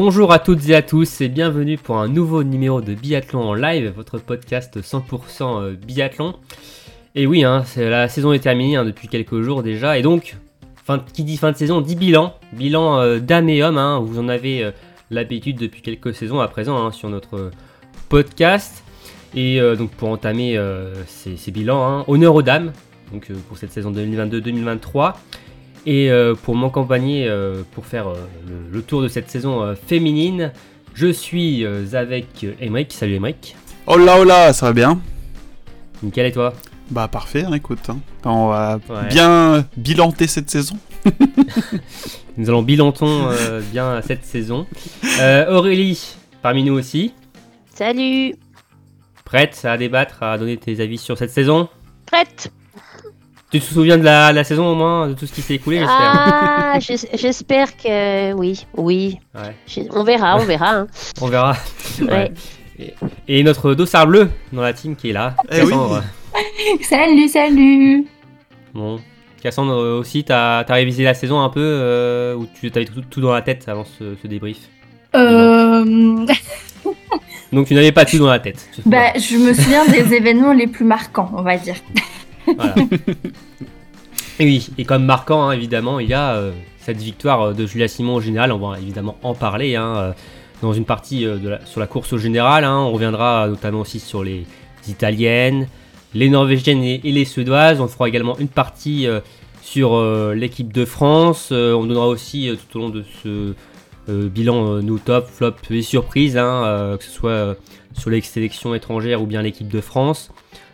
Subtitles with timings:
[0.00, 3.54] Bonjour à toutes et à tous et bienvenue pour un nouveau numéro de Biathlon en
[3.54, 6.36] live, votre podcast 100% euh, biathlon.
[7.16, 10.36] Et oui, hein, la saison est terminée hein, depuis quelques jours déjà, et donc,
[11.12, 14.28] qui dit fin de saison dit bilan, bilan euh, d'âme et homme, hein, vous en
[14.28, 14.70] avez euh,
[15.10, 17.50] l'habitude depuis quelques saisons à présent sur notre
[18.08, 18.84] podcast.
[19.34, 20.56] Et euh, donc pour entamer
[21.08, 22.70] ces, ces bilans, honneur aux dames,
[23.48, 25.14] pour cette saison 2022-2023.
[25.86, 28.14] Et euh, pour m'accompagner euh, pour faire euh,
[28.46, 30.52] le, le tour de cette saison euh, féminine,
[30.94, 32.92] je suis euh, avec Emric.
[32.92, 33.56] Salut Emric.
[33.86, 35.00] Oh là oh là, ça va bien?
[36.02, 36.52] Nickel et toi?
[36.90, 37.88] Bah parfait, hein, écoute.
[37.88, 37.98] hein.
[38.24, 39.08] On va Ouais.
[39.08, 40.76] bien bilanter cette saison.
[42.36, 44.66] Nous allons bilantons euh, bien cette saison.
[45.20, 47.12] Euh, Aurélie, parmi nous aussi.
[47.74, 48.34] Salut
[49.24, 51.68] Prête à débattre, à donner tes avis sur cette saison?
[52.06, 52.50] Prête
[53.50, 55.78] Tu te souviens de la, la saison au moins, de tout ce qui s'est écoulé,
[55.78, 59.18] j'espère Ah, j'es- j'espère que oui, oui.
[59.34, 59.86] Ouais.
[59.92, 60.70] On verra, on verra.
[60.74, 60.86] hein.
[61.22, 61.56] On verra.
[62.02, 62.30] Ouais.
[62.78, 62.94] Et,
[63.26, 65.34] et notre dossard bleu dans la team qui est là.
[65.50, 65.72] Eh oui.
[66.82, 68.04] Salut, salut
[68.74, 69.00] Bon.
[69.42, 73.20] Cassandre aussi, t'as as révisé la saison un peu euh, ou tu avais tout, tout
[73.20, 74.58] dans la tête avant ce, ce débrief?
[75.16, 76.26] Euh,
[77.52, 78.68] Donc tu n'avais pas tout dans la tête.
[78.84, 81.76] bah, Je me souviens des événements les plus marquants, on va dire.
[84.40, 87.66] Et oui, et comme marquant, hein, évidemment, il y a euh, cette victoire euh, de
[87.66, 88.52] Julia Simon au général.
[88.52, 90.12] On va évidemment en parler hein, euh,
[90.62, 91.26] dans une partie
[91.64, 92.64] sur la course au général.
[92.64, 92.78] hein.
[92.78, 94.44] On reviendra notamment aussi sur les
[94.88, 95.68] italiennes,
[96.14, 97.80] les norvégiennes et, les suédoises.
[97.80, 99.06] On fera également une partie
[99.62, 100.02] sur
[100.34, 101.52] l'équipe de France.
[101.52, 103.54] On donnera aussi tout au long de ce
[104.08, 107.54] bilan nos top, flop et surprises, que ce soit
[107.96, 110.32] sur les sélections étrangères ou bien l'équipe de France.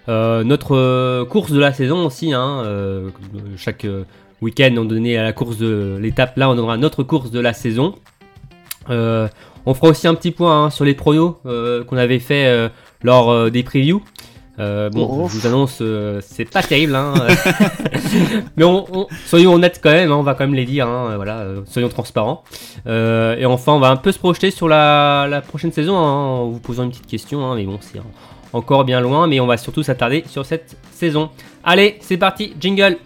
[0.09, 3.09] Euh, notre euh, course de la saison aussi, hein, euh,
[3.57, 4.05] chaque euh,
[4.43, 7.53] week-end on donnait à la course de l'étape, là on donnera notre course de la
[7.55, 7.95] saison.
[8.91, 9.29] Euh,
[9.65, 12.69] on fera aussi un petit point hein, sur les pronos euh, qu'on avait fait euh,
[13.03, 14.03] lors des previews.
[14.61, 17.13] Euh, bon, je vous annonce, euh, c'est pas terrible, hein,
[18.57, 21.17] mais on, on- soyons honnêtes quand même, hein, on va quand même les dire, hein,
[21.17, 22.45] voilà, soyons transparents.
[22.87, 26.03] Euh, et enfin, on va un peu se projeter sur la, la prochaine saison hein,
[26.13, 27.99] en vous posant une petite question, hein, mais bon, c'est
[28.55, 31.29] encore bien loin, mais on va surtout s'attarder sur cette saison.
[31.63, 32.97] Allez, c'est parti, jingle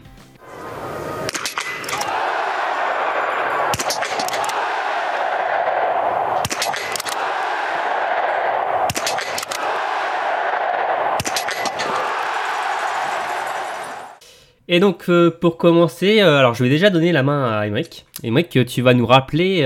[14.70, 18.04] Et donc euh, pour commencer, euh, alors je vais déjà donner la main à Emric.
[18.22, 19.64] Emric, euh, tu vas nous rappeler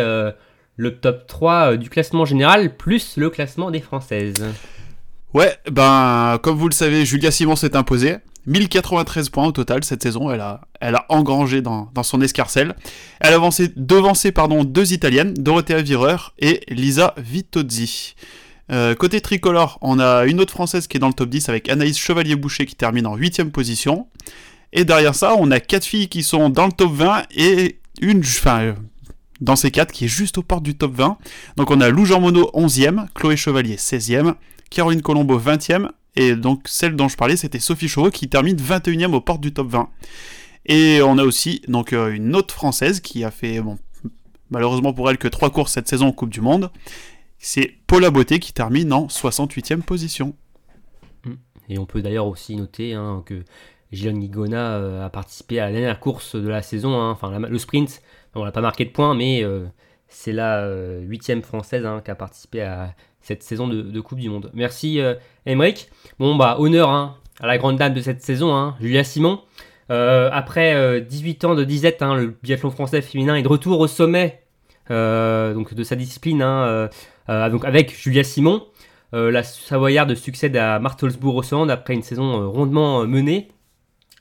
[0.77, 4.45] le top 3 euh, du classement général plus le classement des françaises.
[5.35, 8.17] Ouais, ben comme vous le savez, Julia Simon s'est imposée.
[8.47, 12.75] 1093 points au total cette saison, elle a, elle a engrangé dans, dans son escarcelle.
[13.21, 18.15] Elle a avancé, devancé pardon, deux italiennes, Dorothea Virer et Lisa Vitozzi.
[18.71, 21.69] Euh, côté tricolore, on a une autre française qui est dans le top 10 avec
[21.69, 24.09] Anaïs Chevalier-Boucher qui termine en 8 position.
[24.73, 28.21] Et derrière ça, on a quatre filles qui sont dans le top 20 et une,
[28.21, 28.73] enfin, euh,
[29.41, 31.19] dans ces quatre qui est juste aux portes du top 20.
[31.57, 34.35] Donc on a Lou Jean Monod 11e, Chloé Chevalier 16e,
[34.73, 39.13] Caroline Colombo 20e, et donc celle dont je parlais c'était Sophie Chauveau qui termine 21e
[39.13, 39.89] aux portes du top 20.
[40.67, 43.61] Et on a aussi donc euh, une autre française qui a fait,
[44.51, 46.71] malheureusement pour elle, que trois courses cette saison en Coupe du Monde.
[47.39, 50.35] C'est Paula Beauté qui termine en 68e position.
[51.69, 53.43] Et on peut d'ailleurs aussi noter hein, que
[53.93, 57.59] Gillian Guigona euh, a participé à la dernière course de la saison, hein, enfin le
[57.59, 58.03] sprint.
[58.35, 59.67] On n'a pas marqué de points, mais euh,
[60.09, 64.29] c'est la euh, huitième française hein, qui a participé à cette saison de, Coupe du
[64.29, 64.51] Monde.
[64.55, 65.15] Merci euh,
[65.47, 65.89] Emeric.
[66.19, 69.41] Bon bah honneur hein, à la grande dame de cette saison, hein, Julia Simon.
[69.91, 73.81] Euh, après euh, 18 ans de disette, hein, le biathlon français féminin est de retour
[73.81, 74.43] au sommet
[74.91, 76.89] euh, donc de sa discipline, euh,
[77.29, 78.65] euh, donc avec Julia Simon.
[79.15, 83.49] Euh, la Savoyarde succède à au Sound après une saison euh, rondement euh, menée.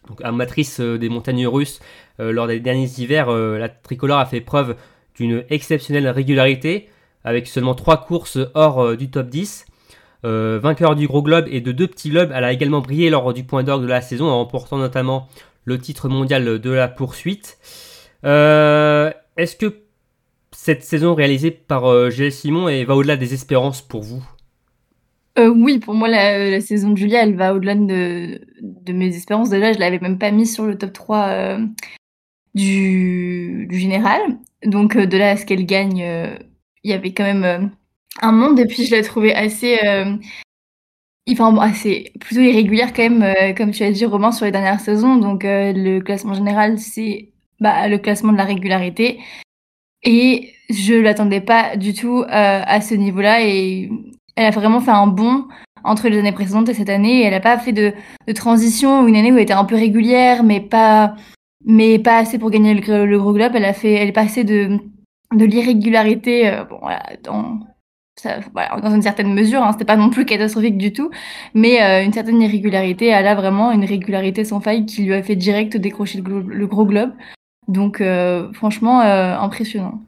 [0.10, 1.80] Donc, amatrice euh, des montagnes russes,
[2.20, 4.76] euh, lors des derniers hivers, euh, la tricolore a fait preuve
[5.16, 6.90] d'une exceptionnelle régularité,
[7.24, 9.66] avec seulement 3 courses hors euh, du top 10.
[10.24, 13.34] Euh, vainqueur du gros globe et de deux petits globes, elle a également brillé lors
[13.34, 15.28] du point d'orgue de la saison, en remportant notamment
[15.66, 17.58] le titre mondial de la poursuite.
[18.24, 19.82] Euh, Est-ce que
[20.52, 24.24] cette saison réalisée par GL Simon va au-delà des espérances pour vous?
[25.40, 28.40] Oui, pour moi, la, saison de Julia, elle va au-delà de,
[28.92, 29.50] mes espérances.
[29.50, 31.66] Déjà, je l'avais même pas mise sur le top 3 euh,
[32.54, 34.22] du, du général.
[34.64, 36.04] Donc, de là à ce qu'elle gagne,
[36.84, 37.60] il y avait quand même euh,
[38.22, 38.60] un monde.
[38.60, 40.16] Et puis, je l'ai trouvée assez, euh,
[41.30, 44.52] enfin, bon, assez plutôt irrégulière quand même, euh, comme tu as dit, Romain, sur les
[44.52, 45.16] dernières saisons.
[45.16, 47.30] Donc, le classement général, c'est
[47.60, 49.20] bah, le classement de la régularité.
[50.04, 52.26] Et je l'attendais pas du tout euh,
[52.66, 53.46] à ce niveau-là.
[53.46, 53.90] Et
[54.36, 55.48] elle a vraiment fait un bond
[55.84, 57.24] entre les années précédentes et cette année.
[57.24, 57.94] Elle n'a pas fait de,
[58.34, 61.16] transition une année où elle était un peu régulière, mais pas,
[61.66, 63.54] mais pas assez pour gagner le, le gros globe.
[63.56, 64.80] Elle a fait, elle est passée de,
[65.32, 67.60] de l'irrégularité, euh, bon, voilà, dans,
[68.16, 69.64] ça, voilà, dans une certaine mesure.
[69.64, 71.10] Hein, C'était pas non plus catastrophique du tout,
[71.54, 73.08] mais euh, une certaine irrégularité.
[73.08, 76.48] Elle a vraiment une régularité sans faille qui lui a fait direct décrocher le, glo-
[76.48, 77.12] le gros globe.
[77.68, 80.02] Donc, euh, franchement, euh, impressionnant.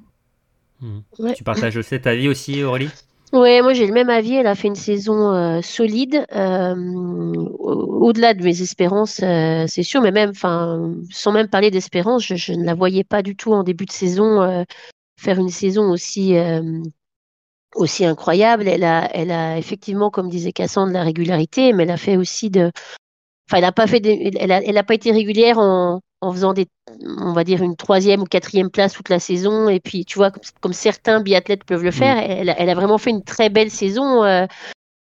[1.20, 1.34] Ouais.
[1.34, 2.90] Tu partages cet avis aussi, Aurélie?
[3.31, 4.36] Ouais, moi j'ai le même avis.
[4.36, 9.81] Elle a fait une saison euh, solide, euh, au- au-delà de mes espérances, euh, c'est
[9.81, 10.02] sûr.
[10.02, 13.52] Mais même, enfin, sans même parler d'espérance, je, je ne la voyais pas du tout
[13.54, 14.64] en début de saison euh,
[15.24, 16.81] faire une saison aussi euh,
[17.75, 18.68] aussi incroyable.
[18.68, 22.18] Elle a, elle a effectivement, comme disait Cassandre, de la régularité, mais elle a fait
[22.18, 22.72] aussi de,
[23.50, 26.54] enfin, elle a pas fait, elle a, elle a pas été régulière en en faisant
[26.54, 26.68] des,
[27.20, 29.70] on va dire une troisième ou quatrième place toute la saison.
[29.70, 32.76] Et puis, tu vois, comme, comme certains biathlètes peuvent le faire, elle, a- elle a
[32.76, 34.24] vraiment fait une très belle saison.
[34.24, 34.48] euh,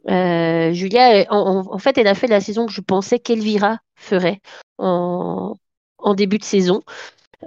[0.08, 1.36] euh, Julia, en,
[1.66, 4.40] en- en fait, elle a fait la saison que je pensais qu'Elvira ferait
[4.78, 5.54] en,
[5.98, 6.82] en début de saison.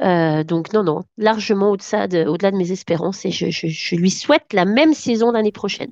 [0.01, 3.95] Euh, donc non, non, largement au-delà de, au-delà de mes espérances et je, je, je
[3.95, 5.91] lui souhaite la même saison l'année prochaine.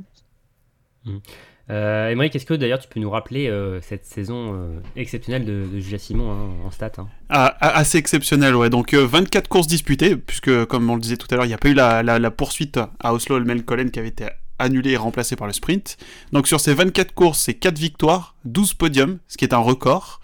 [1.70, 5.66] euh, Émeric, est-ce que d'ailleurs tu peux nous rappeler euh, cette saison euh, exceptionnelle de,
[5.72, 7.08] de Julia Simon hein, en stats hein?
[7.30, 8.70] Ah, ah, assez exceptionnel, ouais.
[8.70, 11.54] Donc euh, 24 courses disputées, puisque comme on le disait tout à l'heure, il n'y
[11.54, 14.26] a pas eu la, la- la poursuite à Oslo Holmenkollen qui avait été
[14.60, 15.98] annulée et remplacée par le sprint.
[16.34, 20.20] Donc sur ces 24 courses, c'est 4 victoires, 12 podiums, ce qui est un record,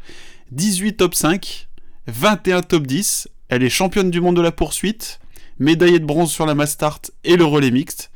[0.51, 1.67] 18 top 5,
[2.07, 3.29] 21 top 10.
[3.49, 5.19] Elle est championne du monde de la poursuite,
[5.59, 8.11] médaillée de bronze sur la mass start et le relais mixte.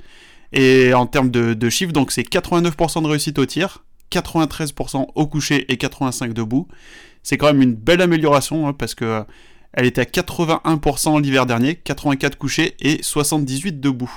[0.54, 5.72] Et en termes de, chiffres, donc c'est 89% de réussite au tir, 93% au coucher
[5.72, 6.68] et 85% debout.
[7.24, 9.24] C'est quand même une belle amélioration hein, parce que euh,
[9.74, 14.12] elle était à 81% l'hiver dernier, 84 couchés et 78 debout.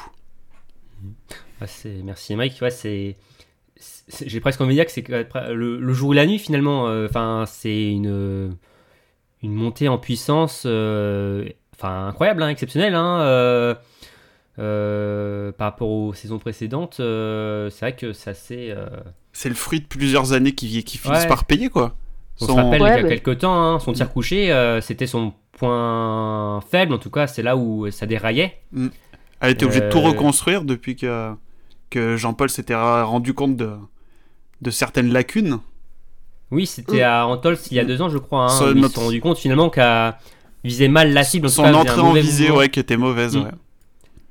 [1.67, 2.35] C'est- Merci
[3.77, 6.89] c'est- J'ai presque envie de dire que c'est que- le, jour et la nuit finalement.
[6.89, 7.09] euh,
[7.47, 8.57] c'est une,
[9.45, 12.95] une montée en puissance euh, enfin, incroyable, hein, exceptionnelle.
[12.95, 13.75] hein, euh,
[14.59, 18.71] euh, par rapport aux saisons précédentes, euh, c'est vrai que c'est assez...
[18.71, 18.87] euh,
[19.33, 21.29] C'est le fruit de plusieurs années qui, qui finissent Ouais.
[21.29, 21.97] par payer quoi.
[22.41, 24.53] On Son- se rappelle Ouais, qu'il y a mais- quelques temps, hein, son tir couché,
[24.53, 28.61] euh, c'était son point faible, en tout cas, c'est là où ça déraillait.
[29.41, 31.33] Elle était obligée de tout reconstruire depuis que,
[31.91, 33.71] que Jean-Paul s'était rendu compte de,
[34.63, 35.59] de certaines lacunes.
[36.51, 38.45] Oui, c'était à Antols il y a deux ans, je crois.
[38.53, 40.15] Hein, ils se sont rendus compte finalement qu'elle
[40.63, 41.47] visait mal la cible.
[41.47, 42.59] en Son cas, entrée en visée, mouvement.
[42.59, 43.43] ouais, qui était mauvaise, Mm.
[43.43, 43.51] ouais.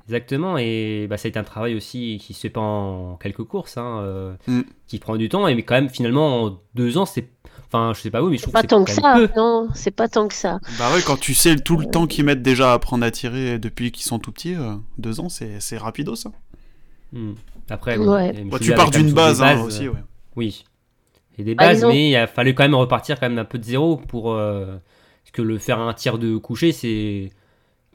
[0.08, 3.44] Exactement, et bah, ça a été un travail aussi qui se fait pas en quelques
[3.46, 4.62] courses, hein, euh, Mm.
[4.88, 7.30] qui prend du temps, et mais quand même, finalement, en deux ans, c'est.
[7.68, 9.30] Enfin, je sais pas vous, mais je trouve pas que tant c'est que ça, peu.
[9.36, 10.60] non, c'est pas tant que ça.
[10.78, 13.58] Bah ouais, quand tu sais tout le temps qu'ils mettent déjà à apprendre à tirer
[13.58, 16.30] depuis qu'ils sont tout petits, euh, deux ans, c'est c'est rapido ça.
[17.70, 18.34] Après, Ouais.
[18.44, 20.00] bon, Bah, tu pars d'une base, hein, aussi, euh, ouais.
[20.36, 20.66] Oui.
[21.38, 23.64] Et des bases, mais il a fallu quand même repartir quand même un peu de
[23.64, 24.34] zéro pour.
[24.34, 24.66] euh,
[25.24, 27.32] parce que le faire un tir de coucher, c'est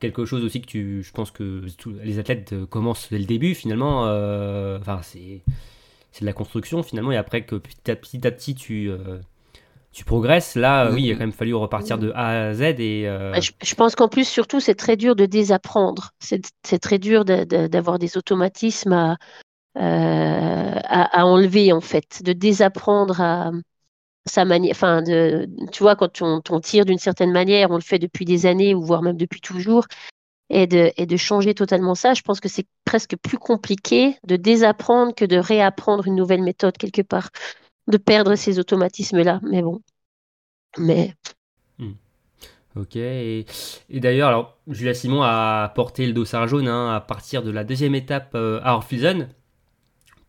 [0.00, 1.02] quelque chose aussi que tu.
[1.02, 1.62] Je pense que
[2.02, 4.07] les athlètes commencent dès le début, finalement.
[4.07, 5.40] euh, Enfin, c'est.
[6.12, 8.90] C'est de la construction, finalement, et après que petit à petit, à petit tu.
[8.90, 9.18] euh,
[9.92, 12.62] tu progresses, là, euh, oui, il a quand même fallu repartir de A à Z
[12.78, 16.11] et euh, Bah, Je, je pense qu'en plus, surtout, c'est très dur de désapprendre.
[16.21, 19.16] C'est très dur de- de- d'avoir des automatismes à,
[19.79, 23.51] à, à enlever, en fait, de désapprendre à
[24.27, 24.73] sa manière.
[24.73, 28.47] Enfin, de, tu vois, quand on, tire d'une certaine manière, on le fait depuis des
[28.47, 29.87] années, ou voire même depuis toujours,
[30.51, 34.37] et de, et de changer totalement ça, je pense que c'est presque plus compliqué de
[34.37, 37.31] désapprendre que de réapprendre une nouvelle méthode quelque part,
[37.87, 39.41] de perdre ces automatismes-là.
[39.43, 39.81] Mais bon.
[40.79, 41.15] Mais
[42.77, 43.45] Ok, et,
[43.91, 47.65] et d'ailleurs, alors Julia Simon a porté le dossard jaune hein, à partir de la
[47.65, 49.29] deuxième étape euh, à Orfilsen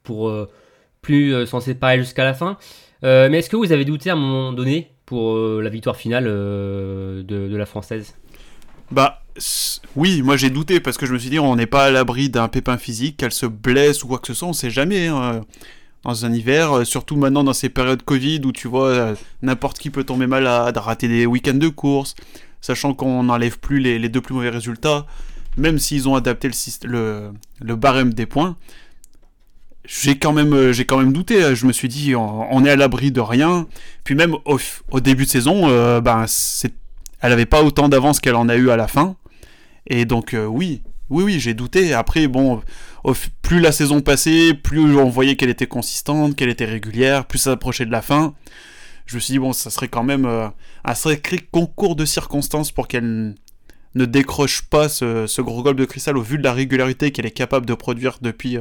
[0.09, 0.49] pour euh,
[1.03, 2.57] plus euh, s'en séparer jusqu'à la fin.
[3.03, 5.95] Euh, mais est-ce que vous avez douté à un moment donné pour euh, la victoire
[5.95, 8.15] finale euh, de, la française?
[8.91, 9.21] Bah
[9.95, 12.29] oui, moi j'ai douté parce que je me suis dit on n'est pas à l'abri
[12.29, 15.07] d'un pépin physique, qu'elle se blesse ou quoi que ce soit, on sait jamais.
[15.07, 15.41] hein,
[16.03, 19.77] Dans un hiver, euh, surtout maintenant dans ces périodes Covid où tu vois euh, n'importe
[19.77, 22.15] qui peut tomber malade, rater des week-ends de course,
[22.61, 25.05] sachant qu'on n'enlève plus les, deux plus mauvais résultats,
[25.55, 26.49] même s'ils ont adapté
[26.83, 28.57] le barème des points.
[29.89, 32.75] J'ai quand même euh, j'ai quand même douté je me suis dit on, est à
[32.75, 33.67] l'abri de rien.
[34.03, 36.25] Puis même au, début de saison euh, ben
[37.21, 39.15] elle avait pas autant d'avance qu'elle en a eu à la fin.
[39.87, 41.93] Et donc euh, oui oui oui j'ai douté.
[41.93, 42.61] Après bon
[43.41, 47.53] plus la saison passait plus on voyait qu'elle était consistante qu'elle était régulière plus ça
[47.53, 48.35] approchait de la fin.
[49.07, 52.87] Je me suis dit bon ça serait quand même un sacré concours de circonstances pour
[52.87, 53.33] qu'elle
[53.95, 57.25] ne décroche pas ce, ce, gros golpe de cristal au vu de la régularité qu'elle
[57.25, 58.59] est capable de produire depuis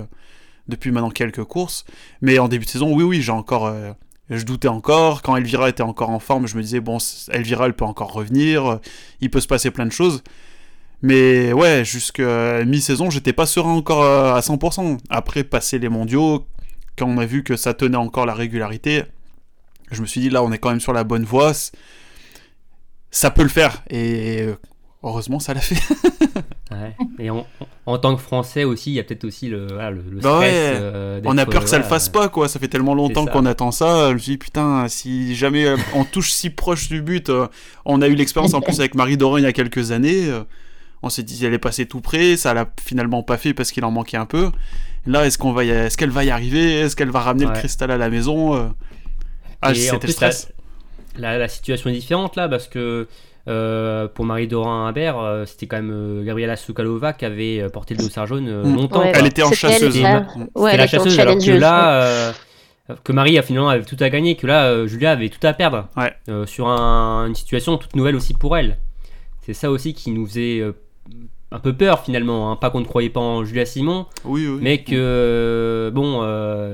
[0.69, 1.85] depuis maintenant quelques courses.
[2.23, 3.67] Mais en début de saison, oui, oui, j'ai encore.
[3.67, 3.93] Euh,
[4.31, 5.23] je doutais encore.
[5.23, 6.99] Quand Elvira était encore en forme, je me disais, bon,
[7.33, 8.67] Elvira, elle peut encore revenir.
[8.67, 8.81] Euh,
[9.21, 10.23] il peut se passer plein de choses.
[11.01, 14.99] Mais ouais, jusqu'à mi-saison, j'étais pas serein encore euh, à 100%.
[15.09, 16.47] Après, passer les mondiaux,
[16.97, 19.05] quand on a vu que ça tenait encore la régularité,
[19.91, 21.53] je me suis dit, là, on est quand même sur la bonne voie.
[23.11, 23.83] Ça peut le faire.
[23.89, 24.47] Et
[25.03, 25.81] heureusement, ça l'a fait.
[27.19, 30.79] Et en, tant que Français aussi, il y a peut-être aussi le, le, bah stress.
[30.81, 32.49] Euh, on a peur que ça le fasse pas, quoi.
[32.49, 34.09] Ça fait tellement longtemps qu'on attend ça.
[34.11, 37.47] Je me dis, putain, si jamais euh, on touche si proche du but, euh,
[37.85, 40.29] on a eu l'expérience en plus avec Marie Doran il y a quelques années.
[41.03, 42.37] on s'est dit, elle est passée tout près.
[42.37, 44.51] Ça l'a finalement pas fait parce qu'il en manquait un peu.
[45.07, 46.81] Là, est-ce qu'on va, est-ce qu'elle va y arriver?
[46.81, 48.73] Est-ce qu'elle va ramener le cristal à la maison
[49.63, 50.53] Ah, c'était stress.
[51.17, 53.09] La, la, situation est différente là parce que
[53.49, 58.03] euh, pour Marie-Dorin Imbert, euh, c'était quand même euh, Gabriela Soukalova qui avait porté le
[58.03, 58.77] dossard jaune mm.
[58.77, 59.03] longtemps.
[59.03, 59.95] Elle était en chasseuse.
[59.95, 62.33] C'était la chasseuse, alors que là,
[63.05, 65.89] que Marie a finalement avait tout à gagner, que là, Julia avait tout à perdre.
[66.47, 68.79] sur une situation toute nouvelle aussi pour elle.
[69.41, 70.63] C'est ça aussi qui nous faisait
[71.51, 72.53] un peu peur finalement.
[72.53, 72.57] Hein.
[72.57, 74.59] Pas qu'on ne croyait pas en Julia Simon, oui, oui.
[74.61, 76.23] mais que bon,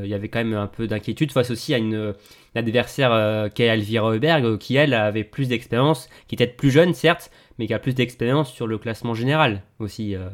[0.02, 2.14] il y avait quand même un peu d'inquiétude face aussi à une
[2.54, 6.94] l'adversaire euh, qu'est Elvira Heuberg, euh, qui elle avait plus d'expérience, qui peut-être plus jeune
[6.94, 10.14] certes, mais qui a plus d'expérience sur le classement général aussi.
[10.14, 10.28] Euh.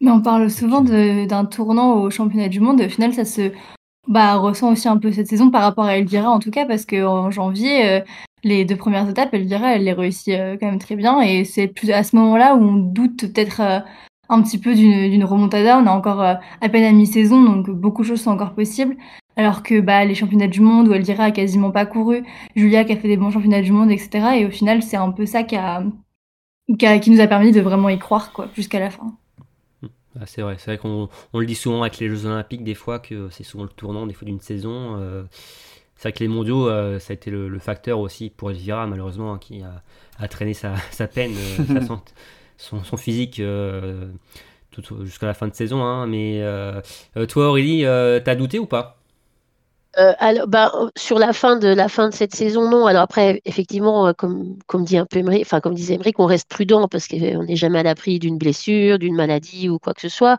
[0.00, 3.50] Mais on parle souvent d'un tournant au championnat du monde, au final ça se
[4.06, 6.86] bah, ressent aussi un peu cette saison par rapport à Elvira en tout cas, parce
[6.86, 8.02] qu'en janvier,
[8.44, 11.90] les deux premières étapes, Elvira elle les réussit quand même très bien, et c'est plus
[11.90, 13.60] à ce moment-là où on doute peut-être
[14.28, 15.78] un petit peu d'une remontada.
[15.78, 18.96] On a encore à peine à mi-saison, donc beaucoup de choses sont encore possibles
[19.38, 22.24] alors que bah, les championnats du monde où Elvira a quasiment pas couru,
[22.56, 24.30] Julia qui a fait des bons championnats du monde, etc.
[24.36, 25.84] Et au final, c'est un peu ça qui, a,
[26.76, 29.14] qui, nous a permis de vraiment y croire quoi, jusqu'à la fin.
[30.20, 32.74] Ah, c'est vrai, c'est vrai qu'on on le dit souvent avec les Jeux Olympiques, des
[32.74, 34.96] fois que c'est souvent le tournant des fois d'une saison.
[34.98, 35.22] Euh,
[35.94, 39.34] c'est vrai que les mondiaux, euh, ça a été le, facteur aussi pour Elvira, malheureusement,
[39.34, 39.62] hein, qui
[40.18, 40.74] a, traîné sa,
[41.06, 41.34] peine,
[41.70, 41.80] euh,
[42.56, 43.40] son, son, physique
[45.04, 45.84] jusqu'à la fin de saison.
[45.84, 46.08] Hein.
[46.08, 46.42] Mais
[47.28, 47.84] toi, Aurélie,
[48.24, 48.97] t'as douté ou pas?
[49.98, 52.86] Euh, alors, bah, sur la fin de la fin de cette saison, non.
[52.86, 56.48] Alors après, effectivement, euh, comme, comme dit un peu enfin comme disait Emery, on reste
[56.48, 60.08] prudent parce qu'on n'est jamais à l'abri d'une blessure, d'une maladie ou quoi que ce
[60.08, 60.38] soit.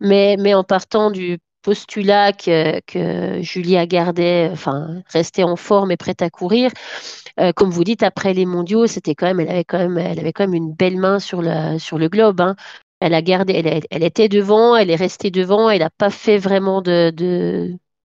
[0.00, 5.96] Mais, mais en partant du postulat que, que Julia gardait, enfin restait en forme et
[5.96, 6.70] prête à courir,
[7.40, 10.18] euh, comme vous dites, après les mondiaux, c'était quand même, elle avait quand même, elle
[10.18, 12.40] avait quand même une belle main sur le sur le globe.
[12.40, 12.56] Hein.
[13.00, 16.82] Elle a gardé, elle, était devant, elle est restée devant, elle n'a pas fait vraiment
[16.82, 17.10] de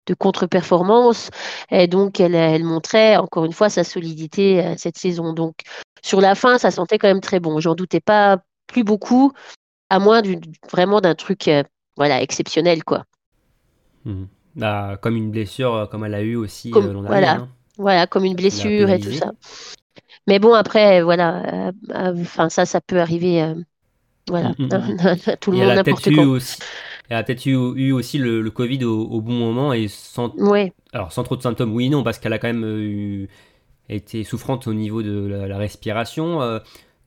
[0.08, 1.30] de contre-performance.
[1.70, 5.34] Et donc, elle, elle, montrait encore une fois sa solidité euh, cette saison.
[5.34, 5.56] Donc,
[6.02, 7.60] sur la fin, ça sentait quand même très bon.
[7.60, 9.32] J'en doutais pas plus beaucoup,
[9.90, 10.22] à moins
[10.72, 11.64] vraiment d'un truc euh,
[11.96, 12.84] voilà, exceptionnel.
[12.84, 13.06] quoi.
[14.06, 14.26] Mmh.
[14.56, 17.34] Bah, comme une blessure, euh, comme elle a eu aussi voilà.
[17.34, 17.50] Hein.
[17.78, 19.32] Voilà, comme une blessure et tout ça.
[20.28, 23.56] Mais bon, après, voilà, enfin, ça, ça peut arriver.
[24.28, 26.38] voilà, mmh, mmh, tout le monde n'importe quoi.
[27.14, 30.34] Elle a peut-être eu, aussi le, Covid au, bon moment et sans,
[30.94, 33.30] alors sans trop de symptômes, oui non, parce qu'elle a quand même eu,
[33.88, 36.42] été souffrante au niveau de la, respiration.
[36.42, 36.58] Euh,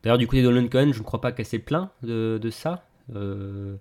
[0.05, 2.85] d'ailleurs, du côté de Cohen, je ne crois pas qu'elle s'est plaint de, ça.
[3.17, 3.75] Euh,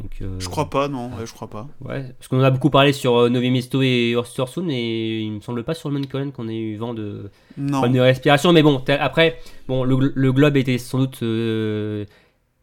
[0.00, 1.68] donc, euh, je crois pas, non, je crois pas.
[1.82, 5.62] Ouais, parce qu'on a beaucoup parlé sur Novi Mesto et Östersund, et il me semble
[5.62, 8.52] pas sur le Cohen qu'on ait eu vent de, de respiration.
[8.52, 11.22] Mais bon, après, bon, le, le, globe était sans doute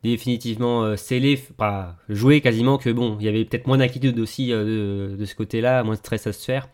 [0.03, 4.51] définitivement euh, scellé, pas joué quasiment, que bon, il y avait peut-être moins d'inquiétude aussi
[4.51, 6.69] euh, de, ce côté-là, moins de stress à se faire.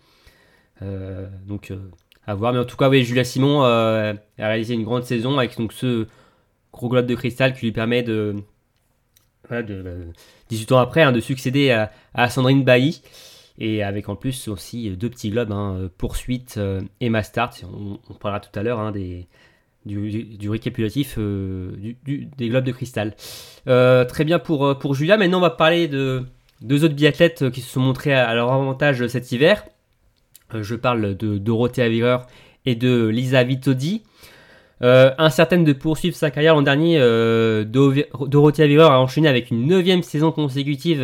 [0.81, 1.73] Euh, donc
[2.25, 2.53] à voir.
[2.53, 6.07] Mais en tout cas, oui, Julia Simon a réalisé une grande saison avec donc ce
[6.71, 8.35] gros globe de cristal qui lui permet de,
[9.49, 10.07] de
[10.49, 11.71] 18 ans après, hein, de succéder
[12.13, 13.01] à, Sandrine Bailly.
[13.59, 16.59] Et avec en plus aussi deux petits globes, hein, poursuite
[16.99, 17.55] et Mastart.
[17.63, 19.27] On, on parlera tout à l'heure hein, des,
[19.87, 21.71] du, récapitulatif euh,
[22.05, 23.15] des globes de cristal.
[23.67, 25.17] Euh, très bien pour, euh, pour Julia.
[25.17, 26.23] Maintenant, on va parler de
[26.61, 29.63] deux autres biathlètes qui se sont montrés à, leur avantage cet hiver.
[30.53, 32.17] je parle de Dorothea Wierer
[32.65, 34.03] et de Lisa Vitodi.
[34.81, 40.31] incertaine de poursuivre sa carrière l'an dernier, Dorothea Wierer a enchaîné avec une neuvième saison
[40.31, 41.03] consécutive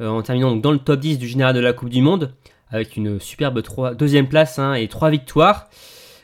[0.00, 2.32] en terminant dans le top 10 du général de la Coupe du Monde,
[2.70, 3.62] avec une superbe
[3.96, 5.68] deuxième place hein, et trois victoires.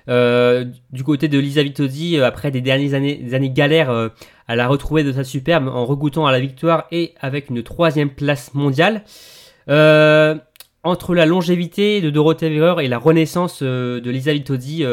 [0.08, 4.08] Euh, du côté de Lisa Vitozzi, euh, après des dernières années, des années galères, euh,
[4.48, 8.10] elle a retrouvé de sa superbe en regoûtant à la victoire et avec une troisième
[8.10, 9.04] place mondiale.
[10.84, 14.84] Entre la longévité de Dorothée Weber et la renaissance de Lisa Vitozzi,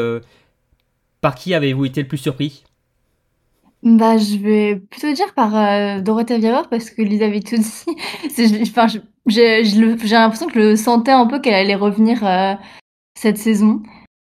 [1.20, 2.62] par qui avez-vous été le plus surpris?
[3.82, 6.38] Bah, je vais plutôt dire par euh, Dorothée
[6.70, 7.28] parce que Lisa
[8.88, 12.22] je- j'ai l'impression que je sentais un peu qu'elle allait revenir
[13.14, 13.82] cette saison.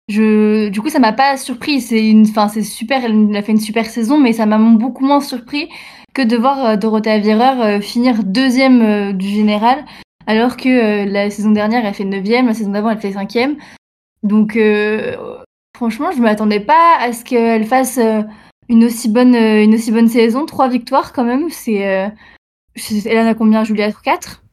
[0.08, 1.82] Je, du coup, ça m'a pas surpris.
[1.82, 3.04] C'est une, enfin, c'est super.
[3.04, 5.70] Elle a fait une super saison, mais ça m'a beaucoup moins surpris
[6.14, 9.84] que de voir euh, Dorothea Virer euh, finir deuxième euh, du général,
[10.28, 13.58] alors que la saison dernière elle fait neuvième, la saison d'avant elle fait cinquième.
[14.24, 15.16] Donc, euh,
[15.76, 18.00] franchement, je m'attendais pas à ce qu'elle fasse
[18.70, 20.46] une aussi bonne, une aussi bonne saison.
[20.46, 21.50] Trois victoires quand même.
[21.50, 22.08] C'est, euh,
[23.06, 23.92] elle en a combien, Julia?
[23.92, 24.45] 4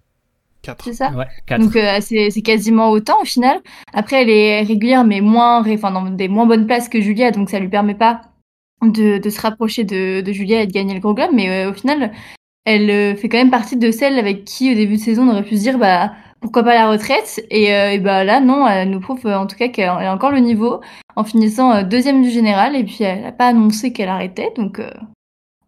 [0.63, 0.85] 4.
[0.85, 1.27] C'est ça Ouais,
[1.59, 3.61] donc euh, c'est c'est quasiment autant au final.
[3.93, 7.51] Après elle est régulière mais moins enfin dans des moins bonnes places que Julia donc
[7.51, 8.23] ça lui permet pas
[8.83, 11.71] de, de se rapprocher de, de Julia et de gagner le gros globe mais euh,
[11.71, 12.13] au final
[12.65, 15.33] elle euh, fait quand même partie de celles avec qui au début de saison on
[15.33, 17.45] aurait pu se dire bah pourquoi pas la retraite?
[17.51, 20.13] Et, euh, et bah là non elle nous prouve euh, en tout cas qu'elle a
[20.15, 20.81] encore le niveau
[21.17, 24.79] en finissant euh, deuxième du général et puis elle a pas annoncé qu'elle arrêtait donc
[24.81, 24.91] euh,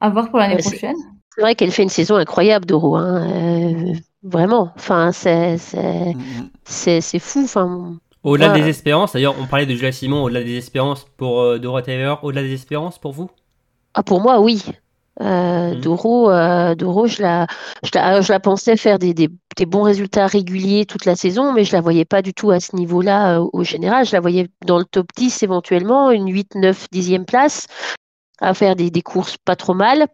[0.00, 0.96] à voir pour l'année Ouais, c'est- prochaine.
[1.36, 2.94] C'est vrai qu'elle fait une saison incroyable, Doro.
[2.94, 3.92] Hein.
[4.24, 4.72] Vraiment.
[4.76, 7.44] Enfin, c'est c'est Mm, c'est c'est fou.
[7.44, 11.58] Enfin, Au-delà des espérances, d'ailleurs, on parlait de Julia Simon, au-delà des espérances pour euh,
[11.58, 13.30] Weber, au-delà des espérances pour vous?
[13.94, 14.62] Ah, pour moi, oui.
[15.20, 15.74] Euh.
[15.76, 17.46] Doro, euh, Doro, je la,
[17.84, 21.52] je la, je la pensais faire des, des, des bons résultats réguliers toute la saison,
[21.52, 24.06] mais je la voyais pas du tout à ce niveau-là euh, au général.
[24.06, 27.68] Je la voyais dans le top 10 éventuellement, une 8, 9, 10e place,
[28.40, 30.08] à faire des, des courses pas trop mal.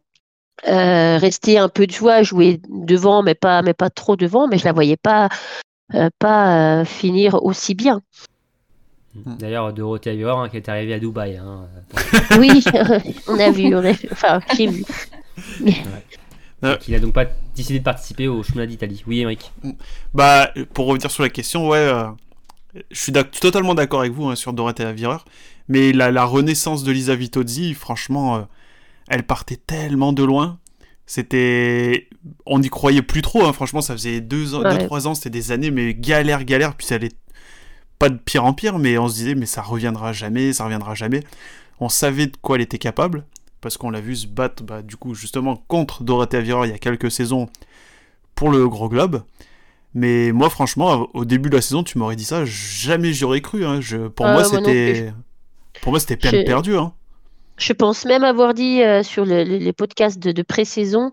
[0.68, 4.58] Euh, rester un peu de joie, jouer devant, mais pas, mais pas trop devant, mais
[4.58, 5.28] je la voyais pas,
[5.94, 8.02] euh, pas euh, finir aussi bien.
[9.14, 11.36] D'ailleurs, Dorothée Weber hein, qui est arrivée à Dubaï.
[11.36, 11.66] hein.
[12.38, 12.62] Oui,
[13.26, 14.84] on a vu, on a vu, enfin, j'ai vu.
[16.80, 17.24] qui n'a donc pas
[17.56, 19.02] décidé de participer au championnat d'Italie.
[19.06, 19.52] Oui, Émeric.
[20.14, 22.04] Bah, pour revenir sur la question, ouais, euh,
[22.90, 25.16] je suis totalement d'accord avec vous hein, sur Dorothea Virer,
[25.68, 28.40] mais la, la renaissance de Lisa Vitozzi, franchement, euh,
[29.10, 30.58] elle partait tellement de loin.
[31.04, 32.08] C'était,
[32.46, 33.44] on n'y croyait plus trop.
[33.44, 34.78] hein, franchement, ça faisait deux, ans, Ouais.
[34.78, 36.76] deux, trois ans, c'était des années, mais galère, galère.
[36.76, 37.10] Puis ça allait
[37.98, 40.94] pas de pire en pire, mais on se disait, mais ça reviendra jamais, ça reviendra
[40.94, 41.22] jamais.
[41.80, 43.24] On savait de quoi elle était capable,
[43.60, 46.74] parce qu'on l'a vu se battre, bah, du coup, justement, contre Dorothea Virer il y
[46.74, 47.48] a quelques saisons
[48.36, 49.22] pour le Gros Globe.
[49.92, 53.40] Mais moi, franchement, au début de la saison, tu m'aurais dit ça, jamais j'y aurais
[53.40, 53.64] cru.
[53.66, 53.80] hein.
[53.80, 55.12] Je, pour Ah, moi, moi c'était,
[55.82, 56.76] pour moi, c'était peine perdue.
[56.76, 56.92] Hein.
[57.60, 61.10] Je pense même avoir dit euh, sur le- le- les podcasts de, de pré-saison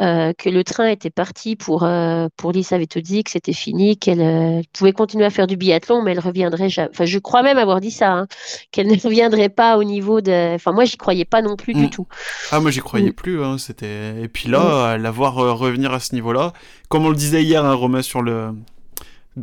[0.00, 4.62] euh, que le train était parti pour, euh, pour Lisa Vitozzi, que c'était fini, qu'elle
[4.72, 6.88] pouvait continuer à faire du biathlon, mais elle reviendrait jamais.
[6.90, 8.26] Enfin, je crois même avoir dit ça, hein,
[8.72, 10.54] qu'elle ne reviendrait pas au niveau de.
[10.56, 11.78] Enfin, moi, j'y croyais pas non plus Mm.
[11.80, 12.06] du tout.
[12.50, 13.14] Ah, moi, j'y croyais Mm.
[13.14, 13.44] plus.
[13.44, 13.56] Hein.
[13.58, 16.52] C'était, et puis là, à la voir revenir à ce niveau-là,
[16.88, 18.48] comme on le disait hier, hein, Romain, sur le,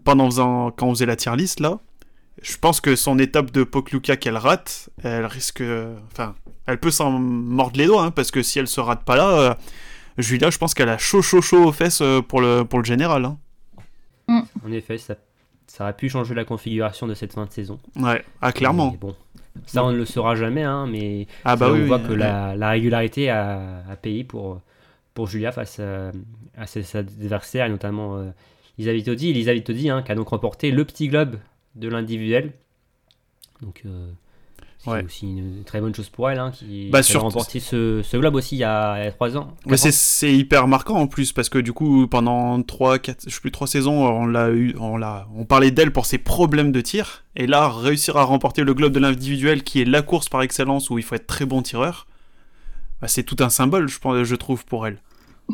[0.03, 1.79] pendant faisant- quand on faisait la tier list là,
[2.41, 5.63] je pense que son étape de Pokluka qu'elle rate, elle risque,
[6.11, 9.15] enfin, elle peut s'en mordre les doigts, hein, parce que si elle se rate pas
[9.15, 9.53] là, euh,
[10.17, 12.85] Julia, je pense qu'elle a chaud, chaud, chaud aux fesses euh, pour le, pour le
[12.85, 13.25] général.
[13.25, 13.37] hein.
[14.65, 15.15] En effet, ça,
[15.67, 17.79] ça aurait pu changer la configuration de cette fin de saison.
[17.95, 18.91] Ouais, ah, clairement.
[18.91, 19.15] Mais bon,
[19.65, 22.03] ça, on ne le saura jamais, hein, mais Ah bah ça, oui, on voit oui,
[22.07, 22.17] que oui.
[22.19, 24.61] la, la régularité a, a payé pour,
[25.13, 26.11] pour Julia face à,
[26.57, 28.31] à ses, adversaires, et notamment euh,
[28.77, 31.37] Vitozzi, hein, qui a donc remporté le petit globe
[31.75, 32.53] de l'individuel.
[33.61, 34.09] Donc, euh,
[34.79, 35.05] c'est Ouais.
[35.05, 38.17] aussi une très bonne chose pour elle, hein, qui, Bah, qui a remporté ce, ce
[38.17, 39.55] globe aussi il y a, 3 ans.
[39.67, 43.41] Mais c'est hyper marquant en plus parce que du coup pendant 3 4 je sais
[43.41, 46.81] plus 3 saisons on l'a eu on l'a on parlait d'elle pour ses problèmes de
[46.81, 50.41] tir et là réussir à remporter le globe de l'individuel qui est la course par
[50.41, 52.07] excellence où il faut être très bon tireur
[53.01, 54.97] bah, c'est tout un symbole je pense je trouve pour elle.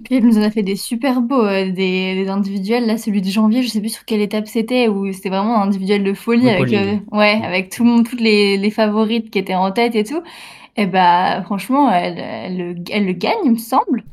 [0.06, 2.86] Puis elle nous en a fait des super beaux, euh, des, des individuels.
[2.86, 5.64] Là, celui de janvier, je sais plus sur quelle étape c'était, où c'était vraiment un
[5.68, 9.30] individuel de folie Oui, avec, euh, ouais, avec tout le monde, toutes les, les favorites
[9.32, 10.22] qui étaient en tête et tout.
[10.78, 14.04] Et bah, franchement, elle, elle, le- elle le gagne, il me semble.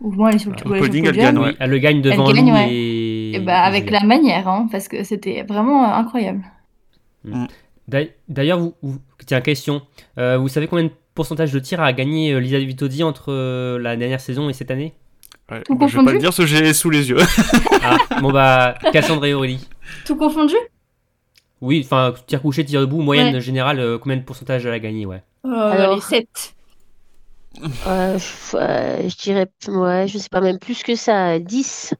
[0.00, 1.04] Ou moi, elle est sur le, ou elle podium.
[1.14, 1.54] gagne, ouais.
[1.60, 2.72] elle le gagne devant Elle gagne, Lou ouais.
[2.74, 6.42] et, Et bah, avec la manière, hein, parce que c'était vraiment euh, incroyable.
[7.88, 9.82] D'a- D'ailleurs, vous, vous- tiens, question.
[10.18, 13.78] Euh, vous savez combien de pourcentage de tirs a gagné euh, Lisa Vitozzi entre euh,
[13.78, 14.92] la dernière saison et cette année?
[15.50, 17.16] Ouais, Tout bah, je vais pas le dire parce que j'ai sous les yeux.
[17.82, 19.66] Ah, bon bah, Cassandre et Aurélie.
[20.04, 20.54] Tout confondu
[21.62, 23.40] Oui, enfin, tir couché, tir debout, moyenne Ouais.
[23.40, 25.22] générale, euh, combien de pourcentage elle a gagné, ouais.
[25.44, 26.54] Alors- les 7.
[27.86, 31.94] Euh, je, euh, je dirais, ouais, je sais pas, même plus que ça, 10.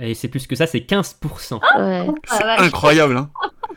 [0.00, 1.54] Et c'est plus que ça, c'est 15%.
[1.54, 2.06] Ouais.
[2.30, 3.16] Ah, C'est incroyable.
[3.16, 3.30] Hein.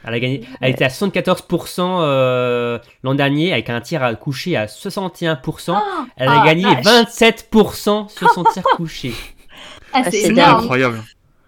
[0.06, 0.42] Elle a gagné.
[0.62, 5.76] Elle était à 74% euh, l'an dernier avec un tir à coucher à 61%.
[6.16, 6.86] Elle a Ah, gagné vache.
[6.86, 9.14] 27% sur son tir couché.
[9.94, 10.60] Ah, Ah, c'est énorme.
[10.64, 11.02] incroyable.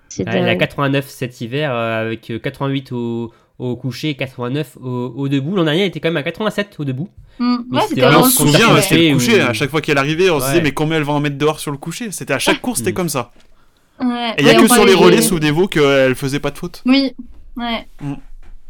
[0.08, 0.60] C'est Elle a dingue.
[0.60, 5.56] 89 cet hiver euh, avec euh, 88 au, au coucher et 89 au, au debout.
[5.58, 7.10] L'an dernier, elle était quand même à 87 au debout.
[7.38, 7.58] Mm.
[7.72, 9.44] Ouais, c'était on se souvient, c'était le coucher.
[9.44, 11.38] ou- À chaque fois qu'elle arrivait, on se disait, mais combien elle va en mettre
[11.38, 12.12] dehors sur le coucher?
[12.12, 12.96] C'était à chaque course, c'était Mm.
[12.96, 13.32] comme ça.
[14.02, 14.34] Ouais.
[14.38, 16.52] Et il y a que on sur parlait les relais, de- souvenez-vous, qu'elle faisait pas
[16.52, 16.82] de faute.
[16.86, 17.14] Oui,
[17.58, 17.88] ouais.
[18.02, 18.14] Mm.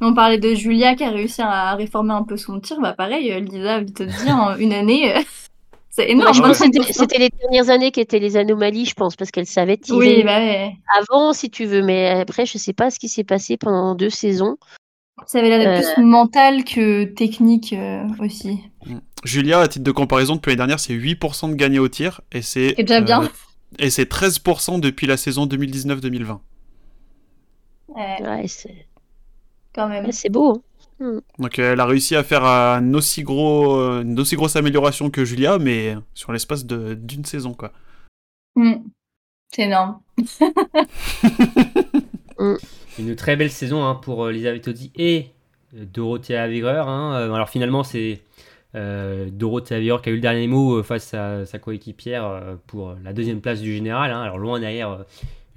[0.02, 2.78] On parlait de Julia qui a réussi à réformer un peu son tir.
[2.82, 5.20] Bah pareil, euh, Lisa, vite te dire, en une année, euh,
[5.89, 6.34] c'est Ouais, énorme.
[6.34, 9.46] je pense que c'était- les dernières années qui étaient les anomalies, je pense, parce qu'elle
[9.46, 10.72] savait tirer Oui, bah ouais.
[10.98, 14.10] avant, si tu veux, mais après, je sais pas ce qui s'est passé pendant deux
[14.10, 14.56] saisons.
[15.28, 15.94] Ça avait l'air d'être Euh.
[15.96, 18.58] plus mental que technique euh, aussi.
[19.26, 22.22] Julia, à titre de comparaison, depuis l'année dernière, c'est 8% de gagné au tir.
[22.32, 23.30] Et c'est C'est déjà bien.
[23.77, 26.39] Et c'est 13% depuis la saison 2019-2020.
[27.89, 28.88] Ouais, Ouais, c'est
[29.73, 30.12] quand même.
[30.12, 30.63] c'est beau.
[31.01, 31.21] hein.
[31.38, 35.23] Donc euh, elle a réussi à faire un aussi gros, une aussi grosse amélioration que
[35.23, 37.71] Julia, mais sur l'espace de- d'une saison, quoi.
[38.55, 38.73] Mm.
[39.51, 39.99] C'est énorme.
[42.99, 45.27] Une très belle saison hein, pour euh, Lisa Vitozzi et
[45.75, 46.84] euh, Dorothea Virer.
[46.86, 47.13] hein.
[47.34, 48.21] Alors finalement, c'est
[48.75, 52.95] euh, Dorothea qui a eu le dernier mot euh, face à sa coéquipière euh, pour
[53.03, 54.12] la deuxième place du général.
[54.12, 54.21] hein.
[54.21, 54.97] Alors loin derrière euh,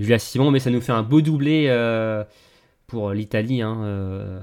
[0.01, 2.25] Julia Simon, mais ça nous fait un beau doublé euh,
[2.87, 4.40] pour l'Italie hein, euh,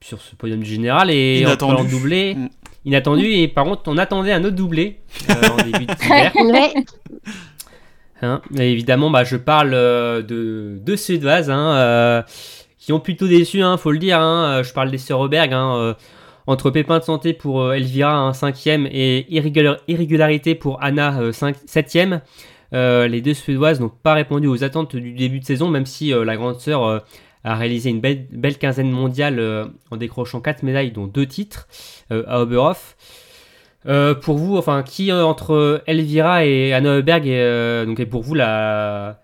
[0.00, 1.10] sur ce podium du général.
[1.10, 1.64] Et Inattendu.
[1.72, 2.48] en parlant de doublé, Mm.
[2.86, 3.24] inattendu.
[3.26, 4.98] Et par contre, on attendait un autre doublé
[5.30, 5.86] euh, en début.
[6.10, 6.74] Ouais,
[8.20, 12.22] Hein, évidemment, bah, je parle euh, de deux Suédoises hein, euh,
[12.76, 14.18] qui ont plutôt déçu, hein, faut le dire.
[14.18, 15.52] Je parle des sœurs Auberg.
[16.48, 21.20] Hein, entre pépin de santé pour euh, Elvira, un cinquième, et irrégular- irrégularité pour Anna,
[21.20, 21.32] euh,
[21.66, 22.20] septième.
[22.74, 26.10] Euh, les deux Suédoises n'ont pas répondu aux attentes du début de saison, même si
[26.10, 27.02] la grande sœur
[27.44, 31.66] a réalisé une belle, quinzaine mondiale en décrochant quatre médailles, dont deux titres
[32.10, 32.96] à Oberhof.
[34.20, 39.16] Pour vous, enfin, qui entre Elvira et Anna Heuberg est, donc, est pour vous la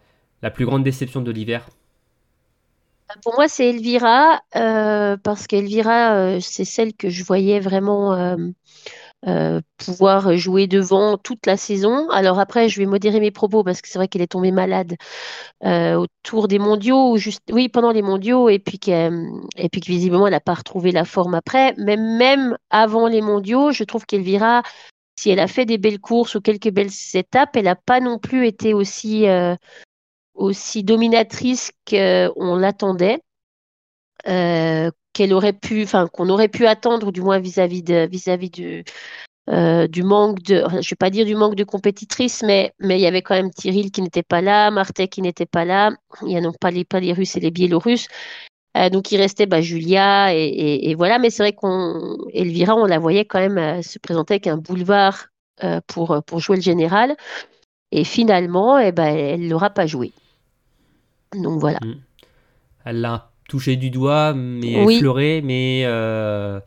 [0.55, 1.69] plus grande déception de l'hiver?
[3.23, 8.15] Pour moi, c'est Elvira, euh, parce qu'Elvira, euh, c'est celle que je voyais vraiment
[9.27, 12.09] euh, pouvoir jouer devant toute la saison.
[12.11, 14.97] Alors après, je vais modérer mes propos parce que c'est vrai qu'elle est tombée malade
[15.63, 20.27] autour des mondiaux, ou juste, oui, pendant les mondiaux, et puis et puis que visiblement,
[20.27, 21.75] elle n'a pas retrouvé la forme après.
[21.79, 24.63] Mais même avant les mondiaux, je trouve qu'Elvira,
[25.19, 28.19] si elle a fait des belles courses ou quelques belles étapes, elle n'a pas non
[28.19, 29.27] plus été aussi,
[30.35, 33.21] aussi dominatrice qu'on l'attendait.
[34.27, 38.85] Euh, qu'elle aurait pu, enfin qu'on aurait pu attendre, du moins vis-à-vis vis-à-vis du,
[39.51, 43.03] euh, du manque de, je vais pas dire du manque de compétitrices, mais mais il
[43.03, 45.91] y avait quand même Tyril qui n'était pas là, Martek qui n'était pas là,
[46.23, 48.09] il y a non pas les pas les Russes et les Biélorusses,
[48.77, 52.99] Euh, donc il restait bah, Julia et, voilà, mais c'est vrai qu'on Elvira, on la
[52.99, 55.29] voyait quand même se présenter avec un boulevard
[55.87, 57.17] pour pour jouer le général,
[57.93, 60.13] et finalement, eh ben elle l'aura pas joué.
[61.43, 61.79] Donc voilà.
[62.85, 64.97] Elle l'a touché du doigt, mais Oui.
[64.97, 66.61] effleuré, mais euh,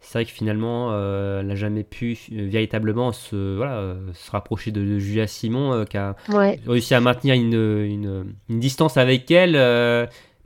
[0.00, 4.70] c'est vrai que finalement, euh, elle n'a jamais pu euh, véritablement se, voilà, se rapprocher
[4.70, 6.58] de, de Julia Simon, qui a Ouais.
[6.66, 9.52] réussi à maintenir une, une, une distance avec elle,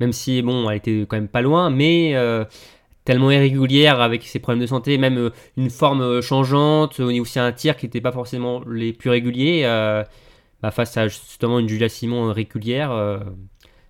[0.00, 2.14] même si bon, elle était quand même pas loin, mais
[3.04, 7.76] tellement irrégulière avec ses problèmes de santé, même une forme changeante, euh, aussi un tir
[7.76, 10.04] qui n'était pas forcément les plus réguliers, euh,
[10.62, 13.18] bah, face à justement une Julia Simon euh, régulière, euh,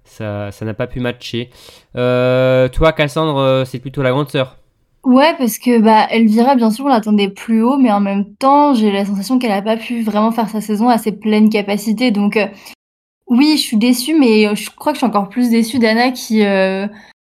[0.04, 1.50] ça ça n'a pas pu matcher.
[1.96, 4.56] Euh, toi, Cassandre, c'est plutôt la grande sœur.
[5.04, 8.72] Ouais, parce que bah Elvira, bien sûr, on l'attendait plus haut, mais en même temps,
[8.72, 12.12] j'ai la sensation qu'elle a pas pu vraiment faire sa saison à ses pleines capacités.
[12.12, 12.38] Donc
[13.26, 16.44] oui, je suis déçue, mais je crois que je suis encore plus déçue d'Anna qui,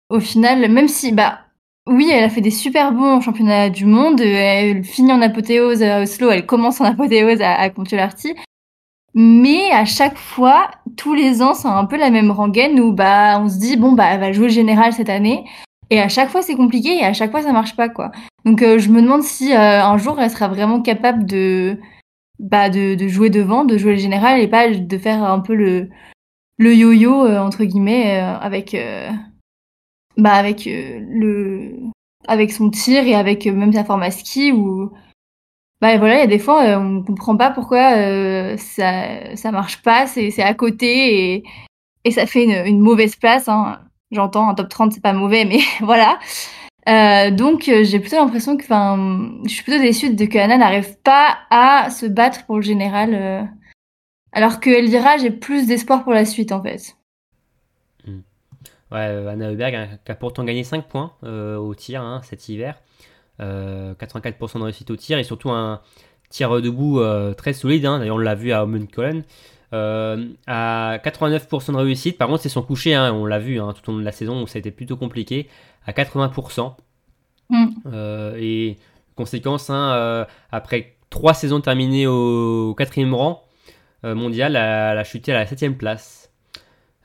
[0.09, 1.39] au final, même si bah
[1.87, 6.01] oui, elle a fait des super bons championnats du monde, elle finit en apothéose à
[6.01, 7.69] Oslo, elle commence en apothéose à, à.
[9.15, 13.39] Mais à chaque fois, tous les ans, c'est un peu la même rengaine où bah
[13.39, 15.45] on se dit bon bah elle va jouer le général cette année.
[15.93, 18.11] Et à chaque fois, c'est compliqué et à chaque fois, ça marche pas, quoi.
[18.45, 21.77] Donc, euh, je me demande si euh, un jour, elle sera vraiment capable de,
[22.39, 25.89] bah, de, jouer devant, de jouer le général et pas de faire un peu le,
[26.57, 28.75] le yo-yo, euh, entre guillemets, avec,
[30.17, 31.75] bah, avec le,
[32.27, 34.91] avec son tir et avec même sa forme à ski où,
[35.83, 39.51] bah, voilà, il y a des fois, euh, on comprend pas pourquoi euh, ça, ça
[39.51, 41.43] marche pas, c'est, à côté et,
[42.05, 43.81] et ça fait une, mauvaise place, hein.
[44.09, 46.19] J'entends, un top 30, c'est pas mauvais, mais voilà.
[46.87, 50.57] Euh, donc, euh, j'ai plutôt l'impression que, enfin, je suis plutôt déçue de que Anna
[50.57, 53.49] n'arrive pas à se battre pour le général
[54.31, 56.95] Alors que Elvira, j'ai plus d'espoir pour la suite en fait.
[58.07, 58.13] Ouais,
[58.99, 62.79] euh, Anna Heuberg qui a pourtant gagné 5 points au tir hein, cet hiver.
[63.39, 65.81] Euh, 84% de réussite au tir et surtout un
[66.29, 67.85] tir debout euh, très solide.
[67.85, 67.99] hein.
[67.99, 69.23] D'ailleurs, on l'a vu à Collen.
[69.71, 72.93] à 89% de réussite, par contre, c'est son coucher.
[72.93, 74.71] hein, on l'a vu hein, tout au long de la saison où ça a été
[74.71, 75.47] plutôt compliqué.
[75.85, 76.75] À 80%.
[77.49, 77.65] Mm.
[77.91, 78.77] Euh, et
[79.15, 83.43] conséquence, hein, euh, après 3 saisons terminées au 4 rang
[84.05, 86.31] euh, mondial, elle a chuté à la 7 place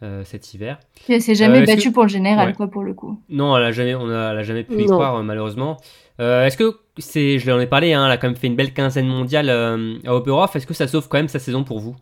[0.02, 0.78] euh, cet hiver.
[1.08, 2.54] Elle s'est jamais Euh, battue que- pour le général, Ouais.
[2.54, 3.20] quoi, pour le coup.
[3.28, 5.76] Non, elle a jamais, on a, elle a jamais pu y croire euh, malheureusement.
[6.20, 8.56] Euh, Est-ce que c'est, je l'en ai parlé, hein, elle a quand même fait une
[8.56, 10.56] belle quinzaine mondiale euh, à Oberhof.
[10.56, 11.94] Est-ce que ça sauve quand même sa saison pour vous?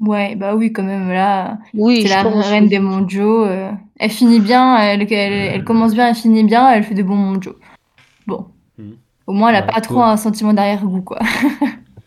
[0.00, 2.46] Ouais, bah oui, quand même, là, Oui, c'est la pense.
[2.48, 3.44] reine des mondiaux.
[3.44, 7.02] euh, elle finit bien, elle, elle, elle commence bien, elle finit bien, elle fait de
[7.02, 7.56] bons mondiaux.
[8.26, 8.46] Bon.
[8.78, 8.96] Mhm.
[9.26, 10.02] Au moins, elle a Ouais, pas trop cool.
[10.04, 11.18] un sentiment d'arrière-goût, quoi.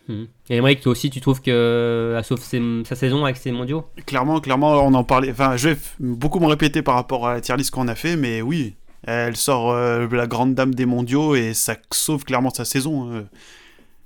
[0.08, 0.26] Mhm.
[0.50, 3.84] Et Emmerich, toi aussi, tu trouves que elle sauve ses- sa saison avec ses mondiaux?
[4.06, 5.30] Clairement, clairement, on en parlait.
[5.30, 8.16] Enfin, je vais beaucoup me répéter par rapport à la tier list qu'on a fait,
[8.16, 12.64] mais oui, elle sort euh, la grande dame des mondiaux et ça sauve clairement sa
[12.64, 13.12] saison.
[13.12, 13.22] euh.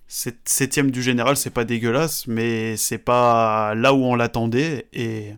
[0.06, 4.86] Sept- Septième du général, c'est pas dégueulasse, mais c'est pas là où on l'attendait.
[4.92, 5.34] Et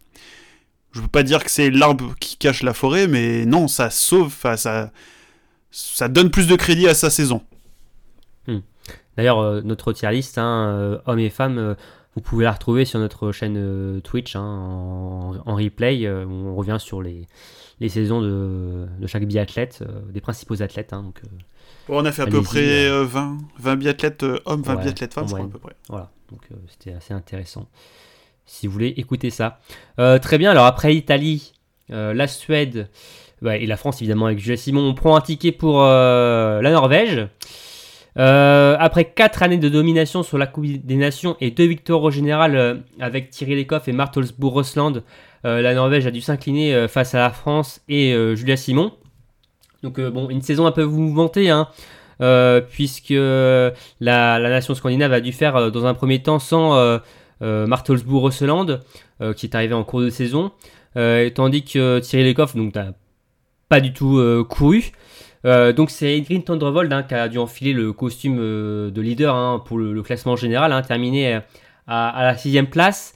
[0.92, 4.34] je veux pas dire que c'est l'arbre qui cache la forêt, mais non, ça sauve,
[4.56, 4.90] ça,
[5.70, 7.42] ça donne plus de crédit à sa saison.
[9.16, 11.74] D'ailleurs, euh, notre tier list, hein, euh, hommes et femmes, euh,
[12.14, 16.04] vous pouvez la retrouver sur notre chaîne euh, Twitch hein, en, en replay.
[16.04, 17.26] euh, on revient sur les,
[17.80, 20.92] les saisons de, de chaque biathlète, euh, des principaux athlètes.
[20.92, 21.28] hein, donc, euh,
[21.88, 23.02] on a fait à peu près euh.
[23.02, 25.76] euh, 20, 20 biathlètes hommes, 20 Ouais, biathlètes femmes, je crois à peu près.
[25.88, 27.68] Voilà, donc c'était assez intéressant.
[28.46, 29.60] Si vous voulez écouter ça.
[29.96, 31.52] Très bien, alors après l'Italie,
[31.88, 32.88] la Suède
[33.42, 37.28] ouais, et la France évidemment avec Julia Simon, on prend un ticket pour la Norvège.
[38.18, 42.10] Euh, après 4 années de domination sur la Coupe des Nations et 2 victoires au
[42.10, 45.02] général euh, avec Thierry Lecoff et Martelsbourg Russland,
[45.44, 48.92] euh, la Norvège a dû s'incliner face à la France et Julia Simon.
[49.82, 51.68] Donc bon, une saison un peu mouvementée, hein,
[52.70, 56.98] puisque la, nation scandinave a dû faire dans un premier temps sans
[57.40, 58.80] Martelsbourg Rosseland,
[59.20, 60.50] euh, qui est arrivé en cours de saison,
[60.94, 62.94] tandis que Thierry Lecoff donc n'a
[63.68, 64.90] pas du tout couru.
[65.46, 69.34] Euh, donc c'est Ingrid Tendrevold hein, qui a dû enfiler le costume euh, de leader
[69.34, 71.40] hein, pour le, le classement général, hein, terminé euh,
[71.86, 73.14] à, à la sixième place.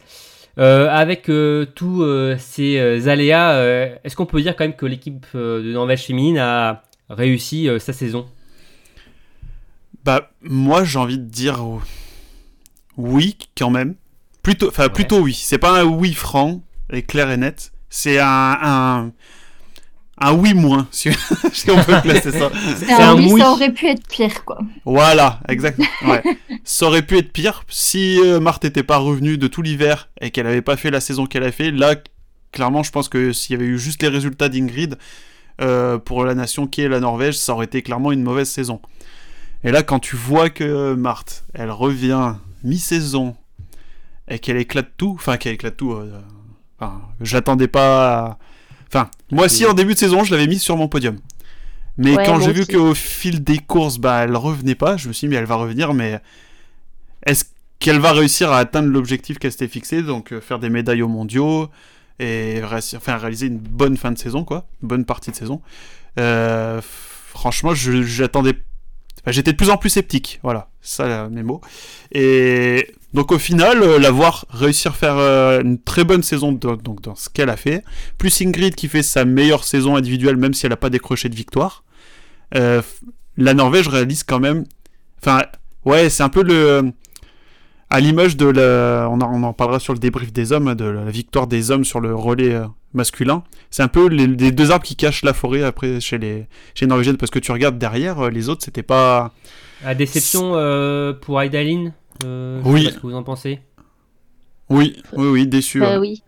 [0.58, 1.30] Euh, avec
[1.74, 2.04] tous
[2.38, 7.68] ces aléas, est-ce qu'on peut dire quand même que l'équipe de Norvège féminine a réussi
[7.78, 8.26] sa saison?
[10.04, 11.62] Bah, moi, j'ai envie de dire
[12.96, 13.94] oui, quand même.
[14.42, 14.90] Plutôt, enfin, Ouais.
[14.90, 15.34] plutôt oui.
[15.34, 16.62] C'est pas un oui franc
[16.92, 17.72] et clair et net.
[17.88, 19.12] C'est un, un,
[20.20, 21.10] un oui moins, si,
[21.52, 22.50] si on peut placer ça.
[22.76, 23.40] C'est un un oui, oui.
[23.40, 24.58] ça aurait pu être pire, quoi.
[24.84, 25.86] Voilà, exactement.
[26.06, 26.22] Ouais.
[26.62, 30.30] Ça aurait pu être pire si euh, Marthe n'était pas revenue de tout l'hiver et
[30.30, 31.70] qu'elle avait pas fait la saison qu'elle a fait.
[31.70, 31.94] Là,
[32.52, 34.98] clairement, je pense que s'il y avait eu juste les résultats d'Ingrid
[35.60, 38.80] euh, pour la nation qui est la Norvège, ça aurait été clairement une mauvaise saison.
[39.64, 43.36] Et là, quand tu vois que Marthe, elle revient mi-saison
[44.28, 46.12] et qu'elle éclate tout, enfin qu'elle éclate tout, euh,
[46.78, 48.18] enfin, je l'attendais pas.
[48.26, 48.38] à-
[48.92, 51.16] Enfin, moi aussi en début de saison, je l'avais mise sur mon podium.
[51.96, 55.12] Mais Ouais, quand j'ai vu qu'au fil des courses, bah, elle revenait pas, je me
[55.12, 56.20] suis dit, mais elle va revenir, mais
[57.26, 57.44] est-ce
[57.78, 61.08] qu'elle va réussir à atteindre l'objectif qu'elle s'était fixé, donc euh, faire des médailles aux
[61.08, 61.68] mondiaux
[62.18, 65.62] et enfin, réaliser une bonne fin de saison, quoi, une bonne partie de saison.
[66.18, 68.54] Euh, franchement, je- j'attendais.
[69.26, 71.60] J'étais de plus en plus sceptique, voilà, ça mes mots.
[72.12, 77.02] Et donc au final, euh, la voir réussir faire euh, une très bonne saison donc,
[77.02, 77.82] dans ce qu'elle a fait,
[78.18, 81.34] plus Ingrid qui fait sa meilleure saison individuelle, même si elle n'a pas décroché de
[81.34, 81.84] victoire,
[82.54, 82.82] euh,
[83.36, 84.64] la Norvège réalise quand même.
[85.20, 85.42] Enfin,
[85.84, 86.92] ouais, c'est un peu le.
[87.92, 89.08] À l'image de la.
[89.10, 91.84] On en, on en parlera sur le débrief des hommes, de la victoire des hommes
[91.84, 93.42] sur le relais euh, masculin.
[93.70, 96.84] C'est un peu les, les deux arbres qui cachent la forêt après chez les, chez
[96.84, 99.32] les Norvégiennes, parce que tu regardes derrière, euh, les autres, c'était pas.
[99.84, 101.92] La déception euh, pour Aidaline
[102.24, 102.84] euh, je sais Oui.
[102.84, 103.60] pas ce que vous en pensez
[104.68, 105.80] Oui, oui, oui, déçu.
[105.80, 105.98] Bah ouais.
[105.98, 106.22] oui.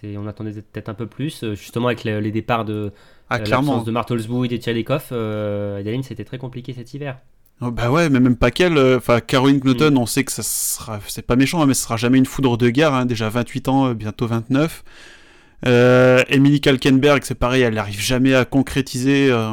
[0.00, 2.92] C'est, on attendait peut-être un peu plus, justement avec le- les départs de
[3.30, 3.72] Ah, clairement.
[3.72, 7.18] l'absence de Martelsbourg et de Tchalikov, euh, Aidaline c'était très compliqué cet hiver.
[7.62, 8.78] Oh, bah ouais, mais même pas qu'elle.
[8.78, 10.98] euh, Enfin, Caroline Knowton, on sait que ça sera.
[11.08, 12.94] C'est pas méchant, hein, mais ce sera jamais une foudre de guerre.
[12.94, 14.82] hein, déjà 28 ans, euh, bientôt 29.
[15.66, 19.52] Euh, Emily Kalkenberg, c'est pareil, elle n'arrive jamais à concrétiser euh,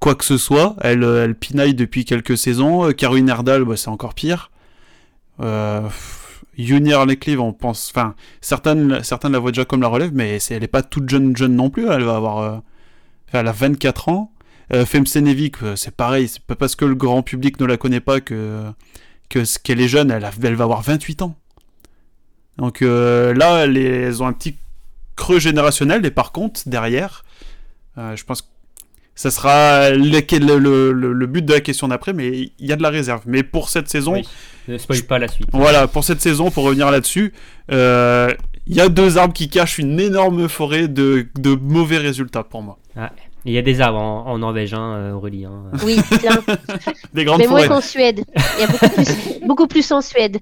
[0.00, 0.76] quoi que ce soit.
[0.80, 2.90] Elle, elle pinaille depuis quelques saisons.
[2.92, 4.50] Caroline Erdal, bah, c'est encore pire.
[5.40, 5.82] Euh,
[6.58, 7.06] Junior
[7.38, 7.90] on pense.
[7.94, 11.36] Enfin, certaines, certaines la voient déjà comme la relève, mais elle est pas toute jeune,
[11.36, 11.88] jeune non plus.
[11.90, 12.62] Elle va avoir.
[13.32, 14.31] elle a 24 ans.
[14.74, 18.00] Euh, Femsenevic, euh, c'est pareil, c'est pas parce que le grand public ne la connaît
[18.00, 18.62] pas que,
[19.28, 21.36] que ce qu'elle est jeune, elle, a- elle va avoir 28 ans.
[22.58, 24.56] Donc euh, là, les, elles ont un petit
[25.16, 27.24] creux générationnel, et par contre, derrière,
[27.98, 28.48] euh, je pense que
[29.14, 30.20] ça sera le,
[30.58, 33.22] le, le, le but de la question d'après, mais il y a de la réserve.
[33.26, 34.28] Mais pour cette saison, Oui.
[34.68, 35.48] Ne spoil pas la suite.
[35.52, 37.32] voilà, pour cette saison, pour revenir là-dessus,
[37.72, 38.32] euh,
[38.66, 42.62] il y a deux arbres qui cachent une énorme forêt de, de mauvais résultats pour
[42.62, 42.78] moi.
[42.96, 43.00] Et
[43.44, 45.44] Il y a des arbres en, en Norvège, hein, euh, Aurélie.
[45.46, 45.64] hein.
[45.84, 46.38] Oui, plein.
[47.12, 48.24] Des grandes Mais moins qu'en Suède.
[48.36, 50.38] Il y a beaucoup plus, beaucoup plus en Suède.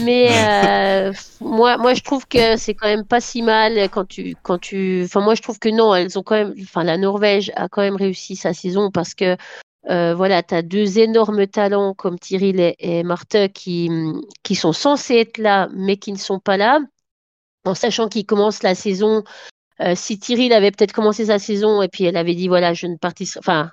[0.00, 4.36] Mais euh, moi, moi, je trouve que c'est quand même pas si mal quand tu,
[4.42, 5.02] quand tu.
[5.04, 6.54] Enfin, moi, je trouve que non, elles ont quand même.
[6.62, 9.36] Enfin, la Norvège a quand même réussi sa saison parce que.
[9.90, 13.90] Euh, voilà, tu as deux énormes talents comme Tyrell et, et Marthe qui,
[14.42, 16.78] qui sont censés être là, mais qui ne sont pas là.
[17.66, 19.24] En sachant qu'ils commencent la saison,
[19.80, 22.86] euh, si Tyrell avait peut-être commencé sa saison et puis elle avait dit voilà, je
[22.86, 23.72] ne participe, enfin,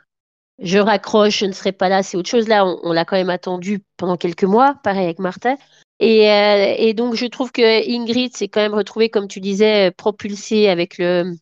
[0.59, 2.47] je raccroche, je ne serai pas là, c'est autre chose.
[2.47, 5.55] Là, on, l'a quand même attendu pendant quelques mois, pareil avec Martin.
[5.99, 9.91] Et, euh, et donc, je trouve que Ingrid s'est quand même retrouvée, comme tu disais,
[9.91, 11.35] propulsée avec le,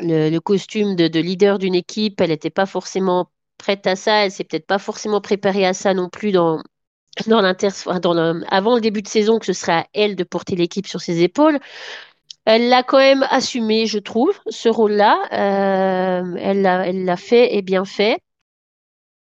[0.00, 2.20] le, costume de, de leader d'une équipe.
[2.20, 5.94] Elle n'était pas forcément prête à ça, elle s'est peut-être pas forcément préparée à ça
[5.94, 6.62] non plus dans,
[7.26, 7.42] dans
[8.00, 11.00] dans avant le début de saison, que ce serait à elle de porter l'équipe sur
[11.00, 11.58] ses épaules.
[12.46, 15.18] Elle l'a quand même assumé, je trouve, ce rôle-là.
[15.32, 18.18] Euh, elle l'a, elle l'a fait et bien fait.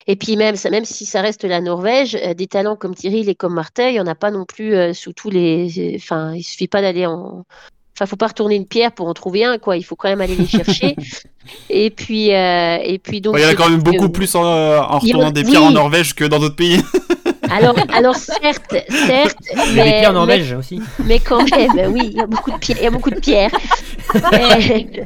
[0.07, 3.27] Et puis même, ça- même si ça reste la Norvège, euh, des talents comme Tyrell
[3.29, 5.93] et comme Martin, il n'y en a pas non plus euh, sous tous les.
[5.95, 7.43] Enfin, il suffit pas d'aller en.
[7.95, 9.77] Enfin, faut pas retourner une pierre pour en trouver un, quoi.
[9.77, 10.95] Il faut quand même aller les chercher.
[11.69, 13.33] et puis, euh, et puis donc.
[13.35, 15.67] Ouais, Il y en a quand même que- beaucoup plus en, retournant des pierres oui.
[15.67, 16.81] en Norvège que dans d'autres pays.
[17.57, 19.37] Alors, alors certes, certes,
[19.69, 20.81] Il y a des mais, pierres en mais Norvège aussi.
[21.05, 22.77] Mais quand même, oui, il y a beaucoup de pierres.
[22.79, 23.51] Il y a beaucoup de pierres.
[24.31, 25.05] mais,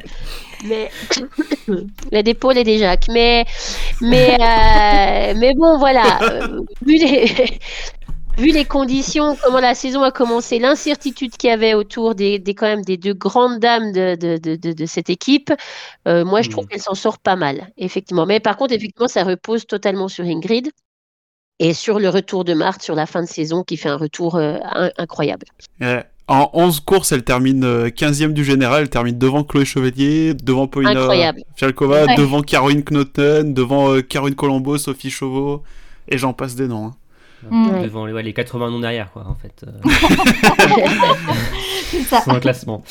[0.64, 0.90] mais-
[2.56, 3.06] et des Jacques.
[3.08, 3.44] Mais,
[4.00, 6.18] mais, euh, mais bon, voilà.
[6.84, 7.24] Vu les,
[8.38, 12.54] vu les conditions, comment la saison a commencé, l'incertitude qu'il y avait autour des, des,
[12.54, 15.52] quand même des deux grandes dames de, de, de, de, de cette équipe,
[16.08, 16.68] euh, moi, je trouve Mm.
[16.68, 18.26] qu'elle s'en sort pas mal, effectivement.
[18.26, 20.70] Mais par contre, effectivement, ça repose totalement sur Ingrid.
[21.62, 24.34] Et sur le retour de Marthe sur la fin de saison qui fait un retour
[24.36, 25.46] euh, in- incroyable.
[25.80, 26.02] Ouais.
[26.26, 30.66] En 11 courses, elle termine euh, 15e du général, elle termine devant Chloé Chevalier, devant
[30.68, 31.08] Paulina.
[31.56, 32.14] Fialkova, Ouais.
[32.16, 35.62] devant Caroline Knoten, devant euh, Caroline Colombo, Sophie Chauveau,
[36.08, 36.86] et j'en passe des noms.
[36.86, 36.94] hein.
[37.48, 37.82] Mm.
[37.82, 39.64] Devant les, ouais, les 80 noms derrière, quoi, en fait.
[39.66, 39.70] euh,
[41.90, 42.20] C'est ça.
[42.20, 42.82] sur le classement.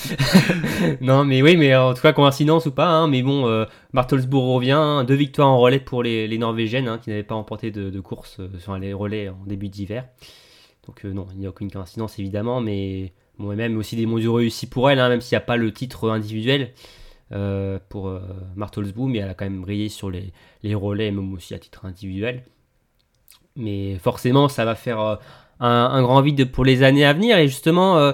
[1.01, 4.55] non, mais oui, mais en tout cas, coïncidence ou pas, hein, mais bon, euh, Bartelsbourg
[4.55, 7.89] revient, deux victoires en relais pour les, les Norvégiennes, hein, qui n'avaient pas remporté de,
[7.89, 10.05] de course euh, sur les relais en début d'hiver.
[10.87, 14.05] Donc euh, non, il n'y a aucune coïncidence évidemment, mais bon, et même aussi des
[14.07, 16.71] mondiaux réussis pour elle, hein, même s'il n'y a pas le titre individuel
[17.31, 18.19] euh, pour euh,
[18.55, 20.33] Martelsbourg, mais elle a quand même brillé sur les,
[20.63, 22.43] les relais, même aussi à titre individuel.
[23.59, 25.15] Mais forcément, ça va faire euh,
[25.59, 28.13] un, un grand vide pour les années à venir, et justement, euh,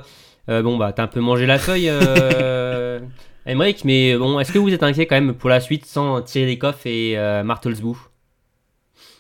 [0.50, 3.00] euh, bon, bah, t'as un peu mangé la feuille, euh,
[3.46, 6.56] Emmerich, mais bon, est-ce que vous êtes inquiet quand même pour la suite sans Thierry
[6.56, 8.10] Lecoff et euh, Martelsbourg?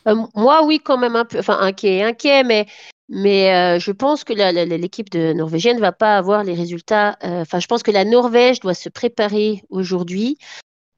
[0.07, 2.65] Euh, moi, oui, quand même un peu, enfin inquiet, inquiet, mais,
[3.09, 7.17] mais euh, je pense que l'équipe de norvégienne va pas avoir les résultats.
[7.23, 10.38] euh, Enfin, je pense que la Norvège doit se préparer aujourd'hui.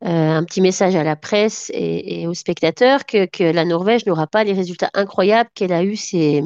[0.04, 4.06] Euh, un petit message à la presse et, et aux spectateurs que, que la Norvège
[4.06, 6.44] n'aura pas les résultats incroyables qu'elle a eu ces,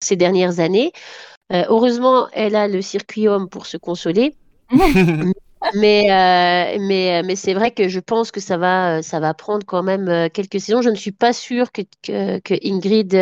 [0.00, 0.92] ces dernières années.
[1.52, 4.36] Euh, heureusement, elle a le circuit homme pour se consoler.
[5.74, 9.64] Mais, euh, mais, mais c'est vrai que je pense que ça va, ça va prendre
[9.64, 10.82] quand même quelques saisons.
[10.82, 13.14] Je ne suis pas sûre que, que, que Ingrid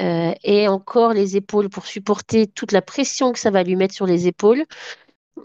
[0.00, 3.94] euh, ait encore les épaules pour supporter toute la pression que ça va lui mettre
[3.94, 4.64] sur les épaules.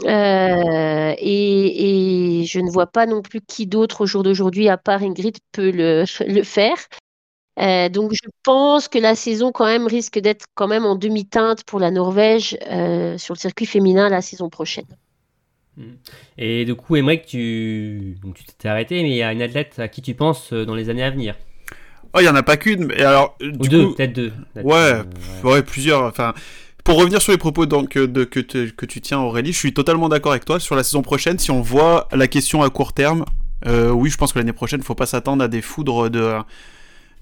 [0.05, 4.77] Euh, et, et je ne vois pas non plus qui d'autre au jour d'aujourd'hui, à
[4.77, 6.77] part Ingrid, peut le, le faire.
[7.59, 11.63] Euh, donc je pense que la saison quand même risque d'être quand même en demi-teinte
[11.65, 14.87] pour la Norvège euh, sur le circuit féminin la saison prochaine.
[16.37, 19.79] Et du coup, Emmerich, tu donc tu t'es arrêté, mais il y a une athlète
[19.79, 21.35] à qui tu penses dans les années à venir
[22.13, 24.31] Oh, il y en a pas qu'une, mais alors, Ou du deux, coup, peut-être deux.
[24.53, 25.03] peut-être, Ouais, euh,
[25.43, 25.43] ouais.
[25.43, 26.03] ouais, plusieurs.
[26.03, 26.33] Enfin,
[26.83, 29.57] pour revenir sur les propos donc, euh, de, que, te- que tu tiens, Aurélie, je
[29.57, 30.59] suis totalement d'accord avec toi.
[30.59, 33.25] Sur la saison prochaine, si on voit la question à court terme,
[33.67, 36.33] euh, oui, je pense que l'année prochaine, faut pas s'attendre à des foudres de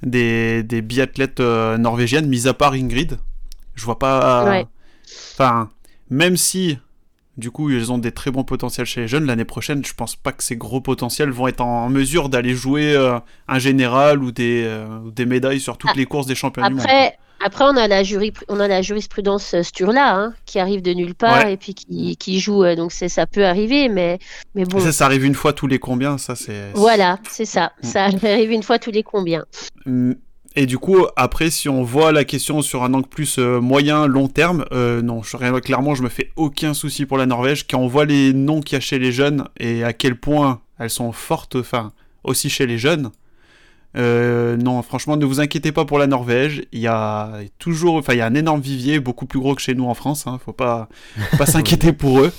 [0.03, 3.17] des, des biathlètes euh, norvégiennes, mis à part Ingrid.
[3.75, 4.45] Je vois pas.
[4.49, 4.65] Ouais.
[5.33, 5.69] Enfin,
[6.09, 6.77] même si.
[7.37, 9.25] Du coup, ils ont des très bons potentiels chez les jeunes.
[9.27, 12.97] L'année prochaine, je pense pas que ces gros potentiels vont être en mesure d'aller jouer
[13.47, 14.67] un général ou des,
[15.15, 16.85] des médailles sur toutes Ah, les courses des championnats du monde.
[17.43, 20.93] Après, on, a la jury, on a la jurisprudence euh, Sturla hein, qui arrive de
[20.93, 21.53] nulle part Ouais.
[21.53, 22.63] et puis qui, qui joue.
[22.63, 24.19] euh, Donc ça peut arriver, mais,
[24.55, 24.79] mais bon.
[24.79, 26.71] Ça, ça arrive une fois tous les combien, ça c'est.
[26.73, 27.71] Voilà, c'est ça.
[27.83, 27.85] Mm.
[27.88, 29.45] Ça arrive une fois tous les combien.
[29.85, 30.13] Mm.
[30.59, 34.07] Et du coup, après, si on voit la question sur un angle plus euh, moyen,
[34.07, 37.67] long terme, euh, non, je, clairement, je me fais aucun souci pour la Norvège.
[37.67, 40.61] Quand on voit les noms qu'il y a chez les jeunes et à quel point
[40.79, 41.91] elles sont fortes, enfin,
[42.23, 43.11] aussi chez les jeunes,
[43.95, 46.63] euh, non, franchement, ne vous inquiétez pas pour la Norvège.
[46.71, 49.61] Il y a toujours, enfin, il y a un énorme vivier, beaucoup plus gros que
[49.61, 50.27] chez nous en France.
[50.27, 50.89] Hein, faut pas,
[51.38, 52.31] pas s'inquiéter pour eux.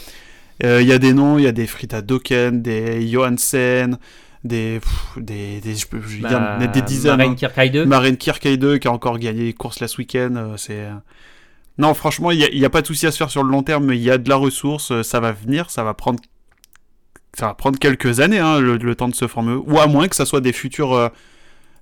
[0.62, 3.96] Il y a des noms, il y a des Frida Doken, des Johansen,
[4.44, 4.80] des,
[5.16, 7.16] des, des, je peux, je Bah, dire, des dizaines.
[7.16, 7.34] Maren hein.
[7.34, 7.86] Kirkheide.
[7.86, 10.34] Maren Kirkheide qui a encore gagné les courses last week-end.
[10.36, 10.86] euh, c'est
[11.78, 13.92] non, franchement, il n'y a, pas de souci à se faire sur le long terme.
[13.92, 16.18] Il y a de la ressource, euh, ça va venir, ça va prendre,
[17.34, 19.54] ça va prendre quelques années, hein, le, le temps de se former.
[19.54, 21.08] Ou à moins que ça soit des futurs, euh,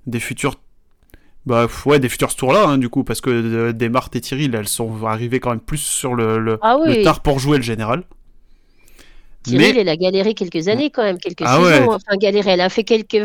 [0.07, 0.55] des futurs,
[1.45, 4.47] bah ouais, des futurs ce tour-là, hein, du coup, parce que euh, des et Thierry,
[4.47, 7.39] là, elles sont arrivées quand même plus sur le, le, Ah le oui, tard pour
[7.39, 8.03] jouer le général.
[9.43, 11.65] Thierry, mais- elle a galéré quelques années quand même, quelques Ah saisons.
[11.89, 11.95] ouais.
[11.95, 13.23] Enfin, galéré, elle a fait quelques,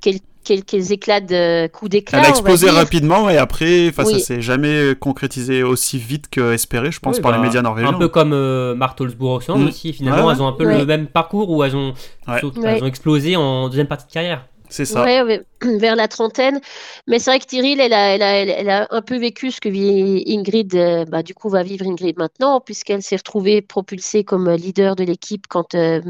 [0.00, 2.18] quel- quelques éclats de coups d'éclat.
[2.18, 4.20] Elle a explosé rapidement et après, enfin, ça Oui.
[4.20, 7.90] s'est jamais concrétisé aussi vite qu'espéré, je pense, Oui, par bah, les médias norvégiens.
[7.90, 9.66] Un peu comme euh, Martelsbourg Mm.
[9.66, 10.78] aussi, finalement, Ouais, elles ont un peu ouais.
[10.78, 11.94] le même parcours où elles ont,
[12.28, 12.40] Ouais.
[12.40, 12.76] sauf- Ouais.
[12.76, 14.46] elles ont explosé en deuxième partie de carrière.
[14.74, 15.04] C'est ça.
[15.04, 15.40] Ouais,
[15.78, 16.60] vers la trentaine.
[17.06, 19.16] Mais c'est vrai que Tyrell, elle a, elle a, elle a- elle a un peu
[19.16, 23.14] vécu ce que vit Ingrid, euh, bah, du coup, va vivre Ingrid maintenant, puisqu'elle s'est
[23.14, 26.00] retrouvée propulsée comme leader de l'équipe quand euh,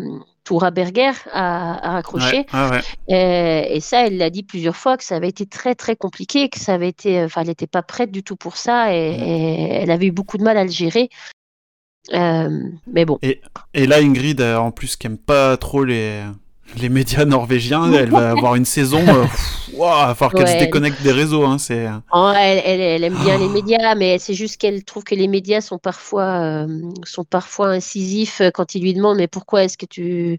[0.45, 2.47] Toura Berger a, a raccroché.
[2.55, 2.81] Ouais, ouais.
[3.09, 6.49] Et, et ça, elle l'a dit plusieurs fois que ça avait été très très compliqué,
[6.49, 9.73] que ça avait été, enfin, elle n'était pas prête du tout pour ça et, et
[9.75, 11.11] elle avait eu beaucoup de mal à le gérer.
[12.13, 12.51] Euh,
[12.87, 16.23] mais bon, Et là, Ingrid, euh, en plus, qui aime pas trop les,
[16.81, 18.99] les médias norvégiens, elle va avoir une saison.
[19.07, 19.25] euh,
[19.73, 21.45] il va falloir qu'elle se déconnecte des réseaux.
[21.45, 21.87] Hein, c'est...
[22.13, 25.29] Oh, elle, elle- elle aime bien les médias, mais c'est juste qu'elle trouve que les
[25.29, 26.67] médias sont parfois, euh,
[27.05, 30.39] sont parfois incisifs euh, quand ils lui demandent mais pourquoi est-ce que tu,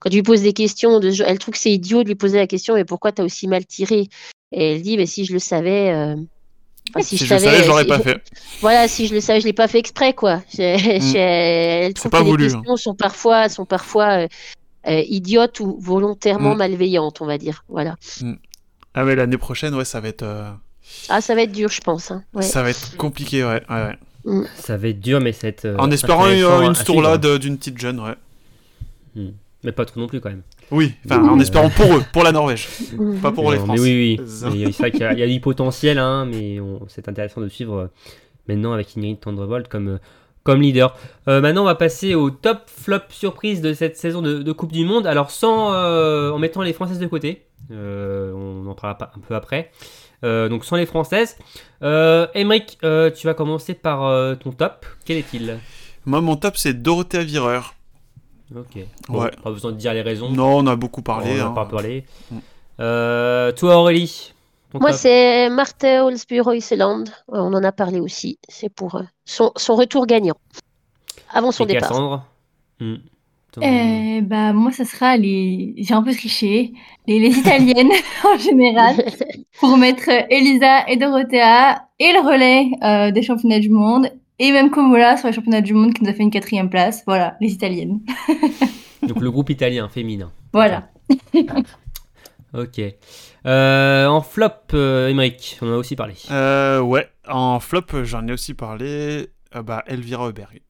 [0.00, 2.38] quand tu lui poses des questions, de, elle trouve que c'est idiot de lui poser
[2.38, 4.08] la question mais pourquoi tu as aussi mal tiré?
[4.52, 6.14] Et elle dit mais si je le savais, euh,
[6.90, 8.20] enfin, Si, je le savais, je l'aurais pas fait.
[8.60, 10.42] Voilà, si je le savais, je l'ai pas fait exprès, quoi.
[10.54, 12.10] J'ai- j'ai- Elle trouve Mm.
[12.10, 14.26] pas que voulu, les questions sont parfois, sont parfois
[14.86, 16.58] euh, euh, idiotes ou volontairement Mm.
[16.58, 17.64] malveillantes, on va dire.
[17.68, 17.96] Voilà.
[18.94, 20.50] Ah, mais l'année prochaine, ouais, ça va être, euh,
[21.08, 22.10] Ah, ça va être dur, je pense.
[22.10, 22.22] hein.
[22.34, 22.42] Ouais.
[22.42, 23.62] ça va être compliqué, ouais.
[23.70, 24.44] ouais, ouais.
[24.56, 25.64] Ça va être dur, mais ça va être.
[25.64, 27.38] euh, En espérant une, intéressant une à tourlade suivre.
[27.38, 28.14] d'une petite jeune, ouais.
[29.64, 30.42] Mais pas trop non plus, quand même.
[30.72, 32.66] Oui, enfin, en espérant pour eux, pour la Norvège,
[33.20, 33.74] pas pour les Français.
[33.74, 34.26] mais oui, oui.
[34.72, 37.40] C'est vrai qu'il y a, il y a du potentiel, hein, mais on- c'est intéressant
[37.42, 37.86] de suivre euh,
[38.48, 39.98] maintenant avec Ingrid Tendrevold comme, euh,
[40.44, 40.96] comme leader.
[41.28, 44.72] Euh, maintenant, on va passer au top flop surprise de cette saison de, de Coupe
[44.72, 45.06] du Monde.
[45.06, 49.34] Alors, sans, euh, en mettant les Françaises de côté, Euh, on en parlera un peu
[49.34, 49.70] après.
[50.22, 51.38] Donc, sans les Françaises.
[51.82, 52.26] Euh,
[53.10, 54.84] tu vas commencer par ton top.
[55.04, 55.58] Quel est-il?
[56.04, 57.74] Moi, mon top, c'est Dorothea Vireur.
[58.54, 58.84] Ok.
[59.08, 59.30] Bon, Ouais.
[59.42, 60.30] Pas besoin de dire les raisons.
[60.30, 61.40] Non, on a beaucoup parlé.
[61.40, 61.52] on a hein.
[61.52, 62.04] pas parlé.
[62.30, 62.38] Mm.
[63.56, 64.31] Toi, Aurélie?
[64.72, 67.04] Ton Moi, top c'est Marte Holsby-Royceland.
[67.28, 68.38] On en a parlé aussi.
[68.48, 70.36] C'est pour euh, son, son retour gagnant.
[71.32, 71.88] Avant son Et départ.
[71.90, 72.24] Cassandre.
[72.80, 75.74] Ton- Euh, bah, moi, ça sera les.
[75.76, 76.72] J'ai un peu triché.
[77.06, 77.90] Les, les italiennes
[78.24, 78.96] en général.
[79.60, 84.08] Pour mettre Elisa et Dorothea et le relais euh, des championnats du monde.
[84.38, 87.02] Et même Komola sur les championnats du monde qui nous a fait une quatrième place.
[87.06, 88.00] Voilà, les italiennes.
[89.02, 90.32] Donc le groupe italien féminin.
[90.52, 90.88] Voilà.
[92.54, 92.80] Ok.
[93.46, 96.14] Euh, en flop, euh, Emmerich, on en a aussi parlé.
[96.30, 99.28] Euh, ouais, en flop, j'en ai aussi parlé.
[99.56, 100.60] euh, bah, Elvira Heuberg.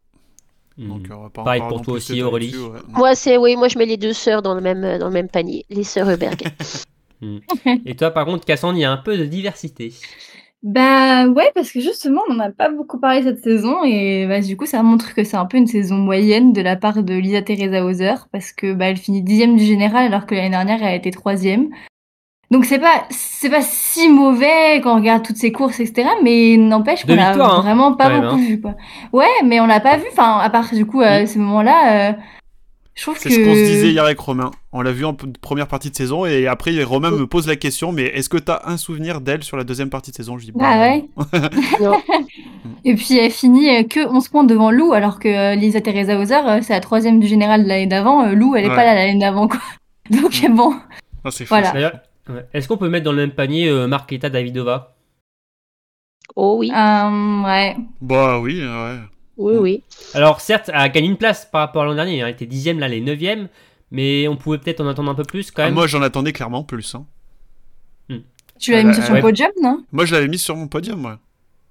[0.78, 0.88] Hmm.
[0.88, 2.56] Donc, euh, on va pas Pareil pour toi aussi, Aurélie.
[2.56, 2.78] ouais.
[2.88, 5.28] Moi, c'est oui, moi je mets les deux sœurs dans le même dans le même
[5.28, 6.42] panier, les sœurs Heuberg.
[7.86, 9.92] Et toi, par contre, Cassandre, il y a un peu de diversité.
[10.62, 14.40] Bah ouais, parce que justement, on n'en a pas beaucoup parlé cette saison et bah,
[14.40, 17.14] du coup, ça montre que c'est un peu une saison moyenne de la part de
[17.14, 20.78] Lisa Teresa Hauser parce que bah, elle finit dixième du général alors que l'année dernière
[20.80, 21.70] elle a été troisième.
[22.52, 26.08] Donc c'est pas c'est pas si mauvais quand on regarde toutes ces courses etc.
[26.22, 28.46] Mais n'empêche qu'on a hein, vraiment pas même, beaucoup hein.
[28.46, 28.74] vu quoi.
[29.12, 30.04] Ouais, mais on l'a pas vu.
[30.12, 32.12] Enfin, à part du coup à ces moments-là, euh,
[32.94, 34.50] je trouve C'est que ce qu'on se disait hier avec Romain.
[34.70, 37.90] On l'a vu en première partie de saison et après Romain me pose la question
[37.90, 40.36] mais est-ce que t'as un souvenir d'elle sur la deuxième partie de saison?
[40.38, 41.04] Je dis Bah ouais.
[41.80, 42.00] Non.
[42.84, 46.18] Et puis elle finit euh, que 11 points devant Lou, alors que euh, Lisa Teresa
[46.18, 48.24] Hauser, euh, c'est la troisième du général de l'année d'avant.
[48.26, 48.74] Euh, Lou, elle est Ouais.
[48.74, 49.60] pas là l'année d'avant, quoi.
[50.10, 50.74] Donc bon,
[51.24, 52.02] Ah, c'est fou, Voilà.
[52.28, 52.46] Ouais.
[52.52, 54.94] est-ce qu'on peut mettre dans le même panier euh, Marketa Davidova?
[56.36, 57.76] Oh oui, euh, ouais.
[58.00, 58.98] Bah oui, ouais.
[59.36, 59.82] oui, oui.
[60.14, 62.18] Alors, certes, elle a gagné une place par rapport à l'an dernier.
[62.18, 63.48] Elle était dixième, là, elle est neuvième.
[63.90, 65.74] Mais on pouvait peut-être en attendre un peu plus quand Ah, même.
[65.74, 66.94] moi j'en attendais clairement plus.
[66.94, 67.04] hein.
[68.58, 69.08] Tu l'as Ouais, mis sur ouais.
[69.08, 69.20] son Ouais.
[69.20, 69.84] podium, non?
[69.92, 71.18] Moi je l'avais mise sur mon podium, moi.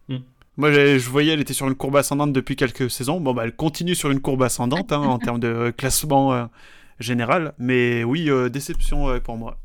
[0.10, 0.18] Mm.
[0.58, 3.20] Moi je voyais, elle était sur une courbe ascendante depuis quelques saisons.
[3.22, 6.46] Bon, bah elle continue sur une courbe ascendante hein, en termes de classement euh,
[7.00, 7.54] général.
[7.58, 9.58] Mais oui, euh, déception euh, pour moi.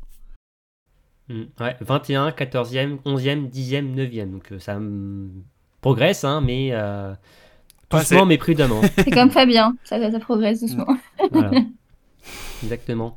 [1.29, 4.31] Mm, ouais, 21, 14e, 11e, 10e, 9e.
[4.31, 5.29] Donc euh, ça mm,
[5.81, 7.13] progresse, hein, mais euh,
[7.89, 8.81] doucement, mais prudemment.
[8.97, 10.87] C'est comme Fabien, ça, ça progresse doucement.
[11.31, 11.51] Voilà.
[12.63, 13.15] Exactement.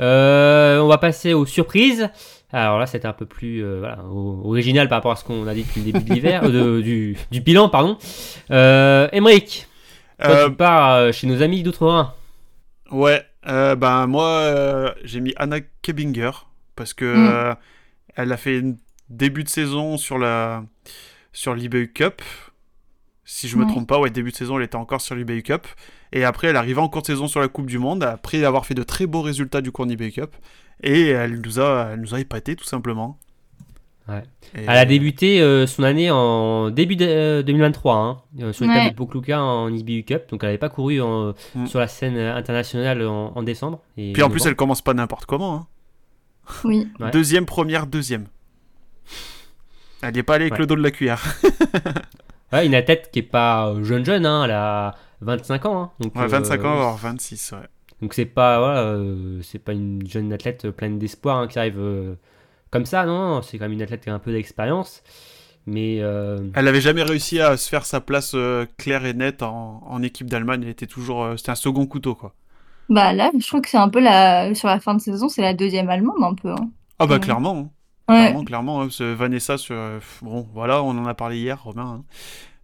[0.00, 2.08] Euh, on va passer aux surprises.
[2.52, 5.54] Alors là, c'était un peu plus euh, voilà, original par rapport à ce qu'on a
[5.54, 7.98] dit depuis le début de l'hiver, euh, de- du, du bilan, pardon.
[8.52, 9.66] Euh, Emmerich,
[10.20, 12.12] toi, Euh, tu pars euh, chez nos amis d'Outre-Rhin.
[12.92, 16.30] Ouais, euh, ben moi euh, j'ai mis Anna Kebinger
[16.76, 17.28] parce que Mm.
[17.32, 17.54] euh,
[18.16, 18.62] elle a fait
[19.10, 20.64] début de saison sur la
[21.32, 22.22] sur l'eBay Cup.
[23.24, 23.70] Si je me Ouais.
[23.70, 25.66] trompe pas, ouais, début de saison, elle était encore sur l'eBay Cup
[26.12, 28.66] et après elle arrive en cours de saison sur la Coupe du monde après avoir
[28.66, 30.36] fait de très beaux résultats du en eBay Cup
[30.82, 33.18] et elle nous a elle nous a épaté tout simplement.
[34.06, 34.22] Ouais.
[34.54, 38.66] Et- Elle a débuté euh, son année en début de, euh, 2023 hein, euh, sur
[38.66, 38.90] les Ouais.
[38.90, 40.24] de Pokluka en ISBU Cup.
[40.28, 41.66] Donc elle n'avait pas couru en- Mm.
[41.66, 43.80] sur la scène internationale en, en décembre.
[43.96, 45.54] Et Puis en plus elle commence pas n'importe comment.
[45.54, 45.66] hein.
[46.64, 46.88] Oui.
[47.00, 47.10] Ouais.
[47.10, 48.26] Deuxième, première, deuxième.
[50.02, 50.58] Elle n'est pas allée avec Ouais.
[50.60, 51.22] le dos de la cuillère.
[52.52, 55.82] Ouais, une athlète qui est pas euh, jeune jeune, hein, elle a 25 ans.
[55.82, 57.66] hein, donc, Ouais, 25 euh, ans, voire 26, ouais.
[58.00, 61.78] Donc c'est pas voilà, euh, c'est pas une jeune athlète pleine d'espoir hein, qui arrive
[61.80, 62.14] euh,
[62.70, 65.02] comme ça, non, c'est quand même une athlète qui a un peu d'expérience.
[65.66, 69.42] Mais euh, Elle avait jamais réussi à se faire sa place euh, claire et nette
[69.42, 70.60] en, en équipe d'Allemagne.
[70.62, 72.34] Elle était toujours, euh, c'était un second couteau quoi.
[72.88, 75.42] Bah là, je trouve que c'est un peu la sur la fin de saison, c'est
[75.42, 76.50] la deuxième allemande un peu.
[76.50, 76.70] hein.
[76.98, 77.20] Ah bah Ouais.
[77.20, 77.70] clairement,
[78.08, 78.12] hein.
[78.12, 78.16] Ouais.
[78.20, 78.80] clairement, clairement.
[78.80, 82.00] hein, parce que Vanessa sur, euh, bon voilà, on en a parlé hier, Romain.
[82.00, 82.04] hein.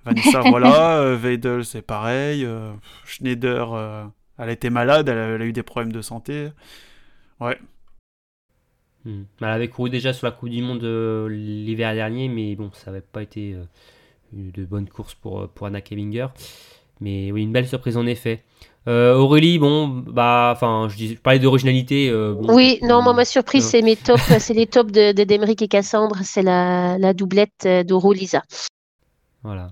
[0.05, 0.99] Vanessa, voilà.
[1.01, 2.45] euh, Weidel, c'est pareil.
[2.45, 2.73] euh,
[3.05, 4.05] Schneider, euh,
[4.39, 6.49] elle a été malade, elle a, elle a eu des problèmes de santé.
[7.41, 7.59] Ouais.
[9.05, 12.71] hmm, elle avait couru déjà sur la Coupe du Monde euh, l'hiver dernier, mais bon,
[12.73, 13.65] ça n'avait pas été euh,
[14.33, 16.29] de bonnes courses pour, pour Anna Kevinger.
[17.01, 18.45] Mais oui, une belle surprise en effet.
[18.89, 22.09] Euh, Aurélie, bon, bah, enfin, je, dis- je parlais d'originalité.
[22.09, 25.13] euh, bon, Oui, non, moi, ma surprise, euh, c'est mes tops, c'est les tops de,
[25.13, 28.43] de Demeric et Cassandre, c'est la, la doublette euh, d'Oro Lisa.
[29.43, 29.69] Voilà.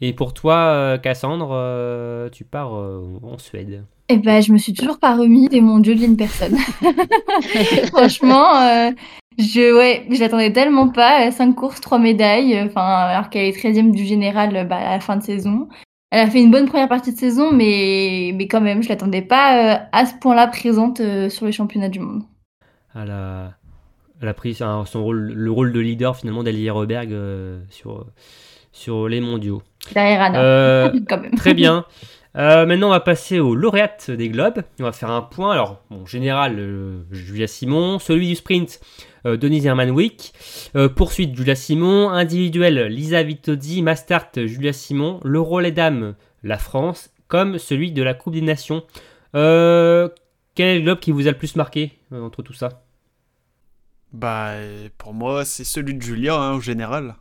[0.00, 3.84] Et pour toi, Cassandre, euh, tu pars euh, en Suède.
[4.08, 6.56] Et bah, je me suis toujours pas remis de mon dieu de d'une personne.
[7.86, 8.90] Franchement, euh,
[9.38, 11.30] je ouais, je l'attendais tellement pas.
[11.30, 12.60] 5 courses, 3 médailles.
[12.66, 15.68] Enfin, alors qu'elle est 13e du général bah, à la fin de saison.
[16.12, 19.22] Elle a fait une bonne première partie de saison, mais, mais quand même, je l'attendais
[19.22, 22.24] pas euh, à ce point-là présente euh, sur les championnats du monde.
[22.94, 23.52] Elle a,
[24.20, 28.04] elle a pris son rôle, le rôle de leader finalement d'Elie Reberg euh, sur,
[28.72, 29.62] sur les mondiaux.
[29.94, 31.34] Derrière Anna, Euh, quand même.
[31.34, 31.86] Très bien.
[32.36, 34.62] Euh, maintenant, on va passer aux lauréates des globes.
[34.80, 35.52] On va faire un point.
[35.52, 37.98] Alors, bon, général, euh, Julia Simon.
[37.98, 38.80] Celui du sprint,
[39.26, 40.32] euh, Denise Hermanwick.
[40.76, 42.10] Euh, poursuite, Julia Simon.
[42.10, 43.82] Individuel, Lisa Vitozzi.
[43.82, 45.20] Mastart, Julia Simon.
[45.24, 47.10] Le relais dames, la France.
[47.28, 48.84] Comme celui de la Coupe des Nations.
[49.34, 50.08] Euh,
[50.54, 52.82] quel est le globe qui vous a le plus marqué euh, entre tout ça?
[54.12, 54.52] Bah
[54.98, 57.14] pour moi, c'est celui de Julia hein, au général.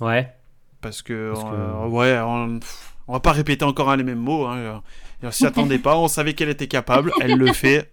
[0.00, 0.32] Ouais.
[0.80, 2.60] Parce que, Parce que- ouais, on,
[3.08, 4.46] on va pas répéter encore hein, les mêmes mots.
[4.46, 4.82] Hein,
[5.22, 7.90] et on s'y attendait pas, on savait qu'elle était capable, elle le fait.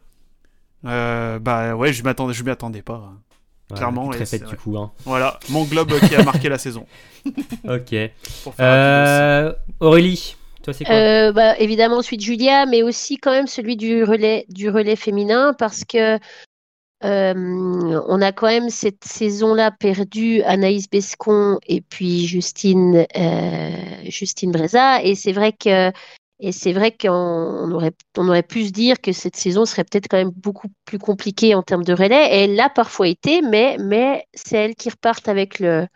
[0.85, 2.95] Euh, bah ouais, je m'attendais, je m'y attendais pas.
[2.95, 3.17] hein.
[3.71, 4.77] Ouais, Clairement, faite c'est du coup.
[4.77, 4.91] hein.
[5.05, 6.85] Voilà, mon globe qui a marqué la saison.
[7.67, 7.93] Ok.
[8.59, 13.77] Euh, Aurélie, toi c'est quoi Euh, bah, évidemment, ensuite Julia, mais aussi quand même celui
[13.77, 16.19] du relais, du relais féminin, parce que
[17.03, 17.33] euh,
[18.07, 23.71] on a quand même cette saison-là perdu Anaïs Bescon et puis Justine, euh,
[24.05, 25.91] Justine Breza, et c'est vrai que
[26.41, 29.83] et c'est vrai qu'on on aurait, on aurait pu se dire que cette saison serait
[29.83, 33.41] peut-être quand même beaucoup plus compliquée en termes de relais, et elle l'a parfois été,
[33.41, 35.87] mais, mais c'est elle qui repartent avec le,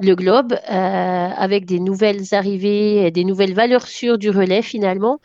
[0.00, 5.20] le globe euh, avec des nouvelles arrivées, des nouvelles valeurs sûres du relais finalement.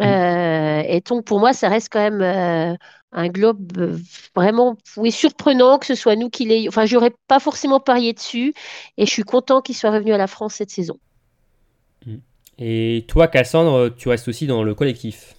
[0.00, 2.76] Euh, et donc pour moi, ça reste quand même euh,
[3.12, 3.98] un globe
[4.34, 6.68] vraiment oui, surprenant que ce soit nous qui l'ayons.
[6.68, 8.54] Enfin, j'aurais pas forcément parié dessus
[8.96, 10.98] et je suis content qu'il soit revenu à la France cette saison.
[12.64, 15.34] Et toi, Cassandre, tu restes aussi dans le collectif.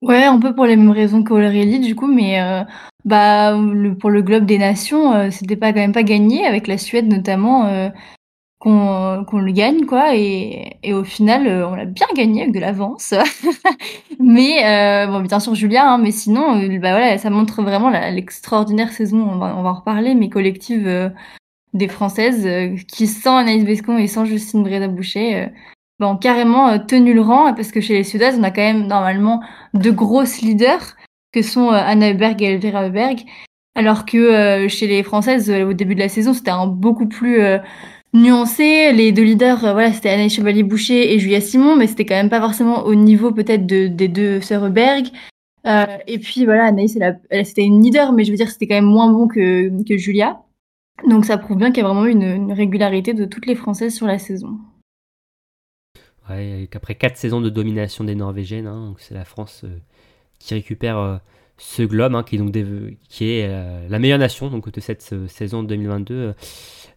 [0.00, 2.62] Ouais, un peu pour les mêmes raisons qu'Aurélie, du coup, mais euh,
[3.04, 3.54] bah,
[4.00, 7.66] pour le Globe des Nations, euh, c'était quand même pas gagné, avec la Suède notamment,
[7.66, 7.90] euh,
[8.58, 13.12] qu'on le gagne, quoi, et, au final, euh, on l'a bien gagné avec de l'avance.
[14.18, 19.18] mais, bon, bien sûr, Julia, hein, mais sinon, bah voilà, ça montre vraiment l'extraordinaire saison,
[19.18, 21.12] on va, en reparler, mais collective
[21.74, 22.48] des Françaises,
[22.88, 25.50] qui sans Anaïs Bescon et sans Justine Breda-Boucher,
[25.98, 28.62] bah, ont carrément euh, tenu le rang, parce que chez les Suédoises, on a quand
[28.62, 29.40] même normalement
[29.74, 30.96] de grosses leaders
[31.32, 33.20] que sont euh, Anna Heuberg et Elvira Heuberg,
[33.74, 37.40] alors que euh, chez les Françaises, au début de la saison, c'était un beaucoup plus
[38.14, 38.92] nuancé.
[38.92, 42.40] Les deux leaders, voilà, c'était Anaïs Chevalier-Boucher et Julia Simon, mais c'était quand même pas
[42.40, 45.08] forcément au niveau peut-être de, des deux sœurs Heuberg.
[45.66, 46.98] Euh, et puis voilà, Anaïs,
[47.44, 50.40] c'était une leader, mais je veux dire, c'était quand même moins bon que, que Julia.
[51.08, 53.94] Donc ça prouve bien qu'il y a vraiment une, une régularité de toutes les Françaises
[53.94, 54.58] sur la saison.
[56.70, 59.78] Qu'après 4 saisons de domination des Norvégiennes, hein, c'est la France euh,
[60.38, 61.16] qui récupère euh,
[61.58, 66.34] ce globe, hein, qui est donc euh, la meilleure nation de cette saison 2022.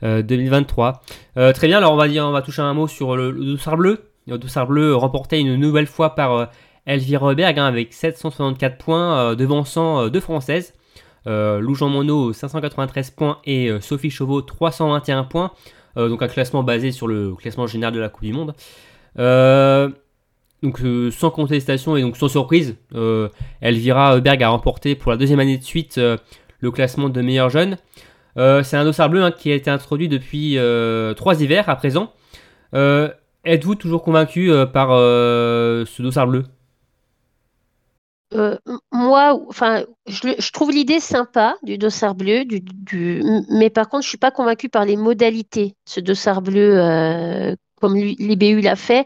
[0.04, 1.02] euh, 2023.
[1.38, 3.78] Euh, très bien, alors on va dire, on va toucher un mot sur le, le
[3.78, 4.12] bleu.
[4.28, 6.50] Le dossard bleu remporté une nouvelle fois par
[6.86, 10.74] Elvire Berg hein, avec 764 points, devançant deux Françaises.
[11.26, 15.52] Lou Jean Monod 593 points et Sophie Chauveau 321 points.
[15.96, 18.54] Donc un classement basé sur le classement général de la Coupe du Monde.
[19.20, 19.90] Euh,
[20.64, 23.30] donc euh, sans contestation et donc sans surprise, euh,
[23.62, 27.78] Elvira Berg a remporté pour la deuxième année de suite le classement de meilleure jeune.
[28.36, 30.58] C'est un dossard bleu hein, qui a été introduit depuis
[31.16, 32.14] trois hivers à présent.
[32.74, 36.44] Êtes-vous toujours convaincu par ce dossard bleu?
[38.92, 39.40] Moi,
[40.08, 42.44] je, trouve l'idée sympa du dossard bleu,
[43.50, 45.76] mais par contre, je suis pas convaincue par les modalités.
[45.86, 49.06] Ce dossard bleu, comme l'IBU l'a fait,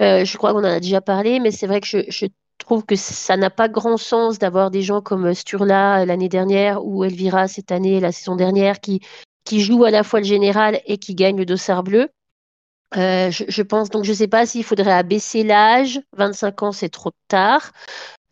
[0.00, 2.26] Euh, je crois qu'on en a déjà parlé, mais c'est vrai que je,
[2.58, 6.84] trouve que ça n'a pas grand sens d'avoir des gens comme Sturla euh, l'année dernière
[6.84, 9.00] ou Elvira cette année, la saison dernière, qui,
[9.44, 12.08] qui jouent à la fois le général et qui gagnent le dossard bleu.
[12.96, 16.00] Euh, je, pense donc, je sais pas s'il faudrait abaisser l'âge.
[16.16, 17.72] 25 ans, c'est trop tard.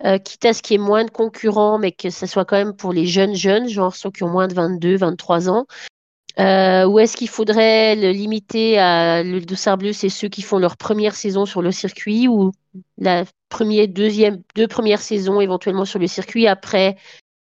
[0.04, 2.56] Euh, quitte à ce qu'il y ait moins de concurrents, mais que ce soit quand
[2.56, 5.66] même pour les jeunes jeunes, genre ceux qui ont moins de 22, 23 ans.
[6.38, 10.58] Euh, ou est-ce qu'il faudrait le limiter à le dossard bleu, c'est ceux qui font
[10.58, 12.52] leur première saison sur le circuit ou
[12.98, 16.46] la première, deuxième, deux premières saisons éventuellement sur le circuit.
[16.46, 16.96] Après,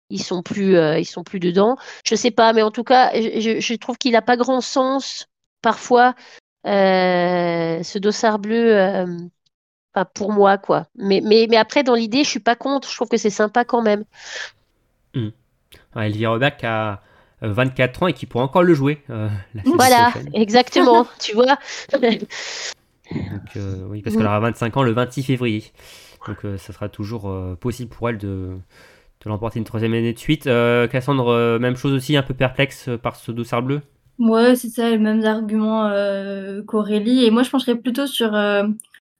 [0.10, 1.78] ils sont plus, euh, ils sont plus dedans?
[2.06, 5.28] Je sais pas, mais en tout cas, je, trouve qu'il n'a pas grand sens
[5.62, 6.16] parfois
[6.68, 8.78] euh, ce dossard bleu.
[8.78, 9.06] euh,
[9.94, 10.88] Enfin, pour moi, quoi.
[10.96, 12.90] Mais, mais, après, dans l'idée, je suis pas contre.
[12.90, 14.06] Je trouve que c'est sympa quand même.
[15.16, 17.02] Ouais, Elvira qui a
[17.42, 19.02] 24 ans et qui pourra encore le jouer.
[19.10, 20.30] euh, la saison Voilà, prochaine.
[20.34, 21.08] exactement.
[21.20, 21.58] tu vois?
[23.30, 25.64] Donc, euh, oui, parce qu'elle aura 25 ans le 26 février.
[26.28, 28.58] Donc euh, ça sera toujours euh, possible pour elle de,
[29.26, 30.48] de l'emporter une troisième année de suite.
[30.48, 33.82] Euh, Cassandre, euh, même chose aussi, un peu perplexe par ce dossard bleu?
[34.20, 37.26] Ouais, c'est ça, les mêmes arguments euh, qu'Aurélie.
[37.26, 38.68] Et moi, je pencherais plutôt sur euh,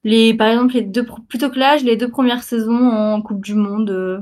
[0.04, 3.54] les, par exemple, les deux, plutôt que l'âge, les deux premières saisons en Coupe du
[3.54, 3.90] Monde.
[3.90, 4.20] euh,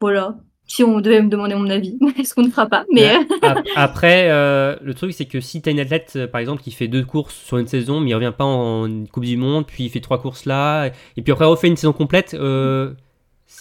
[0.00, 0.38] voilà.
[0.66, 2.84] Si on devait me demander mon avis, ce qu'on ne fera pas.
[2.92, 6.26] Mais euh, Ap- Après, euh, le truc, c'est que si tu as une athlète, euh,
[6.26, 9.24] par exemple, qui fait deux courses sur une saison, mais il revient pas en Coupe
[9.24, 10.86] du Monde, puis il fait trois courses là,
[11.16, 12.32] et puis après refait une saison complète.
[12.32, 12.94] euh,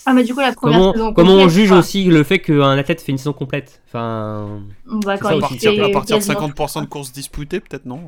[0.05, 1.79] Ah, mais du coup, la première comment, saison comment on juge quoi.
[1.79, 3.81] aussi le fait qu'un athlète fait une saison complète?
[3.89, 7.85] Enfin, on va quand ça partir, à partir de quasiment- 50% de courses disputées, peut-être
[7.85, 7.99] non.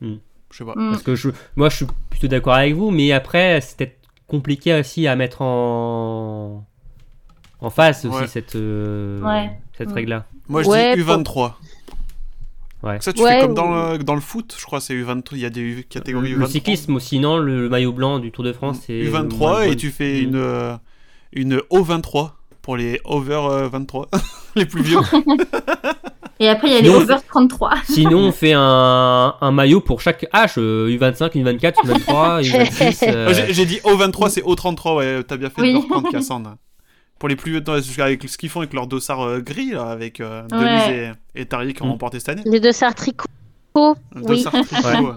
[0.00, 0.16] Hmm.
[0.50, 0.74] Je sais pas.
[0.76, 0.90] Mm.
[0.90, 4.78] Parce que je, moi, je suis plutôt d'accord avec vous, mais après, c'est peut-être compliqué
[4.78, 6.64] aussi à mettre en,
[7.60, 8.26] en face aussi Ouais.
[8.26, 9.50] cette, euh, Ouais.
[9.76, 9.94] cette Mm.
[9.94, 10.24] règle-là.
[10.48, 11.58] Moi, je Ouais, dis pour- U23.
[12.82, 12.98] Ouais.
[13.00, 15.36] Ça, tu Ouais, fais comme ou- dans le, dans le foot, je crois, c'est U23.
[15.36, 16.48] Il y a des U- catégories Le U23.
[16.52, 19.76] cyclisme aussi, non le, le maillot blanc du Tour de France, c'est U23 moins et
[19.76, 20.24] tu fais Mm.
[20.24, 20.76] une, euh,
[21.32, 22.32] une O23
[22.62, 24.08] pour les over euh, 23,
[24.54, 24.98] les plus vieux.
[26.38, 27.72] Et après, il y a les Sinon, over 33.
[27.88, 30.26] Sinon, on fait un, un maillot pour chaque
[30.58, 33.08] euh, U25, U24, U23, U26.
[33.08, 35.68] euh, Euh, J'ai j'ai dit O23, c'est O33, ouais, t'as bien fait Oui.
[35.70, 36.56] de le reprendre, Cassandre.
[37.18, 37.62] Pour les plus vieux,
[38.02, 40.58] avec ce qu'ils font avec leur dossard euh, gris, là, avec euh, Ouais.
[40.58, 41.90] Denise et, et Tariq qui ont Mm.
[41.92, 42.42] remporté cette année.
[42.44, 43.26] Les dossards tricot.
[43.74, 44.24] Un Oui.
[44.26, 45.12] dossard tricot,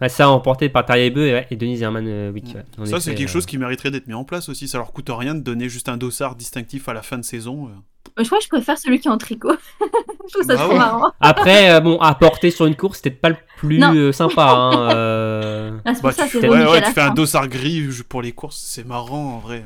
[0.00, 0.08] Ouais.
[0.08, 2.54] ça, emporté par Thierry Beu et, et Denise Herman euh, Wick.
[2.54, 2.64] ouais.
[2.78, 4.66] En Ça, c'est quelque euh, chose qui mériterait d'être mis en place aussi.
[4.68, 7.66] Ça leur coûte rien de donner juste un dossard distinctif à la fin de saison.
[7.68, 7.70] euh.
[8.18, 9.52] Je crois que je préfère celui qui est en tricot.
[9.80, 10.78] je trouve ça Bah trop ouais.
[10.78, 11.12] marrant.
[11.20, 14.44] Après, euh, bon, à porter sur une course, c'est peut-être pas le plus euh, sympa.
[14.50, 18.60] hein, euh, Ah, Bah, tu fais, ouais, tu fais un dossard gris pour les courses,
[18.64, 19.64] c'est marrant en vrai.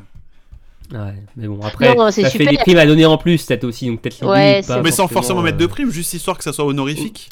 [0.93, 2.51] Ouais, mais bon, après, Non, ça fait super.
[2.51, 5.41] des primes à donner en plus, peut-être aussi, donc peut-être Ouais, pas Mais sans forcément
[5.41, 7.29] euh, mettre de prime, juste histoire que ça soit honorifique.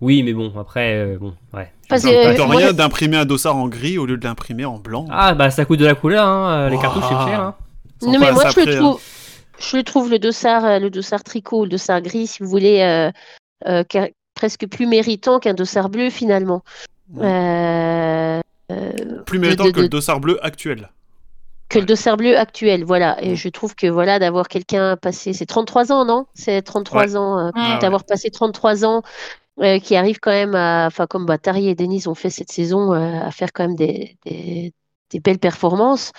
[0.00, 1.70] Oui, mais bon, après, euh, bon, ouais.
[1.88, 4.78] Parce Ça que, euh, rien d'imprimer un dossard en gris au lieu de l'imprimer en
[4.78, 5.06] blanc.
[5.10, 6.82] Ah, bah ça coûte de la couleur, hein, euh, les Ouah.
[6.82, 7.40] cartouches, c'est cher.
[7.40, 7.54] Hein.
[8.02, 8.76] Non, mais moi, je le hein.
[8.78, 9.00] trouve,
[9.58, 12.80] je le trouve le dossard, euh, le dossard tricot, le dossard gris, si vous voulez,
[12.80, 13.10] euh,
[13.68, 13.84] euh,
[14.34, 16.62] presque plus méritant qu'un dossard bleu finalement.
[17.12, 17.26] Ouais.
[17.26, 18.40] Euh,
[18.72, 18.92] euh,
[19.26, 20.88] Plus méritant de- que le dossard bleu actuel.
[21.70, 23.16] Que le dossard bleu actuel, voilà.
[23.22, 23.36] Et Mm.
[23.36, 26.26] je trouve que voilà, d'avoir quelqu'un passé, c'est 33 ans, non?
[26.34, 27.50] C'est 33 ans, euh, Ouais.
[27.54, 27.78] Ah ouais.
[27.80, 29.02] d'avoir passé 33 ans,
[29.60, 32.52] euh, qui arrive quand même à, enfin, comme bah, Tari et Denise ont fait cette
[32.52, 34.72] saison, euh, à faire quand même des, des,
[35.10, 36.12] des belles performances.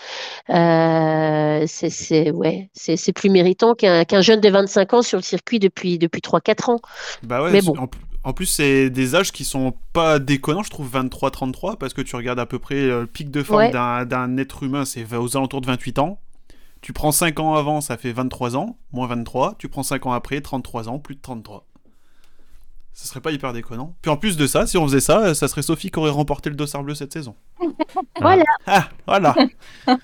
[0.49, 5.59] Euh, c'est, ouais, c'est, c'est plus méritant qu'un, jeune de 25 ans sur le circuit
[5.59, 6.79] depuis, depuis 3-4 ans.
[7.23, 7.77] Bah ouais, Mais c'est- bon.
[7.77, 7.87] en,
[8.23, 12.15] en plus, c'est des âges qui sont pas déconnants, je trouve, 23-33, parce que tu
[12.15, 13.71] regardes à peu près euh, le pic de forme Ouais.
[13.71, 16.19] d'un, être humain, c'est aux alentours de 28 ans.
[16.81, 19.55] Tu prends 5 ans avant, ça fait 23 ans, moins 23.
[19.59, 21.65] Tu prends 5 ans après, 33 ans, plus de 33.
[22.93, 23.95] Ce serait pas hyper déconnant.
[24.01, 26.49] Puis en plus de ça, si on faisait ça, ça serait Sophie qui aurait remporté
[26.49, 27.35] le dossard bleu cette saison.
[28.19, 28.43] Voilà.
[28.67, 29.35] Ah, voilà.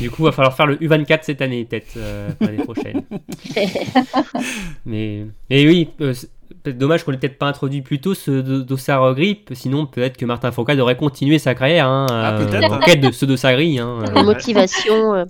[0.00, 3.02] Du coup, il va falloir faire le U24 cette année, peut-être, euh, l'année prochaine.
[4.86, 6.14] mais, mais oui, euh,
[6.62, 9.86] peut-être dommage qu'on l'ait peut-être pas introduit plus tôt ce do- dossard euh, grippe, sinon
[9.86, 12.72] peut-être que Martin Fourcade aurait continué sa carrière hein, Ah, euh, peut-être.
[12.72, 13.78] en quête de ce dossard gris.
[13.78, 15.14] Hein, Une euh, motivation.
[15.14, 15.24] euh,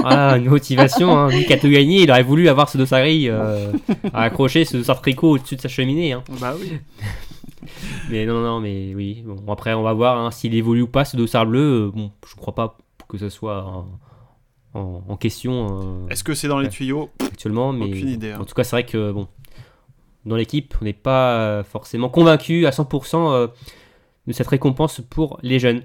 [0.00, 3.28] voilà, une motivation, hein, vu qu'à tout gagner, il aurait voulu avoir ce dossard gris
[3.28, 3.72] euh,
[4.14, 6.12] à accrocher ce dossard tricot au-dessus de sa cheminée.
[6.12, 6.22] Hein.
[6.40, 6.72] bah oui.
[8.10, 9.22] Mais non, non, mais oui.
[9.24, 11.86] Bon, après, on va voir hein, s'il évolue ou pas ce dossard bleu.
[11.86, 12.76] euh, bon, je crois pas
[13.08, 13.86] que ce soit en,
[14.74, 17.10] en- en question euh, Est-ce que c'est dans les tuyaux?
[17.24, 17.72] Actuellement.
[17.72, 18.38] Mais Aucune idée, hein.
[18.40, 19.28] en tout cas, c'est vrai que bon,
[20.26, 23.46] dans l'équipe, on n'est pas euh, forcément convaincu à 100% euh,
[24.26, 25.82] de cette récompense pour les jeunes.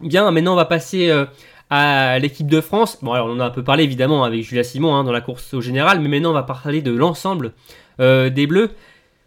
[0.00, 1.26] Bien, maintenant, on va passer euh,
[1.70, 2.98] à l'équipe de France.
[3.02, 5.20] Bon, alors, on en a un peu parlé évidemment avec Julia Simon hein, dans la
[5.20, 7.52] course au général, mais maintenant, on va parler de l'ensemble
[7.98, 8.70] des Bleus.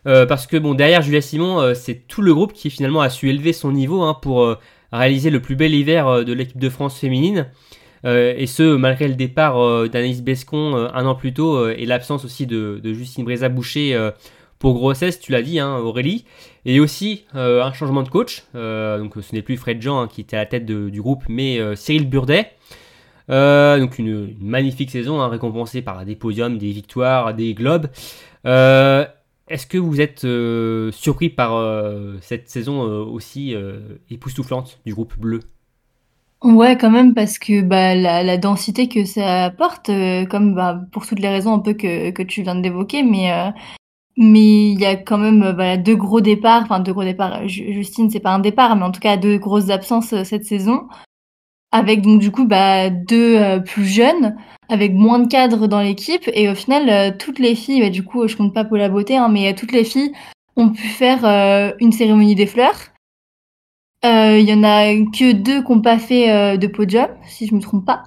[0.03, 3.51] Parce que bon, derrière Julia Simon, c'est tout le groupe qui finalement a su élever
[3.51, 4.55] son niveau hein, pour
[4.91, 7.47] réaliser le plus bel hiver de l'équipe de France féminine.
[8.05, 9.89] Euh, et ce, malgré le départ euh,
[10.21, 14.11] Bescon euh, un an plus tôt euh, et l'absence aussi de, Justine Bréza-Boucher euh,
[14.57, 16.25] pour grossesse, tu l'as dit, hein, Aurélie.
[16.65, 18.43] Et aussi un changement de coach.
[18.53, 21.57] Donc ce n'est plus Fred Jean hein, qui était à la tête du groupe, mais
[21.77, 22.51] Cyril Burdet.
[23.29, 27.87] Donc une, magnifique saison, hein, récompensée par des podiums, des victoires, des globes.
[28.43, 30.27] Est-ce que vous êtes
[30.93, 31.53] surpris par
[32.19, 33.55] cette saison aussi
[34.11, 35.39] époustouflante du groupe bleu?
[36.41, 40.79] Ouais, quand même, parce que bah, la, la densité que ça apporte, euh, comme bah,
[40.93, 43.49] pour toutes les raisons un peu que, que tu viens d'évoquer, mais euh,
[44.17, 47.47] mais il y a quand même bah, deux gros départs, enfin deux gros départs.
[47.47, 50.87] Ju- Justine, c'est pas un départ, mais en tout cas deux grosses absences cette saison,
[51.71, 54.37] avec donc du coup bah, deux plus jeunes,
[54.69, 58.27] avec moins de cadres dans l'équipe, et au final toutes les filles, bah, du coup
[58.27, 60.13] je compte pas pour la beauté, hein, mais toutes les filles
[60.57, 61.25] ont pu faire
[61.79, 62.77] une cérémonie des fleurs.
[64.05, 67.47] Euh, Il y en a que deux qui n'ont pas fait euh, de podium, si
[67.47, 68.03] je me trompe pas.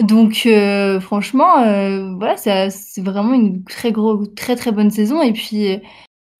[0.00, 5.22] Donc euh, franchement, euh, voilà, c'est vraiment une très gros, très très bonne saison.
[5.22, 5.78] Et puis,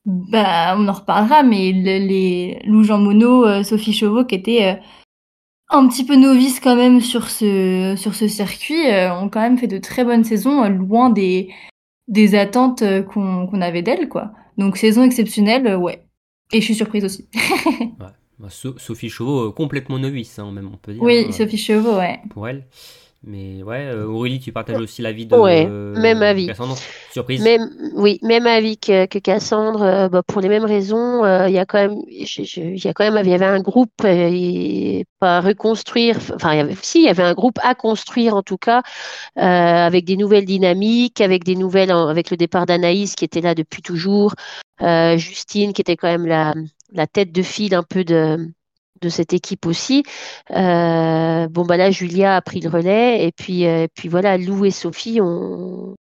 [0.06, 4.80] bah, on en reparlera, mais le- les Lou Jean Monod, euh, Sophie Chauveau, qui étaient
[5.70, 8.80] un petit peu novices quand même sur ce sur ce circuit,
[9.12, 11.50] ont quand même fait de très bonnes saisons, loin des
[12.08, 14.32] des attentes qu'on avait d'elles, quoi.
[14.58, 16.04] Donc saison exceptionnelle, ouais.
[16.52, 17.28] Et je suis surprise aussi.
[18.48, 21.02] Sophie Chauveau, euh, complètement novice, hein, même on peut dire.
[21.02, 22.20] Oui, hein, Sophie Chauveau, ouais.
[22.30, 22.64] Pour elle.
[23.22, 26.46] Mais ouais, euh, Aurélie, tu partages aussi l'avis de Ouais, euh, même avis.
[26.46, 26.74] Cassandre
[27.12, 31.22] Surprise Même, oui, même avis que, que Cassandre, euh, bah, pour les mêmes raisons.
[31.22, 33.60] euh, Il y a quand même, il y a quand même, il y avait un
[33.60, 36.16] groupe euh, et à reconstruire.
[36.34, 38.80] Enfin, il y avait, si, il y avait un groupe à construire en tout cas,
[39.36, 43.54] euh, avec des nouvelles dynamiques, avec des nouvelles, avec le départ d'Anaïs qui était là
[43.54, 44.32] depuis toujours,
[44.80, 46.54] euh, Justine qui était quand même la,
[46.92, 48.50] la tête de file un peu de
[49.00, 50.02] de cette équipe aussi.
[50.50, 54.66] Euh, bon bah là Julia a pris le relais et puis euh, puis voilà Lou
[54.66, 55.96] et Sophie ont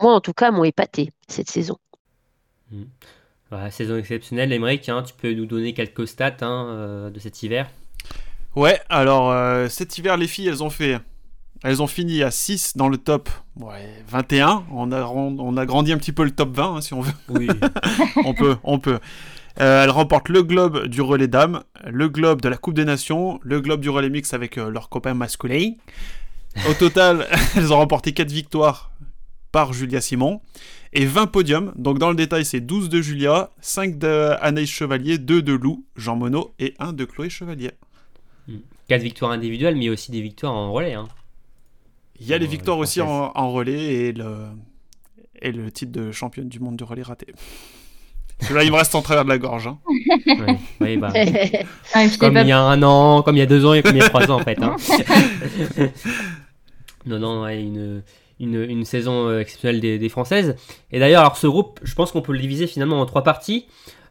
[0.00, 1.78] moi en tout cas m'ont épaté cette saison.
[3.50, 7.42] Voilà, saison exceptionnelle, Emmerich, hein, tu peux nous donner quelques stats hein, euh, de cet
[7.44, 7.70] hiver?
[8.56, 10.98] Ouais, alors euh, cet hiver, les filles, elles ont fait.
[11.62, 14.64] Elles ont fini à 6 dans le top ouais, 21.
[14.72, 17.12] On a, on a grandi un petit peu le top 20, hein, si on veut.
[17.28, 17.48] Oui.
[18.24, 18.98] on peut, on peut.
[19.60, 23.40] Euh, elles remportent le globe du relais dames, le globe de la Coupe des Nations,
[23.42, 25.72] le globe du relais mix avec euh, leurs copains masculins.
[26.68, 27.26] Au total,
[27.56, 28.90] elles ont remporté 4 victoires
[29.52, 30.40] par Julia Simon
[30.92, 31.72] et 20 podiums.
[31.76, 35.84] Donc dans le détail, c'est 12 de Julia, 5 de Anaïs Chevalier, 2 de Lou,
[35.96, 37.70] Jean Monod et 1 de Chloé Chevalier.
[38.88, 40.94] 4 victoires individuelles, mais aussi des victoires en relais.
[40.94, 41.08] Hein.
[42.20, 44.46] Il y a les Ouais, victoires aussi en relais et le,
[45.40, 47.26] et le titre de championne du monde du relais raté.
[48.40, 49.66] Celui-là, il me reste en travers de la gorge.
[49.66, 49.78] hein.
[50.98, 51.12] Bah,
[51.94, 53.96] Ah, comme il y a un an, comme il y a deux ans et comme
[53.96, 54.58] il y a trois ans en fait.
[54.62, 54.76] hein.
[57.06, 58.02] non, non, ouais, une,
[58.40, 60.56] une, une saison euh, exceptionnelle des, des Françaises.
[60.92, 63.66] Et d'ailleurs, alors ce groupe, je pense qu'on peut le diviser finalement en trois parties.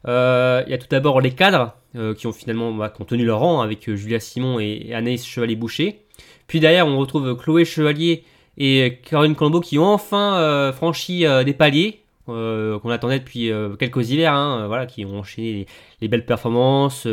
[0.08, 3.06] Euh, Il y a tout d'abord les cadres euh, qui ont finalement bah, qui ont
[3.06, 6.02] tenu leur rang avec euh, Julia Simon et, et Anaïs Chevalier-Boucher.
[6.48, 8.24] Puis derrière, on retrouve Chloé Chevalier
[8.58, 13.52] et Caroline Colombo qui ont enfin euh, franchi euh, des paliers euh, qu'on attendait depuis
[13.52, 15.68] euh, quelques hivers, hein, euh, voilà, qui ont enchaîné les,
[16.02, 17.08] les belles performances,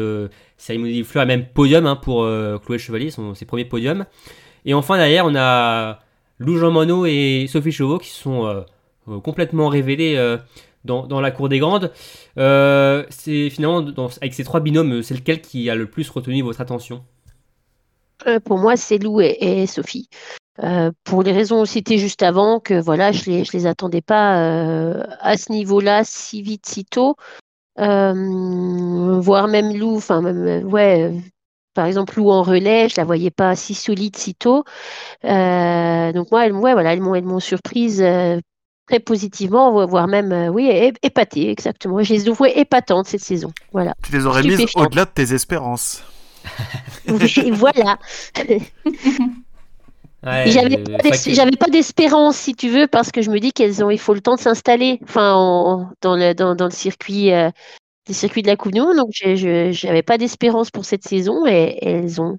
[0.56, 2.26] cérémonie des fleurs et même podium hein, pour
[2.64, 4.06] Chloé Chevalier, son, ses premiers podiums.
[4.64, 5.98] Et enfin derrière, on a
[6.38, 8.64] Lou Jean Monod et Sophie Chauveau qui sont
[9.22, 10.38] complètement révélés
[10.84, 11.92] dans, la cour des grandes.
[12.36, 13.84] C'est finalement
[14.20, 17.04] avec ces trois binômes, c'est lequel qui a le plus retenu votre attention?
[18.44, 20.08] Pour moi c'est Lou et Sophie.
[21.04, 24.34] Pour les raisons citées juste avant, que voilà, je les, je les attendais pas
[25.20, 27.16] à ce niveau-là si vite, si tôt.
[27.76, 31.12] voire même Lou, enfin même ouais,
[31.74, 34.64] par exemple Lou en relais, je la voyais pas si solide si tôt.
[35.22, 38.04] donc moi, elles, ouais, voilà, elles m'ont, elles m'ont surprise
[38.86, 40.70] très positivement, voire même, euh, oui,
[41.02, 42.02] épatée, exactement.
[42.02, 43.52] Je les ai épatantes cette saison.
[43.72, 43.94] Voilà.
[44.02, 46.02] Tu les aurais mises au-delà de tes espérances.
[47.06, 47.98] voilà.
[50.24, 54.14] J'avais pas d'espérance, si tu veux, parce que je me dis qu'elles ont, il faut
[54.14, 57.50] le temps de s'installer, enfin, dans le dans, dans le circuit, euh,
[58.08, 62.38] de la Coupe Donc, je n'avais pas d'espérance pour cette saison et, elles ont,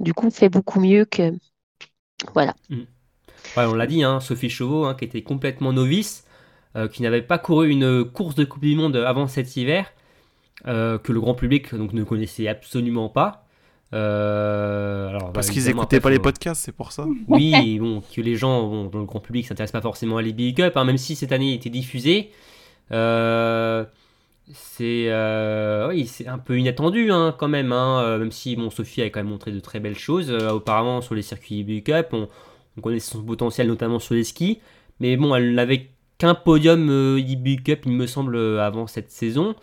[0.00, 1.32] du coup, fait beaucoup mieux que,
[2.32, 2.54] voilà.
[2.68, 2.82] Mm
[3.56, 6.24] on l'a dit, hein, Sophie Chauveau, hein, qui était complètement novice,
[6.76, 9.92] euh, qui n'avait pas couru une course de Coupe du Monde avant cet hiver,
[10.66, 13.43] euh, que le grand public donc, ne connaissait absolument pas.
[13.94, 17.06] Euh, alors, Parce qu'ils n'écoutaient pas les podcasts, c'est pour ça.
[17.28, 20.60] Oui, bon, que les gens, bon, le grand public, s'intéresse pas forcément à les Big
[20.60, 22.30] Up, hein, même si cette année il était diffusé.
[22.90, 23.48] c'est
[25.88, 29.52] oui, c'est un peu inattendu quand même, même si bon, Sophie a quand même montré
[29.52, 32.08] de très belles choses auparavant sur les circuits Big Up.
[32.12, 32.28] On,
[32.76, 34.58] on connaît son potentiel notamment sur les skis.
[35.00, 39.54] Mais bon, elle n'avait qu'un podium euh, e Cup, il me semble, avant cette saison.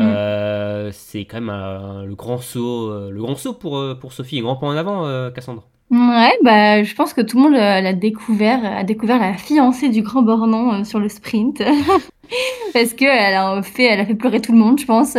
[0.00, 0.06] Mm.
[0.06, 4.38] Euh, c'est quand même le grand saut, euh, le grand saut pour, euh, pour Sophie,
[4.38, 5.68] un grand point en avant, Cassandre.
[5.90, 10.02] Ouais, bah, je pense que tout le monde l'a découvert, a découvert la fiancée du
[10.02, 11.58] Grand Bornand sur le sprint,
[12.72, 15.16] parce que elle a fait, elle a fait pleurer tout le monde, je pense,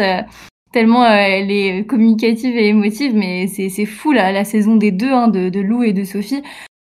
[0.71, 5.27] tellement elle est communicative et émotive, mais c'est fou la, la saison des deux, hein,
[5.27, 6.41] de, de Lou et de Sophie.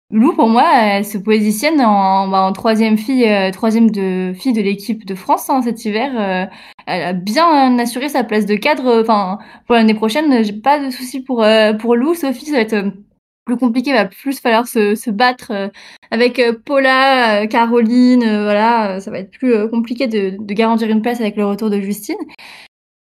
[0.09, 4.53] Lou, pour moi, elle se positionne en, bah, en troisième fille, euh, troisième de fille
[4.53, 6.11] de l'équipe de France hein, cet hiver.
[6.17, 6.45] Euh,
[6.85, 9.01] elle a bien assuré sa place de cadre.
[9.01, 12.15] Enfin, pour l'année prochaine, j'ai pas de soucis pour euh, pour Lou.
[12.15, 12.85] Sophie, ça va être
[13.45, 15.71] plus compliqué, va plus falloir se, se battre
[16.11, 18.19] avec Paula, Caroline.
[18.21, 21.79] voilà, ça va être plus compliqué de, de garantir une place avec le retour de
[21.79, 22.17] Justine.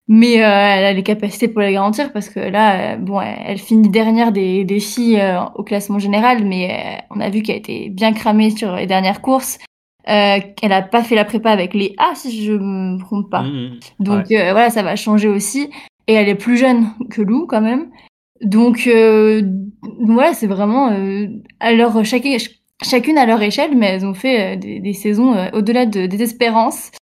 [0.09, 3.59] Mais euh, elle a les capacités pour la garantir parce que là, euh, bon, elle,
[3.59, 7.59] finit dernière des, des filles euh, au classement général, mais on a vu qu'elle a
[7.59, 9.59] été bien cramée sur les dernières courses.
[10.05, 13.43] elle a pas fait la prépa avec les A, si je me trompe pas.
[13.43, 14.05] Mmh, mmh.
[14.05, 15.71] Donc voilà, ça va changer aussi.
[16.07, 17.91] Et elle est plus jeune que Lou quand même.
[18.43, 20.97] Donc voilà, c'est vraiment
[21.59, 22.37] à leur chacune,
[22.85, 26.93] chacune à leur échelle, mais elles ont fait des, des saisons au-delà de, des espérances.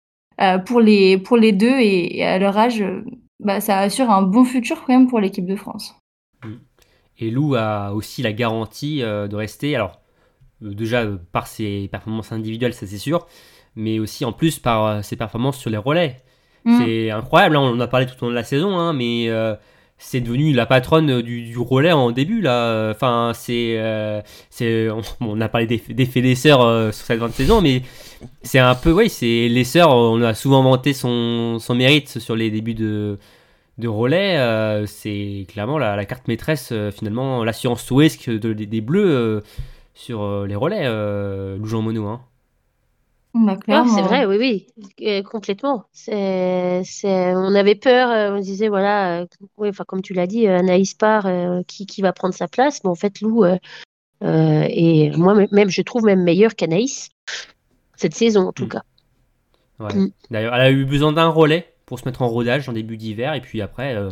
[0.41, 3.05] Euh, pour, les, pour les deux et, à leur âge, euh,
[3.41, 5.95] bah, ça assure un bon futur quand même pour l'équipe de France.
[6.45, 6.55] Mm.
[7.19, 10.01] Et Lou a aussi la garantie euh, de rester, alors
[10.61, 13.27] déjà par ses performances individuelles, ça c'est sûr,
[13.77, 16.17] mais aussi en plus par ses performances sur les relais.
[16.65, 16.79] Mm.
[16.79, 19.29] C'est incroyable, hein, on en a parlé tout au long de la saison, hein, mais
[20.05, 22.91] c'est devenu la patronne du, relais en début là.
[22.91, 23.79] Enfin, c'est,
[24.51, 24.89] c'est,
[25.21, 27.83] on, a parlé des, des sœurs sur cette fin de saison, mais
[28.43, 29.91] c'est un peu, oui, c'est les sœurs.
[29.91, 33.19] On a souvent vanté son, mérite sur les débuts de,
[33.79, 34.39] de relais.
[34.39, 39.41] Euh, c'est clairement la, carte maîtresse, euh, finalement, l'assurance touesque des Bleus euh,
[39.95, 40.85] sur les relais,
[41.57, 42.07] Lou Jean Monod.
[42.07, 42.21] Hein.
[43.35, 44.67] Bah, c'est vrai, oui,
[45.01, 45.85] oui, complètement.
[45.93, 49.27] C'est, on avait peur, on disait, voilà,
[49.57, 51.29] oui, enfin, comme tu l'as dit, Anaïs part,
[51.67, 52.85] qui, qui va prendre sa place.
[52.85, 53.45] Mais en fait, Lou,
[54.23, 57.11] et moi, même, je trouve même meilleur qu'Anaïs
[57.97, 58.69] cette saison en tout mm.
[58.69, 58.83] cas.
[59.81, 60.07] Mm.
[60.31, 63.35] D'ailleurs, elle a eu besoin d'un relais pour se mettre en rodage en début d'hiver,
[63.35, 64.11] et puis après, euh,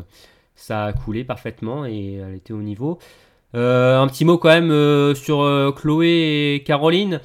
[0.54, 2.98] ça a coulé parfaitement et elle était au niveau.
[3.54, 7.20] Euh, un petit mot quand même euh, sur Chloé et Caroline.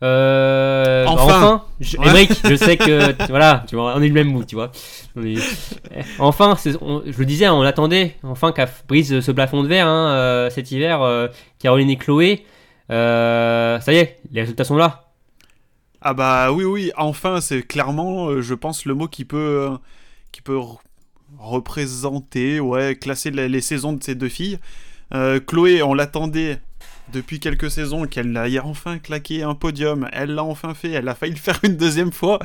[0.00, 1.96] Enfin, enfin je,
[2.44, 4.70] je sais que voilà, tu vois, on est le même mot, tu vois.
[6.18, 10.70] enfin, je le disais, on attendait enfin qu'elle brise ce plafond de verre hein, cet
[10.70, 11.28] hiver.
[11.58, 12.44] Caroline et Chloé,
[12.88, 15.08] ça y est, les résultats sont là.
[16.00, 19.76] Ah bah oui, oui, enfin, c'est clairement, euh, je pense, le mot qui peut, euh,
[20.30, 20.58] qui peut
[21.38, 24.58] représenter, ouais, classer les, saisons de ces deux filles.
[25.14, 26.60] Euh, Chloé, on l'attendait
[27.12, 30.08] depuis quelques saisons qu'elle ait enfin claqué un podium.
[30.12, 32.38] Elle l'a enfin fait, elle a failli le faire une deuxième fois.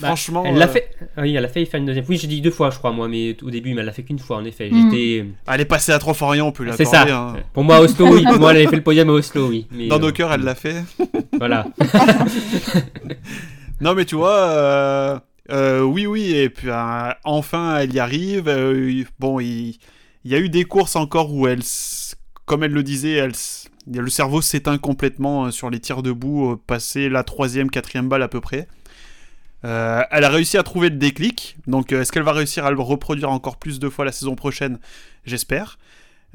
[0.00, 0.44] Bah, Franchement.
[0.46, 0.90] Elle l'a euh, fait.
[1.16, 2.04] Oui, elle a failli faire une deuxième.
[2.08, 4.04] Oui, j'ai dit deux fois, je crois, moi, mais au début, mais elle l'a fait
[4.04, 4.70] qu'une fois, en effet.
[4.70, 4.90] Hmm.
[4.90, 5.26] J'étais.
[5.46, 7.04] Elle est passée à Trois-Forion, on peut C'est ça.
[7.08, 7.36] Hein.
[7.52, 8.22] Pour moi, Oslo, oui.
[8.22, 9.66] Pour moi, elle avait fait le podium à Oslo, oui.
[9.72, 10.84] Mais, Dans nos cœurs, elle l'a fait.
[11.38, 11.66] voilà.
[13.80, 14.38] non, mais tu vois.
[14.38, 15.18] Euh,
[15.50, 16.68] euh, oui, oui, et puis
[17.24, 18.44] enfin, elle y arrive.
[19.18, 19.78] bon, il,
[20.24, 21.62] y a eu des courses encore où elle,
[22.44, 23.32] comme elle le disait, elle,
[23.92, 28.40] le cerveau s'éteint complètement sur les tirs debout, passer la troisième, quatrième balle à peu
[28.40, 28.68] près.
[29.64, 32.70] Euh, elle a réussi à trouver le déclic, donc euh, est-ce qu'elle va réussir à
[32.70, 34.78] le reproduire encore plus de fois la saison prochaine?
[35.24, 35.78] J'espère.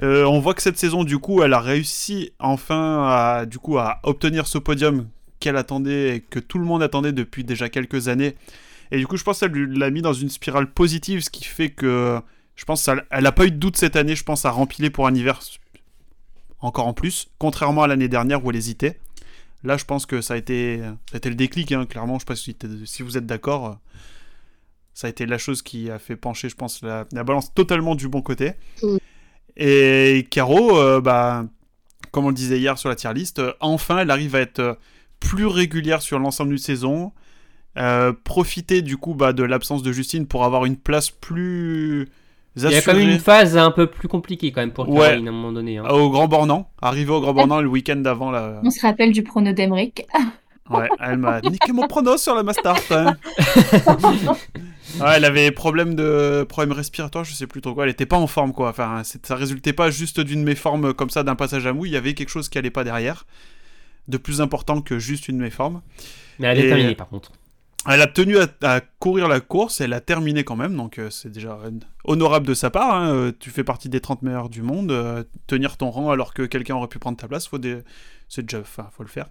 [0.02, 3.78] Euh, on voit que cette saison, du coup, elle a réussi enfin à, du coup,
[3.78, 5.08] à obtenir ce podium
[5.40, 8.36] qu'elle attendait et que tout le monde attendait depuis déjà quelques années.
[8.92, 11.70] Et du coup, je pense qu'elle l'a mis dans une spirale positive, ce qui fait
[11.70, 12.20] que
[12.56, 15.08] je pense qu'elle n'a pas eu de doute cette année, je pense, à remplir pour
[15.08, 15.42] un hiver
[16.64, 19.00] encore en plus, contrairement à l'année dernière où elle hésitait.
[19.64, 22.14] Là, je pense que ça a été, ça a été le déclic, hein, clairement.
[22.14, 22.56] Je ne sais pas si,
[22.86, 23.80] si vous êtes d'accord.
[24.94, 28.08] Ça a été la chose qui a fait pencher, je pense, la, balance totalement du
[28.08, 28.54] bon côté.
[28.82, 28.98] Mm.
[29.56, 31.46] Et Caro, euh, bah,
[32.12, 34.60] comme on le disait hier sur la tier list, euh, enfin, elle arrive à être
[34.60, 34.74] euh,
[35.20, 37.12] plus régulière sur l'ensemble d'une saison.
[38.24, 42.10] profiter du coup bah, de l'absence de Justine pour avoir une place plus
[42.56, 45.28] il y a quand même une phase un peu plus compliquée quand même pour Caroline
[45.28, 45.78] à un moment donné.
[45.78, 45.86] Hein.
[45.90, 48.32] Au Grand Bornand, arrivé au Grand Bornand le week-end d'avant.
[48.32, 48.62] La...
[48.64, 50.06] On se rappelle du prono d'Emeric.
[50.70, 52.80] ouais, elle m'a niqué mon prono sur la Mastart.
[52.92, 53.18] Hein.
[55.00, 57.86] ouais, elle avait problème de problème respiratoire, je sais plus trop quoi.
[57.86, 58.70] Elle était pas en forme quoi.
[58.70, 61.90] Enfin, ça résultait pas juste d'une méforme comme ça d'un passage à mouille.
[61.90, 63.26] Il y avait quelque chose qui allait pas derrière,
[64.08, 65.82] de plus important que juste une méforme.
[66.38, 67.32] Mais elle est terminée par contre.
[67.86, 71.30] Elle a tenu à, courir la course, elle a terminé quand même, donc euh, c'est
[71.30, 71.60] déjà
[72.06, 72.96] honorable de sa part.
[72.96, 73.14] Hein.
[73.14, 74.92] Euh, tu fais partie des 30 meilleurs du monde.
[74.92, 77.80] Euh, tenir ton rang alors que quelqu'un aurait pu prendre ta place, faut des...
[78.30, 79.28] c'est déjà, enfin, faut le faire.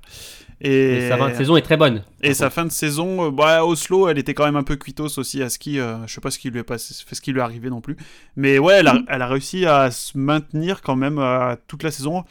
[0.60, 1.08] Et...
[1.08, 2.04] sa fin de saison est très bonne.
[2.22, 5.42] Et sa fin de saison, bah, Oslo, elle était quand même un peu cuitos aussi
[5.42, 5.76] à ski.
[5.76, 7.96] je sais pas ce qui lui est passé, ce qui lui est arrivé non plus.
[8.36, 9.06] Mais ouais, elle a, mm.
[9.08, 11.20] elle a réussi à se maintenir quand même
[11.68, 12.24] toute la saison.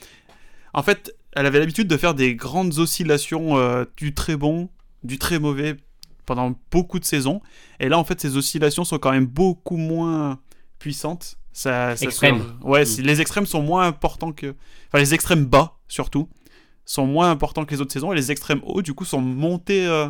[0.74, 4.70] En fait, elle avait l'habitude de faire des grandes oscillations du très bon,
[5.04, 5.78] du très mauvais
[6.34, 7.42] pendant beaucoup de saisons.
[7.82, 10.40] Et là, en fait, ces oscillations sont quand même beaucoup moins
[10.80, 11.36] puissantes.
[11.52, 11.94] Ça,
[12.62, 13.02] Ouais, mm.
[13.02, 14.56] les extrêmes sont moins importants que.
[14.88, 16.30] Enfin, les extrêmes bas, surtout,
[16.86, 18.14] sont moins importants que les autres saisons.
[18.14, 19.86] Et les extrêmes hauts, du coup, sont montés.
[19.86, 20.08] Euh,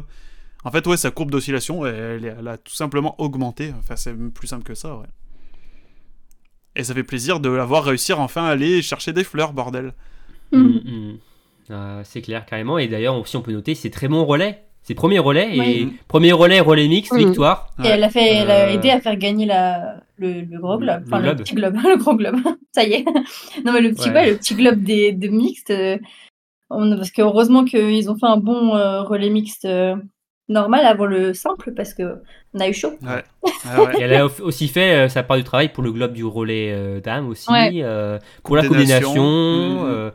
[0.64, 3.74] en fait, ouais, sa courbe d'oscillation, elle, elle, a tout simplement augmenté.
[3.80, 5.08] Enfin, c'est plus simple que ça, ouais.
[6.76, 9.96] Et ça fait plaisir de l'avoir réussi enfin à aller chercher des fleurs, bordel.
[10.52, 10.60] Mm.
[10.60, 11.18] Mm,
[11.72, 12.78] euh, c'est clair, carrément.
[12.78, 16.32] Et d'ailleurs, aussi, on peut noter, c'est très bon relais c'est premier relais et premier
[16.32, 17.70] relais relais mix victoire.
[17.84, 20.78] Et elle a fait, elle a euh, aidé à faire gagner la le, le gros
[20.78, 22.38] globe, enfin le, petit globe, le gros globe.
[22.72, 23.06] Ça y est.
[23.66, 25.70] non mais le petit le petit globe des de mixte.
[25.70, 25.98] Euh,
[26.70, 29.68] parce que heureusement qu'ils ont fait un bon euh, relais mixte
[30.48, 32.18] normal avant le simple parce que
[32.54, 32.94] on a eu chaud.
[33.04, 33.24] Ouais.
[34.00, 37.28] et elle a aussi fait sa part du travail pour le globe du relais dame
[37.28, 37.48] aussi,
[38.44, 39.86] pour la combination.
[39.86, 40.12] Mm.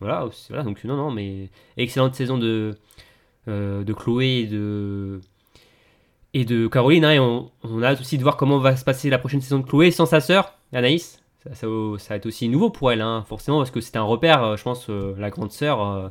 [0.00, 2.74] voilà, voilà, donc non non mais excellente saison de euh,
[3.48, 5.20] de Chloé et de,
[6.34, 7.04] et de Caroline.
[7.04, 7.50] Hein, et on,
[7.82, 10.06] a hâte aussi de voir comment va se passer la prochaine saison de Chloé sans
[10.06, 11.22] sa sœur, Anaïs.
[11.44, 14.42] Ça, ça, va être aussi nouveau pour elle, hein, forcément, parce que c'était un repère,
[14.42, 16.10] euh, je pense, euh, la grande sœur,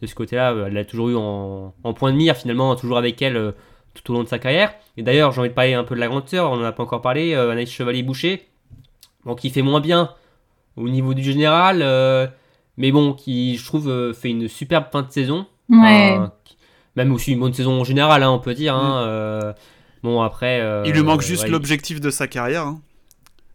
[0.00, 3.54] de ce côté-là, elle l'a toujours eu en, point de mire, finalement, toujours avec elle
[3.94, 4.72] tout au long de sa carrière.
[4.96, 6.72] Et d'ailleurs, j'ai envie de parler un peu de la grande sœur, on n'en a
[6.72, 8.46] pas encore parlé, Anaïs Chevalier-Boucher,
[9.24, 10.14] bon, qui fait moins bien
[10.76, 11.78] au niveau du général,
[12.76, 15.46] mais bon, qui, je trouve, fait une superbe fin de saison.
[15.68, 16.16] Ouais
[17.04, 18.74] même aussi une bonne saison en général, hein, on peut dire.
[18.74, 19.08] Hein, mm.
[19.08, 19.52] euh,
[20.02, 20.60] bon, après.
[20.60, 22.66] Euh, il lui manque juste l'objectif de sa carrière.
[22.66, 22.80] Hein.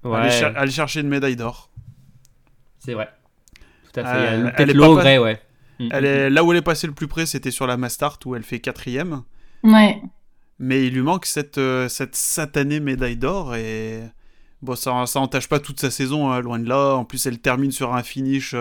[0.06, 1.70] Aller, chercher une médaille d'or.
[2.80, 3.10] C'est vrai.
[3.94, 4.18] Tout à fait.
[4.18, 5.41] Euh, elle est regret, ouais.
[5.80, 7.78] Mm, elle est, mm, là où elle est passée le plus près, c'était sur la
[7.78, 9.24] Mastart où elle fait quatrième.
[9.64, 10.02] Ouais.
[10.60, 14.02] Mais il lui manque cette, cette satanée médaille d'or et
[14.62, 16.96] bon, ça, ça entache pas toute sa saison, hein, loin de là.
[16.96, 18.56] En plus, elle termine sur un finish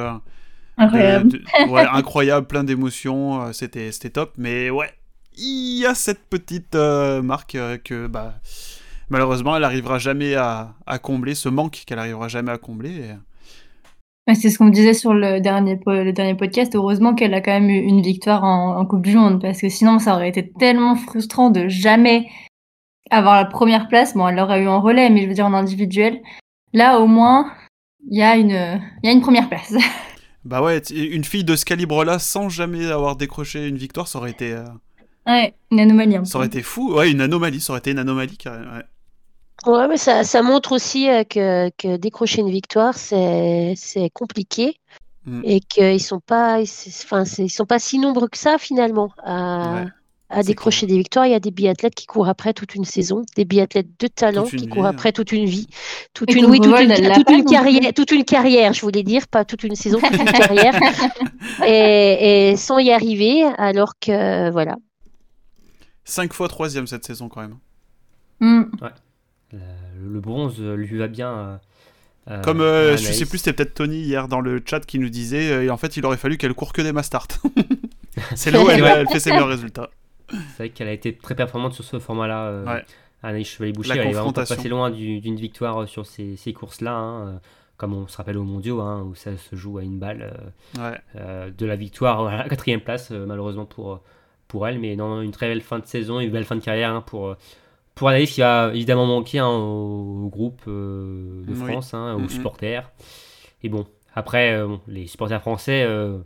[0.79, 1.41] Incroyable.
[1.69, 4.33] ouais, incroyable, plein d'émotions, euh, c'était, c'était top.
[4.37, 4.91] Mais ouais,
[5.37, 8.35] il y a cette petite euh, marque euh, que bah,
[9.11, 13.15] malheureusement elle n'arrivera jamais à, à, combler, ce manque qu'elle n'arrivera jamais à combler.
[14.35, 16.75] C'est ce qu'on disait sur le dernier, le dernier podcast.
[16.77, 19.69] Heureusement qu'elle a quand même eu une victoire en, en, Coupe du Monde, parce que
[19.69, 22.29] sinon ça aurait été tellement frustrant de jamais
[23.11, 24.15] avoir la première place.
[24.15, 26.21] Bon, elle l'aurait eu en relais, mais je veux dire en individuel.
[26.73, 27.53] Là, au moins,
[28.11, 29.75] il y, a une, y a une première place.
[30.45, 34.33] Bah ouais, une fille de ce calibre-là, sans jamais avoir décroché une victoire, ça aurait
[34.33, 34.53] été.
[34.53, 34.65] Euh,
[35.27, 36.17] ouais, une anomalie.
[36.25, 36.95] Ça aurait été fou.
[36.95, 38.73] Ouais, une anomalie, ça aurait été une anomalie carrément.
[38.73, 38.85] Ouais.
[39.67, 43.77] Ouais, mais ça, ça montre aussi euh, que, que, décrocher une victoire, c'est
[44.13, 44.75] compliqué
[45.27, 45.43] mm.
[45.45, 49.85] et qu'ils sont pas, enfin, ils sont pas si nombreux que ça finalement à,
[50.33, 51.27] à décrocher des victoires.
[51.27, 54.45] Il y a des biathlètes qui courent après toute une saison, des biathlètes de talent
[54.45, 55.67] qui courent après toute une vie,
[56.15, 59.77] toute une, oui, toute une, carrière, toute une carrière, je voulais dire, pas toute une
[59.77, 60.75] saison, toute une carrière,
[61.67, 64.77] et, sans y arriver, alors que voilà.
[66.05, 67.59] Cinq fois troisième cette saison quand même.
[68.41, 68.65] Mm.
[69.53, 71.33] Le, bronze lui va bien.
[71.33, 71.57] Euh,
[72.31, 75.09] euh, Comme euh, je sais plus, c'était peut-être Tony hier dans le chat qui nous
[75.09, 77.29] disait, en fait, il aurait fallu qu'elle court que des mastart.
[78.35, 79.91] C'est là où elle, elle fait ses meilleurs résultats.
[80.33, 82.47] C'est vrai qu'elle a été très performante sur ce format-là.
[82.47, 82.81] Euh,
[83.23, 86.93] Anaïs Chevalier-Boucher, elle est vraiment pas passée loin d'une victoire sur ces, ces courses-là.
[86.95, 87.41] Hein.
[87.77, 90.33] comme on se rappelle aux mondiaux, hein, où ça se joue à une balle
[90.79, 90.99] Ouais.
[91.17, 94.01] euh, de la victoire à la quatrième place, euh, malheureusement pour,
[94.49, 94.79] pour elle.
[94.79, 97.37] Mais non, une très belle fin de saison, une belle fin de carrière hein, pour,
[97.97, 101.57] pour Anaïs qui va évidemment manquer hein, au, groupe euh, de Oui.
[101.73, 102.29] France, hein, aux Mhm.
[102.29, 102.91] supporters.
[103.65, 106.19] Et bon, après, euh, bon, les supporters français euh,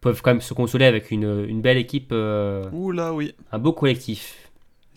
[0.00, 3.34] peuvent quand même se consoler avec une, une belle équipe, euh, Ouh là, oui.
[3.52, 4.36] un beau collectif.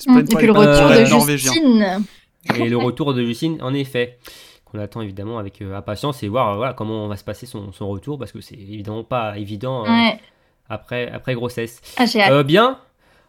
[0.07, 1.35] Et puis le retour de.
[1.37, 2.03] Justine.
[2.57, 4.17] Et le retour de Justine, en effet,
[4.65, 7.71] qu'on attend évidemment avec euh, impatience et voir euh, voilà, comment va se passer son,
[7.71, 10.19] son retour, parce que c'est évidemment pas évident euh, Ouais.
[10.69, 11.81] après, après grossesse.
[11.97, 12.05] Ah.
[12.31, 12.79] Euh, bien,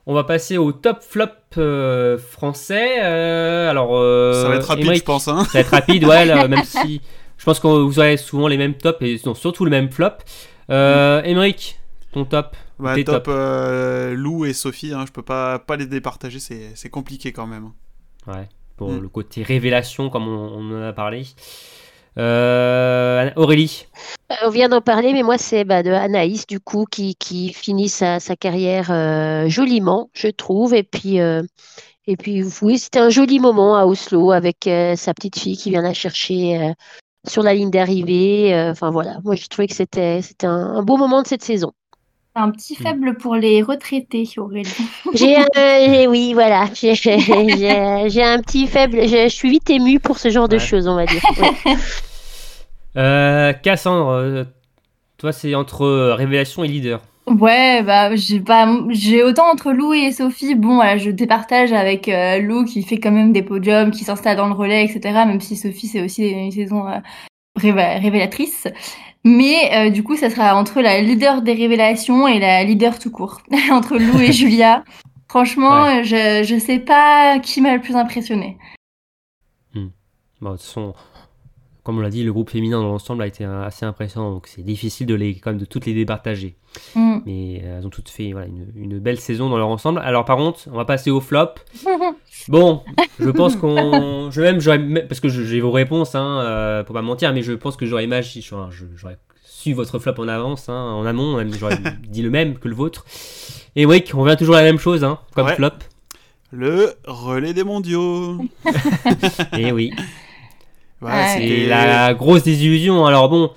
[0.06, 1.26] on va passer au top flop
[1.58, 3.02] euh, français.
[3.02, 5.28] Euh, alors, euh, Ça va être rapide, je pense.
[5.28, 5.44] Hein.
[5.44, 7.02] Ça va être rapide, ouais, là, même si
[7.36, 10.08] je pense que vous aurez souvent les mêmes tops et non, surtout le même flop.
[10.72, 11.78] Euh, Émeric,
[12.12, 15.86] ton top Bah, Tes top euh, Lou et Sophie, hein, je peux pas, pas les
[15.86, 17.70] départager, c'est c'est compliqué quand même.
[18.26, 19.00] Ouais, pour Mm.
[19.00, 21.26] le côté révélation, comme on, on en a parlé.
[22.18, 23.86] Euh, Aurélie,
[24.30, 27.52] Euh, On vient d'en parler, mais moi, c'est bah, de Anaïs, du coup, qui, qui
[27.52, 30.74] finit sa, sa carrière euh, joliment, je trouve.
[30.74, 31.42] Et puis, euh,
[32.06, 35.70] et puis oui, c'était un joli moment à Oslo avec euh, sa petite fille qui
[35.70, 36.72] vient la chercher euh,
[37.26, 38.54] sur la ligne d'arrivée.
[38.54, 41.42] Euh, Enfin, voilà, moi, j'ai trouvé que c'était, c'était un, un beau moment de cette
[41.44, 41.72] saison.
[42.34, 44.66] Un petit faible pour les retraités, Aurélie.
[45.14, 50.00] J'ai un, j'ai- oui, voilà, j'ai, j'ai, j'ai un petit faible, je, suis vite émue
[50.00, 51.22] pour ce genre de choses, on va dire.
[51.36, 51.76] Ouais.
[52.96, 54.44] euh, Cassandre, euh,
[55.18, 57.00] toi c'est entre révélation et leader.
[57.26, 60.54] Ouais, bah j'ai pas, j'ai autant entre Lou et Sophie.
[60.56, 64.36] Bon, voilà, je départage avec euh, Lou qui fait quand même des podiums, qui s'installe
[64.36, 65.00] dans le relais, etc.
[65.24, 66.98] Même si Sophie c'est aussi une saison euh,
[67.58, 68.66] révé- révélatrice.
[69.24, 73.12] Mais euh, du coup, ça sera entre la leader des révélations et la leader tout
[73.12, 74.82] court, entre Lou et Julia.
[75.28, 76.04] Franchement, Ouais.
[76.04, 78.58] je je sais pas qui m'a le plus impressionné.
[79.74, 80.92] Bon, de toute façon,
[81.82, 84.62] comme on l'a dit, le groupe féminin dans l'ensemble a été assez impressionnant, donc c'est
[84.62, 86.54] difficile de, les, quand même, de toutes les départager.
[86.94, 87.18] Mm.
[87.26, 90.00] Mais euh, elles ont toutes fait voilà, une, une belle saison dans leur ensemble.
[90.00, 91.54] Alors par contre, on va passer au flop.
[92.48, 92.82] Bon,
[93.20, 94.30] je pense qu'on.
[94.32, 97.52] Je même, j'aurais parce que j'ai vos réponses, hein, euh, pour pas mentir, mais je
[97.52, 98.44] pense que j'aurais imaginé.
[98.44, 101.78] J'aurais su votre flop en avance, hein, en amont, même j'aurais
[102.08, 103.04] dit le même que le vôtre.
[103.76, 105.54] Et oui, on revient toujours à la même chose, hein, comme Ouais.
[105.54, 105.70] flop.
[106.50, 108.38] Le relais des mondiaux.
[109.56, 109.92] Et oui.
[111.02, 113.04] Ouais, c'était- la grosse désillusion.
[113.06, 113.50] Alors bon,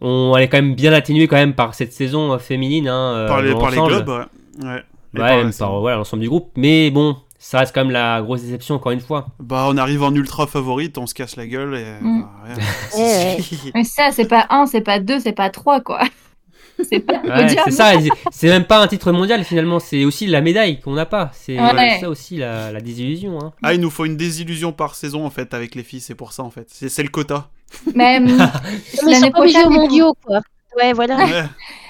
[0.00, 2.88] on elle est quand même bien atténuée quand même par cette saison euh, féminine.
[2.88, 4.04] Hein, euh, par les, par les l'ensemble.
[4.04, 4.66] globes, ouais.
[4.68, 4.82] Ouais.
[5.14, 6.50] Et Ouais, par même la- par voilà, l'ensemble du groupe.
[6.56, 9.26] Mais bon, ça reste quand même la grosse déception encore une fois.
[9.40, 12.04] Bah, on arrive en ultra favorite, on se casse la gueule et.
[12.04, 12.22] Mm.
[12.22, 13.02] bah, rien.
[13.04, 13.36] Ouais,
[13.74, 16.00] Mais ça, c'est pas un, c'est pas deux, c'est pas trois, quoi.
[16.82, 17.92] C'est pas le Ouais, c'est ça,
[18.30, 21.30] c'est même pas un titre mondial finalement, c'est aussi la médaille qu'on n'a pas.
[21.32, 21.98] C'est Ouais.
[22.00, 23.38] ça aussi la, la désillusion.
[23.42, 23.52] Hein.
[23.62, 26.32] Ah, il nous faut une désillusion par saison en fait avec les filles, c'est pour
[26.32, 26.66] ça en fait.
[26.70, 27.48] C'est c'est le quota.
[27.94, 28.26] Même
[29.06, 30.40] l'année prochaine, mondiaux, quoi.
[30.76, 31.16] Ouais, voilà.
[31.16, 31.44] Ouais.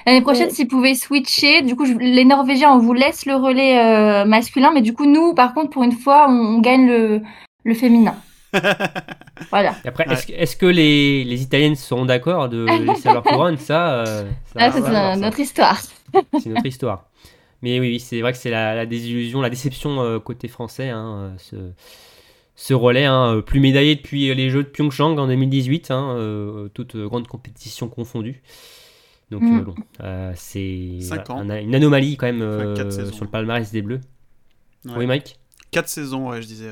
[0.07, 3.79] L'année prochaine, s'ils pouvaient switcher, du coup, je- les Norvégiens, on vous laisse le relais
[3.81, 7.21] euh, masculin, mais du coup, nous, par contre, pour une fois, on, on gagne le,
[7.65, 8.15] le féminin.
[9.51, 9.75] Voilà.
[9.85, 10.15] Et après, Ouais.
[10.15, 14.25] est-ce que- est-ce que les, les Italiennes seront d'accord de laisser leur couronne Ça, euh,
[14.47, 15.17] ça Ah, c'est ça.
[15.17, 15.79] notre histoire.
[16.41, 17.09] c'est notre histoire.
[17.63, 20.91] Mais oui, oui, c'est vrai que c'est la, la désillusion, la déception euh, côté français,
[20.91, 21.57] hein, euh, ce,
[22.55, 26.97] ce relais, hein, plus médaillé depuis les Jeux de Pyeongchang en 2018, hein, euh, toutes
[26.97, 28.43] grandes compétitions confondues.
[29.31, 29.59] Donc Mm.
[29.59, 33.71] euh, bon, euh, c'est voilà, un- une anomalie quand même Enfin, euh, sur le palmarès
[33.73, 34.01] des Bleus.
[34.85, 34.93] Ouais.
[34.99, 35.39] Oui, Mike?
[35.73, 36.71] Quatre saisons, ouais, je disais.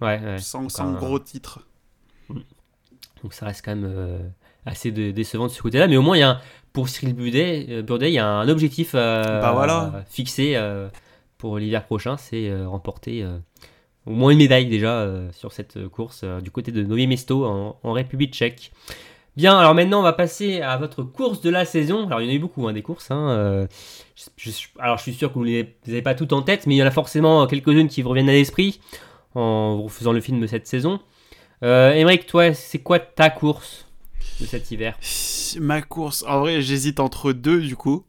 [0.00, 0.38] Ouais, ouais.
[0.38, 1.66] Sans, sans un- gros titres.
[3.22, 4.18] Donc ça reste quand même euh,
[4.64, 5.88] assez dé- décevant de ce côté-là.
[5.88, 6.40] Mais au moins, il y a un-
[6.72, 10.04] pour Cyril Burdet, euh, Burdet, il y a un objectif euh, Bah voilà.
[10.08, 10.56] fixé
[11.38, 13.26] pour l'hiver prochain, c'est remporter
[14.06, 17.92] au moins une médaille déjà sur cette course du côté de Novi Mesto en, en
[17.92, 18.72] République tchèque.
[19.36, 22.06] Bien, alors maintenant on va passer à votre course de la saison.
[22.06, 23.10] Alors il y en a eu beaucoup hein, des courses.
[23.10, 23.66] hein,
[24.36, 26.66] je- je- alors je suis sûr que vous ne les avez pas toutes en tête,
[26.66, 28.80] mais il y en a forcément quelques-unes qui vous reviennent à l'esprit
[29.34, 31.00] en faisant le film de cette saison.
[31.62, 33.86] Euh, toi, c'est quoi ta course
[34.40, 34.98] de cet hiver
[35.60, 38.04] Ma course, en vrai, j'hésite entre deux du coup.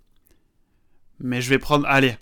[1.20, 2.16] Mais je vais prendre, allez,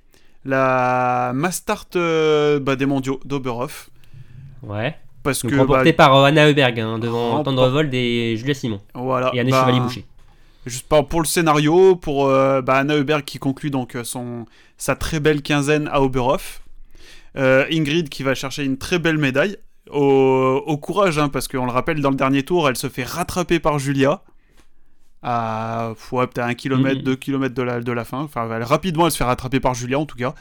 [0.46, 3.90] la Mastart euh, bah, des mondiaux d'Oberhof.
[4.64, 4.98] Ouais.
[5.24, 8.54] Parce Donc que, remporté bah, par euh, Anna Heuberg hein, devant Remport- Tendrevold et Julia
[8.54, 8.82] Simon.
[8.94, 10.06] voilà, Et Anne bah, Chevalier-Boucher.
[10.66, 14.46] Juste pour le scénario, pour euh, bah, Anna Heuberg qui conclut donc son,
[14.78, 16.62] sa très belle quinzaine à Oberhof.
[17.40, 19.58] Euh, Ingrid qui va chercher une très belle médaille.
[19.90, 23.04] Au, au courage, hein, parce qu'on le rappelle, dans le dernier tour, elle se fait
[23.04, 24.22] rattraper par Julia.
[25.22, 27.04] À ouais, peut-être un kilomètre, Mhm.
[27.04, 28.20] deux kilomètres de la, de la fin.
[28.22, 30.34] Enfin, elle- rapidement, elle se fait rattraper par Julia en tout cas.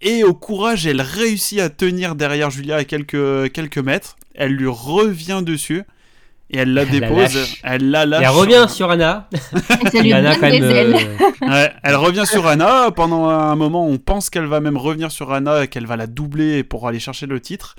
[0.00, 4.16] Et au courage, elle réussit à tenir derrière Julia à quelques, quelques mètres.
[4.34, 5.82] Elle lui revient dessus.
[6.50, 7.58] Et elle la Elle dépose.
[7.62, 8.22] Elle la Et lâche.
[8.24, 9.28] elle revient sur Anna.
[9.94, 10.92] Et quand même, euh,
[11.42, 12.90] Ouais, elle revient sur Anna.
[12.90, 16.06] Pendant un moment, on pense qu'elle va même revenir sur Anna et qu'elle va la
[16.06, 17.76] doubler pour aller chercher le titre.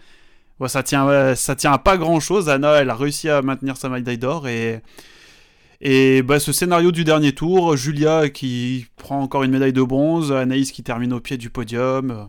[0.60, 2.50] Ouais, ça tient, ça tient à pas grand chose.
[2.50, 4.82] Anna, elle a réussi à maintenir sa médaille d'or et
[5.82, 10.32] et bah, ce scénario du dernier tour, Julia qui prend encore une médaille de bronze,
[10.34, 12.28] Anaïs qui termine au pied du podium.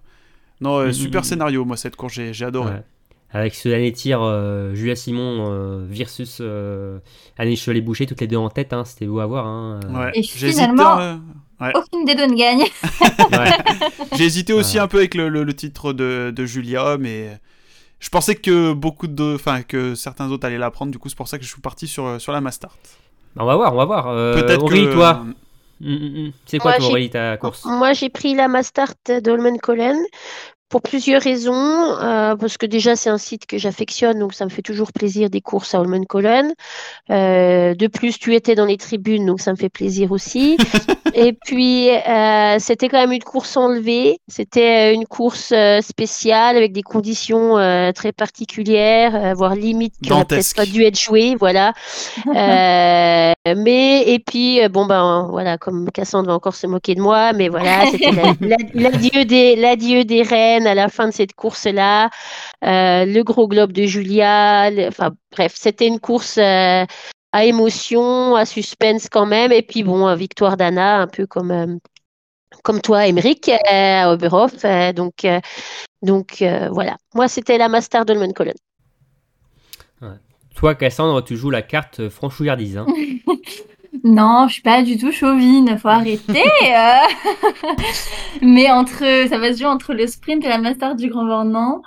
[0.60, 0.92] Non, euh, Mhm.
[0.92, 2.74] super scénario, moi cette course, j'ai j'ai adoré.
[2.74, 2.82] Ouais.
[3.32, 6.98] Avec ce dernier tir, euh, Julia Simon euh, versus euh,
[7.38, 9.46] Annie Cholet-Boucher, toutes les deux en tête, hein, c'était beau à voir.
[9.46, 10.04] Hein, euh.
[10.06, 10.10] Ouais.
[10.14, 11.14] Et finalement- euh,
[11.60, 11.70] ouais.
[11.74, 12.64] Aucune des deux ne gagne.
[13.30, 13.52] Ouais.
[14.16, 14.82] J'ai hésité aussi Ouais.
[14.82, 17.38] un peu avec le, le- le titre de, de Julia, mais
[18.00, 20.90] je pensais que beaucoup de, enfin que certains autres allaient la prendre.
[20.90, 22.76] Du coup, c'est pour ça que je suis parti sur sur la Mastart.
[23.36, 24.08] On va voir, on va voir.
[24.08, 25.22] Euh, Peut-être Aurélie, que toi,
[25.82, 26.32] Mm, mm, mm.
[26.44, 28.92] c'est quoi Moi, toi, Aurélie, ta course Moi, j'ai pris la Mastart
[29.22, 29.96] d'Holmen Collen
[30.70, 31.52] pour plusieurs raisons.
[31.52, 35.28] euh, parce que déjà, c'est un site que j'affectionne, donc ça me fait toujours plaisir
[35.28, 36.52] des courses à Holmen Collen.
[37.10, 40.56] Euh, de plus, tu étais dans les tribunes, donc ça me fait plaisir aussi.
[41.14, 44.18] Et puis, euh, c'était quand même une course enlevée.
[44.28, 47.56] C'était une course spéciale avec des conditions
[47.94, 51.34] très particulières, voire limite qui n'aurait peut-être pas dû être jouée.
[51.38, 51.72] Voilà.
[52.36, 57.48] Mais et puis bon ben voilà comme Cassandre va encore se moquer de moi mais
[57.48, 58.56] voilà c'était la- la-
[58.90, 62.10] l'adieu des l'adieu des reines à la fin de cette course là
[62.62, 66.84] le gros globe de Julia le- enfin bref c'était une course euh,
[67.32, 71.50] à émotion à suspense quand même et puis bon euh, victoire d'Anna un peu comme
[71.50, 71.76] euh,
[72.62, 75.40] comme toi Emeric euh, à Oberhof euh, donc euh,
[76.02, 78.52] donc euh, voilà moi c'était la Master Dolmen Colon
[80.54, 82.76] Toi, Cassandre, tu joues la carte franchouillardise.
[82.76, 82.86] Hein.
[84.04, 86.42] Non, je suis pas du tout chauvine, faut arrêter.
[86.64, 87.74] euh.
[88.42, 91.82] Mais entre, ça va se jouer entre le sprint et la Master du Grand Bornand.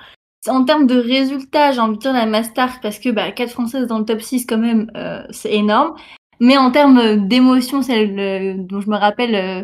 [0.47, 3.87] En termes de résultats, j'ai envie de dire la Master parce que bah, 4 Françaises
[3.87, 5.95] dans le top 6 quand même, euh, c'est énorme.
[6.39, 9.63] Mais en termes d'émotion, celle euh, dont je me rappelle, euh,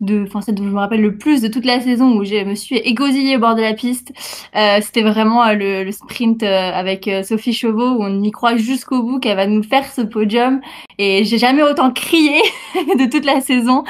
[0.00, 2.44] de, enfin celle dont je me rappelle le plus de toute la saison où je
[2.44, 4.12] me suis égosillée au bord de la piste,
[4.54, 8.30] euh, c'était vraiment euh, le, le sprint euh, avec euh, Sophie Chauveau où on y
[8.30, 10.60] croit jusqu'au bout qu'elle va nous faire ce podium.
[10.98, 12.40] Et j'ai jamais autant crié
[12.74, 13.82] de toute la saison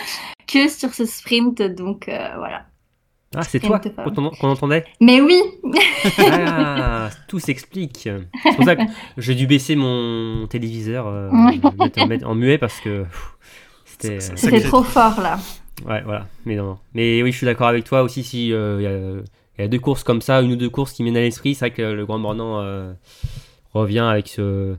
[0.47, 1.60] que sur ce sprint.
[1.62, 2.62] Donc euh, voilà.
[3.36, 4.86] Ah, c'est toi qu'on entendait?
[5.02, 5.39] Mais oui,
[6.18, 8.09] Ah, tout s'explique.
[8.43, 8.82] C'est pour ça que
[9.18, 11.28] j'ai dû baisser mon téléviseur, euh,
[12.24, 13.05] en- muet parce que
[13.85, 14.18] c'était.
[14.60, 15.39] Trop fort là.
[15.86, 16.26] Ouais, voilà.
[16.44, 16.78] Mais non, non.
[16.94, 18.22] Mais oui, je suis d'accord avec toi aussi.
[18.24, 19.22] Si euh, il y, a-
[19.59, 21.55] il y a deux courses comme ça, une ou deux courses qui mènent à l'esprit,
[21.55, 22.92] c'est vrai que le Grand Bornand euh,
[23.74, 24.74] revient avec ce,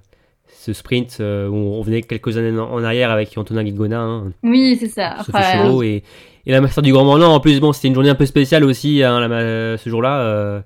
[0.47, 4.77] ce sprint euh, où on revenait quelques années en arrière avec Antonin Guigona, hein, Oui,
[4.80, 5.15] c'est ça.
[5.19, 6.03] Enfin, et,
[6.45, 7.34] et la Master du Grand Bornand.
[7.34, 10.63] En plus, bon, c'était une journée un peu spéciale aussi hein, la ce jour-là.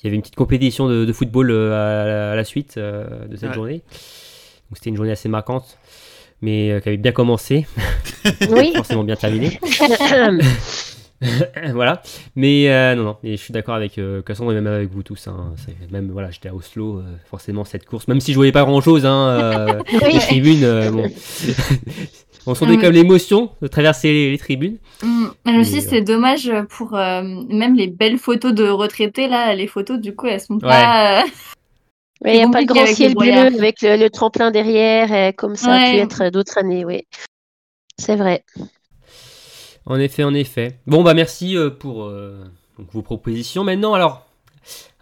[0.00, 3.36] il y avait une petite compétition de, de football à, la, à la suite de
[3.36, 3.54] cette Ouais.
[3.54, 3.74] journée.
[4.70, 5.76] Donc c'était une journée assez marquante,
[6.42, 7.66] mais euh, qui avait bien commencé,
[8.50, 9.58] oui forcément bien terminé.
[11.72, 12.02] voilà.
[12.34, 15.02] Mais euh, non, non, et je suis d'accord avec euh, Cassandre et même avec vous
[15.02, 15.28] tous.
[15.28, 15.54] hein.
[15.90, 18.80] Même voilà, j'étais à Oslo, euh, forcément cette course, même si je voyais pas grand
[18.80, 20.12] chose, hein, euh, Oui.
[20.14, 21.04] les tribunes, euh, bon.
[22.46, 24.78] on sentait quand même l'émotion de traverser les, les tribunes.
[25.46, 29.54] mais aussi c'est dommage pour euh, même les belles photos de retraités là.
[29.54, 31.22] Les photos du coup elles sont pas.
[32.24, 33.50] Mais il n'y a pas le compliqué grand ciel brouillard.
[33.50, 35.98] bleu avec le, le tremplin derrière, euh, comme ça a pu Ouais.
[35.98, 37.06] être d'autres années, oui.
[37.98, 38.44] C'est vrai.
[39.86, 40.78] En effet, en effet.
[40.86, 42.44] Bon, bah merci euh, pour euh,
[42.78, 43.64] donc, vos propositions.
[43.64, 44.26] Maintenant, alors,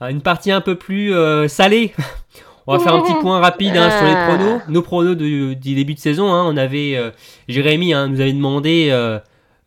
[0.00, 1.92] une partie un peu plus euh, salée.
[2.66, 4.26] On va faire un petit point rapide hein, sur les Ah.
[4.28, 4.60] pronos.
[4.68, 6.32] Nos pronos du, du début de saison.
[6.32, 6.44] hein.
[6.46, 7.10] on avait euh,
[7.48, 9.18] Jérémy hein, nous avait demandé euh,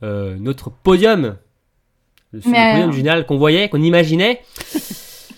[0.04, 1.36] euh, notre podium.
[2.32, 4.42] Le Mais podium général qu'on voyait, qu'on imaginait.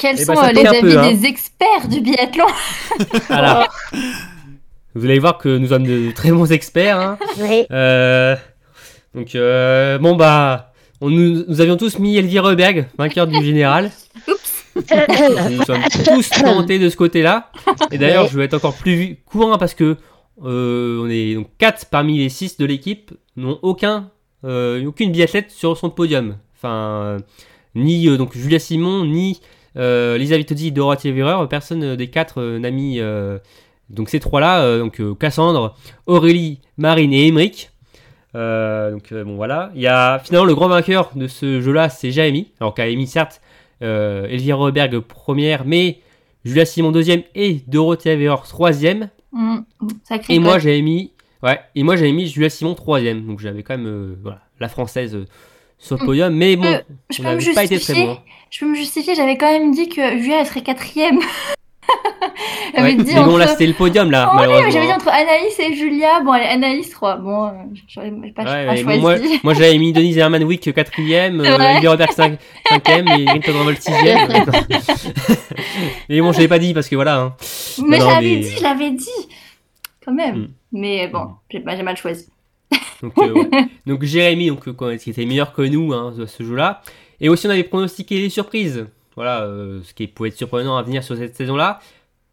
[0.06, 1.11] Quels Eh sont ben, euh, les avis peu, hein.
[1.11, 2.45] des experts du biathlon?
[3.27, 3.68] Voilà.
[4.94, 6.99] Vous allez voir que nous sommes de très bons experts.
[6.99, 7.18] hein.
[7.40, 7.65] Oui.
[7.72, 8.36] Euh,
[9.15, 13.90] donc, euh, bon, bah, on, nous, nous avions tous mis Elvire Reberg, vainqueur du général.
[14.76, 17.49] Nous sommes tous plantés de ce côté-là.
[17.91, 19.95] Et d'ailleurs, je vais être encore plus court parce que
[20.44, 24.10] euh, on est donc 4 parmi les 6 de l'équipe n'ont aucun,
[24.44, 26.36] euh, aucune biathlète sur son podium.
[26.57, 27.19] Enfin, euh,
[27.73, 29.40] ni euh, donc Julia Simon, ni
[29.76, 32.99] Lisa Vitozzi, Dorothée Verreur, personne euh, des 4 n'a mis.
[32.99, 33.39] euh,
[33.89, 35.76] donc ces trois-là, euh, donc euh, Cassandre,
[36.07, 37.72] Aurélie, Marine et Emeric.
[38.34, 41.89] Euh, donc euh, bon voilà, il y a finalement le grand vainqueur de ce jeu-là,
[41.89, 42.52] c'est Jaemi.
[42.60, 43.41] Alors émis certes
[43.81, 45.99] euh, Elvire Roberg première, mais
[46.43, 49.10] Julia Simon deuxième et Dorothée Verreur troisième.
[50.03, 51.11] Sacré Et moi j'avais mis,
[51.43, 53.26] ouais, et moi j'avais mis Julia Simon troisième.
[53.26, 55.26] Donc j'avais quand même euh, voilà la française euh,
[55.77, 56.06] sur le Mm.
[56.06, 56.64] podium, mais bon,
[57.10, 58.06] je on peux me n'avait pas été très justifier.
[58.06, 58.18] bon.
[58.52, 61.19] Je peux me justifier, j'avais quand même dit que Julia elle serait quatrième.
[62.76, 62.95] J'avais Ouais.
[63.03, 64.72] dit Mais bon, entre- là, c'était le podium, là, Oh, oui, malheureusement.
[64.72, 66.22] j'avais dit entre Anaïs et Julia.
[66.22, 67.18] Bon, allez, Anaïs 3.
[67.18, 67.52] Bon, euh,
[67.88, 68.99] j'aurais pas, Ouais, pas choisi.
[68.99, 73.26] moi, moi j'avais mis Denise Hermanwick quatrième, C'est euh, vrai Ellie Robert 5 cinquième et
[73.30, 74.27] Rinton Revolt sixième.
[76.10, 77.18] mais bon, je l'avais pas dit parce que voilà.
[77.19, 77.35] hein.
[77.85, 79.10] mais l'avais mais- dit, je l'avais dit.
[80.03, 80.35] Quand même.
[80.35, 80.47] Hmm.
[80.72, 82.27] Mais bon, j'ai mal choisi.
[83.02, 83.49] Donc, euh, ouais.
[83.85, 86.81] donc Jérémy, donc, euh, qui était meilleur que nous hein, à ce jeu-là.
[87.19, 88.85] Et aussi, on avait pronostiqué les surprises.
[89.15, 91.80] Voilà, euh, ce qui pouvait être surprenant à venir sur cette saison-là.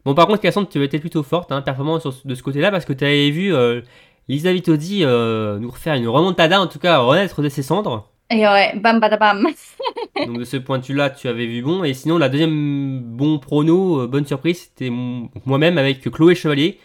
[0.04, 2.84] Bon, par contre, Cassandre, tu étais plutôt forte, hein, performant sur- de ce côté-là, parce
[2.84, 3.80] que tu avais vu euh,
[4.28, 8.08] Lisa euh, nous refaire une remontada, en tout cas renaître de ses cendres.
[8.30, 9.46] Et ouais, bam, badabam.
[10.26, 11.84] Donc de ce point de vue-là, tu avais vu bon.
[11.84, 16.78] Et sinon, la deuxième bon prono, bonne surprise, c'était moi-même avec Chloé Chevalier,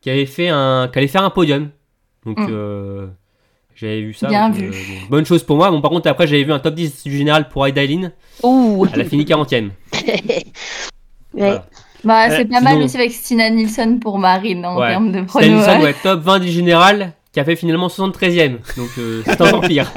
[0.00, 1.70] qui avait fait un, qui allait faire un podium.
[2.26, 2.46] Donc Mm.
[2.50, 3.06] euh,
[3.74, 4.28] j'avais vu ça.
[4.28, 4.68] Bien donc, vu.
[4.68, 5.70] euh, bon, bonne chose pour moi.
[5.70, 8.12] Bon, par contre, après, j'avais vu un top 10 du général pour Aida Eileen.
[8.42, 8.86] Ouh.
[8.92, 9.70] Elle a fini 40ème.
[11.32, 11.40] Ouais.
[11.42, 11.66] Voilà.
[12.02, 14.88] Bah, Euh, c'est pas sinon- mal aussi avec Stina Nilsson pour Marine en Ouais.
[14.88, 15.46] termes de pronos.
[15.48, 15.82] Nilsson, ouais.
[15.84, 18.58] ouais, top 20 du général, qui a fait finalement 73ème.
[18.76, 19.90] Donc euh, c'est encore pire.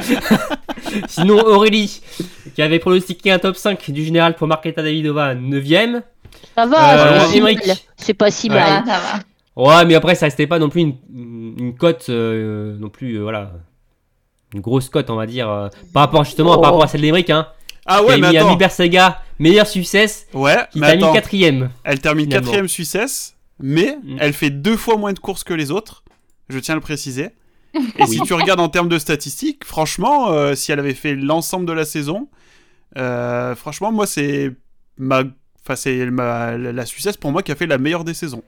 [1.08, 2.02] Sinon, Aurélie,
[2.54, 6.02] qui avait pronostiqué un top 5 du général pour Marketa Davidova, 9ème.
[6.56, 7.56] Ça va, Euh, c'est pas si mal.
[7.98, 8.58] C'est pas si Ouais.
[8.60, 9.20] Ah, ça va.
[9.56, 10.96] Ouais, mais après, ça restait pas non plus une,
[11.60, 13.52] une cote, euh, non plus, euh, voilà,
[14.54, 16.62] une grosse cote, on va dire, euh, par rapport justement Oh.
[16.62, 17.48] par rapport à celle d'Emeric, hein,
[17.86, 18.56] Ah ouais, a mais mis attends.
[18.56, 21.14] Bersega, meilleur success, Ouais, qui mais attends.
[21.14, 21.70] quatrième.
[21.84, 22.46] Elle termine finalement.
[22.46, 24.18] quatrième Suissesse, mais Mm.
[24.20, 26.04] elle fait deux fois moins de courses que les autres.
[26.50, 27.30] Je tiens à le préciser.
[27.98, 31.74] Et si tu regardes en termes de statistiques, franchement, si elle avait fait l'ensemble de
[31.74, 32.28] la saison,
[33.56, 34.52] franchement, moi, c'est
[34.98, 35.24] ma,
[35.64, 38.44] enfin, c'est ma, la Suissesse pour moi qui a fait la meilleure des saisons.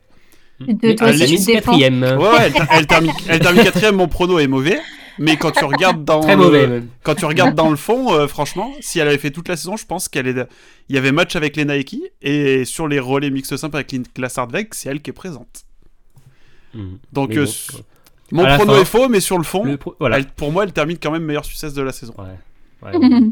[0.60, 1.72] De- toi elle aussi, a tu mis te défends.
[1.72, 2.04] quatrième.
[2.04, 3.96] Ouais, elle, ter- elle termine, elle termine quatrième.
[3.96, 4.80] Mon prono est mauvais,
[5.20, 8.28] mais quand tu regardes dans Très le- mauvais, quand tu regardes dans le fond, euh,
[8.28, 10.48] franchement, si elle avait fait toute la saison, je pense qu'elle est.
[10.90, 14.34] Il y avait match avec les Nike et sur les relais mixtes simples avec Niklas
[14.38, 15.66] Hardweg, c'est elle qui est présente.
[16.74, 17.00] Mhm.
[17.14, 17.46] Donc euh,
[18.32, 20.18] mon prono fin, est faux, mais sur le fond, Le pro- voilà.
[20.18, 22.14] elle- pour moi, elle termine quand même meilleure Suissesse de la saison.
[22.18, 22.90] Ouais.
[22.92, 23.32] Ouais, on-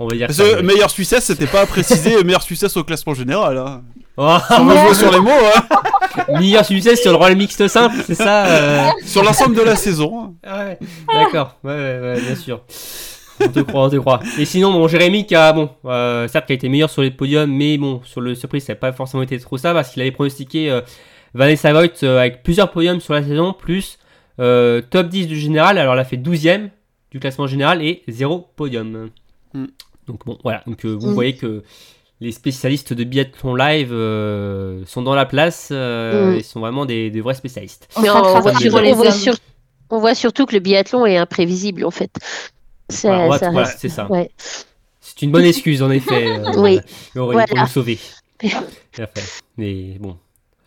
[0.00, 3.14] on va dire Parce que meilleure Suissesse, c'était pas à préciser meilleure Suissesse au classement
[3.14, 3.58] général.
[3.58, 3.82] Hein.
[4.16, 5.62] Oh, On veut jouer sur les mots, hein.
[6.38, 10.34] meilleur succès sur le rôle mixte simple, c'est ça euh, sur l'ensemble de la saison.
[10.44, 10.78] Ah Ouais,
[11.12, 12.60] d'accord, ouais, ouais, ouais, bien sûr.
[13.40, 14.20] On te croit, on te croit.
[14.38, 17.10] Et sinon, bon, Jérémy qui a, bon, euh, certes, qui a été meilleur sur les
[17.12, 20.02] podiums, mais bon, sur le surprise, ça n'a pas forcément été trop ça, parce qu'il
[20.02, 20.80] avait pronostiqué euh,
[21.34, 23.98] Vanessa Voigt euh, avec plusieurs podiums sur la saison, plus
[24.40, 26.70] euh, top 10 du général, alors elle a fait 12ème
[27.12, 29.08] du classement général et 0 podium.
[29.54, 29.64] Mm.
[30.08, 31.14] Donc bon, voilà, donc euh, vous Mm.
[31.14, 31.62] voyez que
[32.20, 36.36] les spécialistes de biathlon live euh, sont dans la place, euh, Mm.
[36.38, 37.88] et sont vraiment des, des vrais spécialistes.
[37.96, 38.10] On voit,
[38.52, 39.12] sur sur- pour les on voit hommes.
[39.12, 39.36] sur-
[39.90, 42.10] on voit surtout que le biathlon est imprévisible en fait.
[43.02, 44.30] Voilà, ça voilà, c'est ouais.
[45.22, 46.26] Une bonne excuse en effet.
[46.28, 46.80] euh, Oui.
[46.80, 46.82] Aurélie,
[47.14, 47.46] pour Voilà.
[47.62, 47.98] nous sauver.
[49.56, 50.16] Mais bon,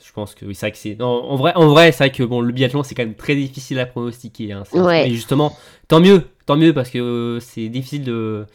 [0.06, 1.02] je pense que oui, c'est vrai que c'est.
[1.02, 3.80] en vrai, en vrai, c'est vrai que bon, le biathlon c'est quand même très difficile
[3.80, 4.52] à pronostiquer.
[4.54, 4.64] hein.
[4.74, 5.10] Ouais.
[5.10, 5.56] Et justement,
[5.88, 8.46] tant mieux, tant mieux parce que euh, c'est difficile de,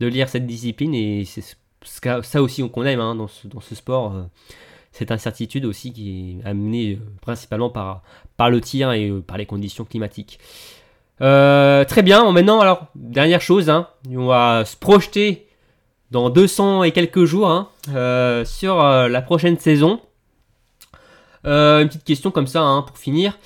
[0.00, 1.42] de lire cette discipline et c'est
[1.84, 4.14] ça aussi qu'on aime hein, dans, ce, sport.
[4.14, 4.22] euh,
[4.92, 8.02] cette incertitude aussi qui est amenée euh, principalement par,
[8.36, 10.38] par le tir et euh, par les conditions climatiques.
[11.18, 15.46] Très bien, maintenant, alors, dernière chose, hein, on va se projeter
[16.10, 17.68] dans 200 et quelques jours hein,
[18.44, 20.00] sur la prochaine saison.
[21.44, 23.38] Une petite question comme ça pour finir.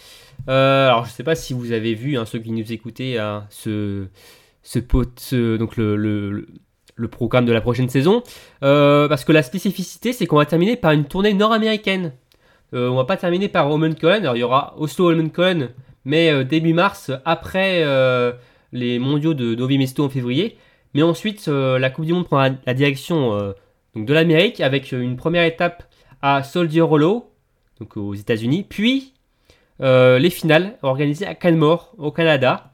[0.47, 3.19] Alors, je sais pas si vous avez vu, ceux qui nous écoutaient,
[3.51, 4.07] ce,
[4.63, 6.47] ce, pot- donc le-
[6.99, 8.23] le- programme de la prochaine saison.
[8.63, 12.13] Euh, parce que la spécificité, c'est qu'on va terminer par une tournée nord-américaine.
[12.75, 14.23] Euh, on va pas terminer par Holmenkollen.
[14.23, 15.71] Alors, il y aura Oslo-Holmenkollen,
[16.05, 17.85] mais euh, début mars, après
[18.73, 20.59] les mondiaux de Novi Mesto en février.
[20.95, 23.55] Mais ensuite, la Coupe du Monde prend la, direction
[23.95, 25.85] de l'Amérique avec une première étape
[26.23, 27.31] à Soldier Hollow,
[27.79, 29.15] donc aux États-Unis, puis
[29.81, 32.73] les finales organisées à Canmore, au Canada.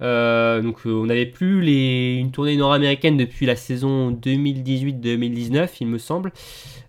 [0.00, 1.66] Euh, donc euh, on n'avait plus
[2.18, 6.32] une tournée nord-américaine depuis la saison 2018-2019, il me semble.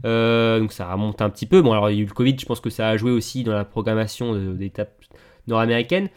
[0.05, 1.61] Euh, donc ça remonte un petit peu.
[1.61, 3.43] Bon, alors il y a eu le Covid, je pense que ça a joué aussi
[3.43, 5.03] dans la programmation d'étapes
[5.47, 6.09] nord-américaines.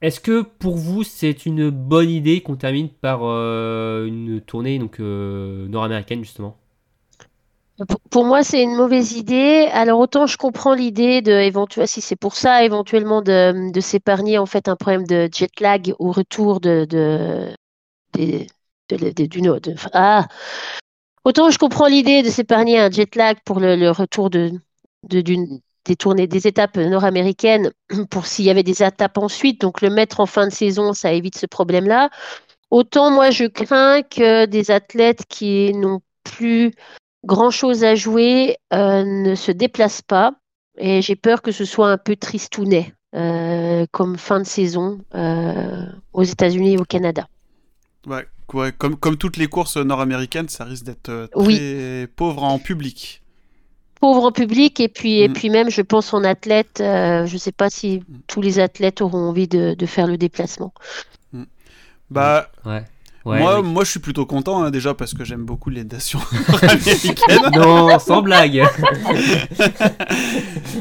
[0.00, 6.56] Est-ce que pour vous c'est une bonne idée qu'on termine par une tournée nord-américaine justement?
[8.10, 9.68] Pour- moi, c'est une mauvaise idée.
[9.72, 14.36] Alors autant je comprends l'idée de éventuellement, si c'est pour ça, éventuellement de, de s'épargner
[14.38, 17.54] en fait un problème de jet lag au retour de, de,
[18.90, 19.60] de- du nord.
[19.60, 20.26] de- ah,
[21.24, 24.52] autant je comprends l'idée de s'épargner un jet lag pour le, le retour de-
[25.04, 27.70] d'une des tournées, des étapes nord-américaines
[28.10, 29.60] pour s'il y avait des étapes ensuite.
[29.62, 32.10] Donc le mettre en fin de saison, ça évite ce problème-là.
[32.70, 36.72] Autant moi je crains que des athlètes qui n'ont plus
[37.24, 40.32] grand chose à jouer, euh, ne se déplace pas.
[40.78, 45.84] Et j'ai peur que ce soit un peu tristounet euh, comme fin de saison euh,
[46.12, 47.26] aux États-Unis et au Canada.
[48.06, 52.06] Ouais, ouais, comme, comme toutes les courses nord-américaines, ça risque d'être très Oui.
[52.14, 53.22] pauvre en public.
[54.00, 55.32] Pauvre en public et puis, et Mm.
[55.32, 56.80] puis même, je pense en athlète.
[56.80, 58.18] euh, je ne sais pas si Mm.
[58.28, 60.72] tous les athlètes auront envie de, de faire le déplacement.
[62.10, 62.84] Bah, Ouais.
[63.28, 63.68] Ouais, moi, oui.
[63.68, 67.50] moi, je suis plutôt content, hein, déjà, parce que j'aime beaucoup les nations nord-américaines.
[67.54, 68.62] Non, sans blague.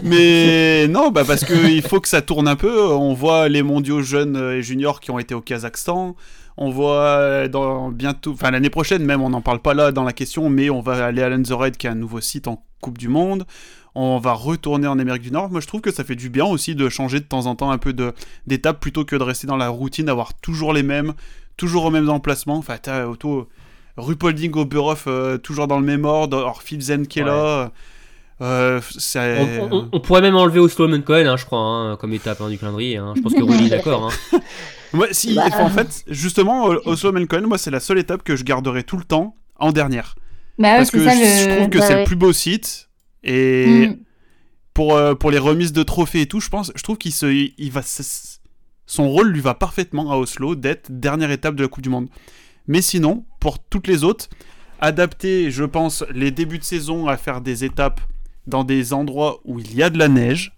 [0.04, 2.88] Mais non, bah parce qu'il faut que ça tourne un peu.
[2.88, 6.16] On voit les mondiaux jeunes et juniors qui ont été au Kazakhstan.
[6.56, 10.04] On voit euh, dans bientôt, enfin l'année prochaine même, on n'en parle pas là dans
[10.04, 12.98] la question, mais on va aller à Lenzerheide qui est un nouveau site en Coupe
[12.98, 13.46] du Monde.
[13.94, 15.50] On va retourner en Amérique du Nord.
[15.50, 17.72] Moi, je trouve que ça fait du bien aussi de changer de temps en temps
[17.72, 18.14] un peu de
[18.46, 21.14] d'étapes plutôt que de rester dans la routine, d'avoir toujours les mêmes,
[21.58, 22.58] toujours aux mêmes emplacements.
[22.58, 23.48] Enfin, t'as auto
[23.98, 26.38] Rupolding au Burhoff, euh, toujours dans le même ordre.
[26.38, 27.30] Alors, Philzen qui est Ouais.
[27.30, 27.72] là.
[28.40, 28.80] Euh,
[29.16, 32.50] On, on- on pourrait même enlever Oslo Cohen, hein, je crois, hein, comme étape hein,
[32.50, 32.98] du calendrier.
[32.98, 33.14] hein.
[33.16, 34.12] Je pense que Rudy est d'accord.
[34.34, 34.40] hein.
[34.94, 35.46] Moi, si, Bah.
[35.60, 38.96] en fait, justement, euh, Oslo Melkon, moi, c'est la seule étape que je garderai tout
[38.98, 40.16] le temps en dernière.
[40.60, 42.00] Bah Parce que ça je trouve que Bah c'est ouais.
[42.02, 42.90] le plus beau site.
[43.24, 43.98] Et Mm.
[44.76, 47.26] pour, euh, pour les remises de trophées et tout, je pense, je trouve qu'il se,
[47.26, 47.82] il va,
[48.88, 52.08] son rôle lui va parfaitement à Oslo d'être dernière étape de la Coupe du Monde.
[52.68, 54.28] Mais sinon, pour toutes les autres,
[54.80, 58.02] adapter, je pense, les débuts de saison à faire des étapes
[58.48, 60.58] dans des endroits où il y a de la neige.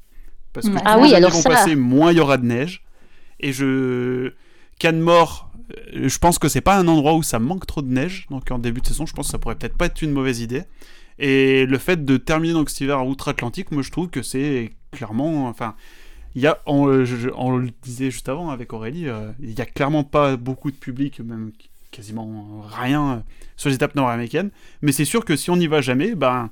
[0.53, 1.49] Parce que Ah les oui, années alors vont ça.
[1.49, 2.84] passer, moins il y aura de neige.
[3.39, 4.31] Et je.
[4.80, 5.51] Canmore,
[5.95, 8.27] euh, je pense que c'est pas un endroit où ça manque trop de neige.
[8.30, 10.39] Donc en début de saison, je pense que ça pourrait peut-être pas être une mauvaise
[10.39, 10.64] idée.
[11.18, 14.72] Et le fait de terminer donc cet hiver en outre-Atlantique, moi je trouve que c'est
[14.91, 15.47] clairement.
[15.47, 15.76] Enfin,
[16.35, 19.57] il y a, on, euh, je- on le disait juste avant avec Aurélie, euh, il
[19.57, 21.51] y a clairement pas beaucoup de public, même
[21.91, 23.15] quasiment rien euh,
[23.57, 24.51] sur les étapes nord-américaines.
[24.81, 26.49] Mais c'est sûr que si on n'y va jamais, ben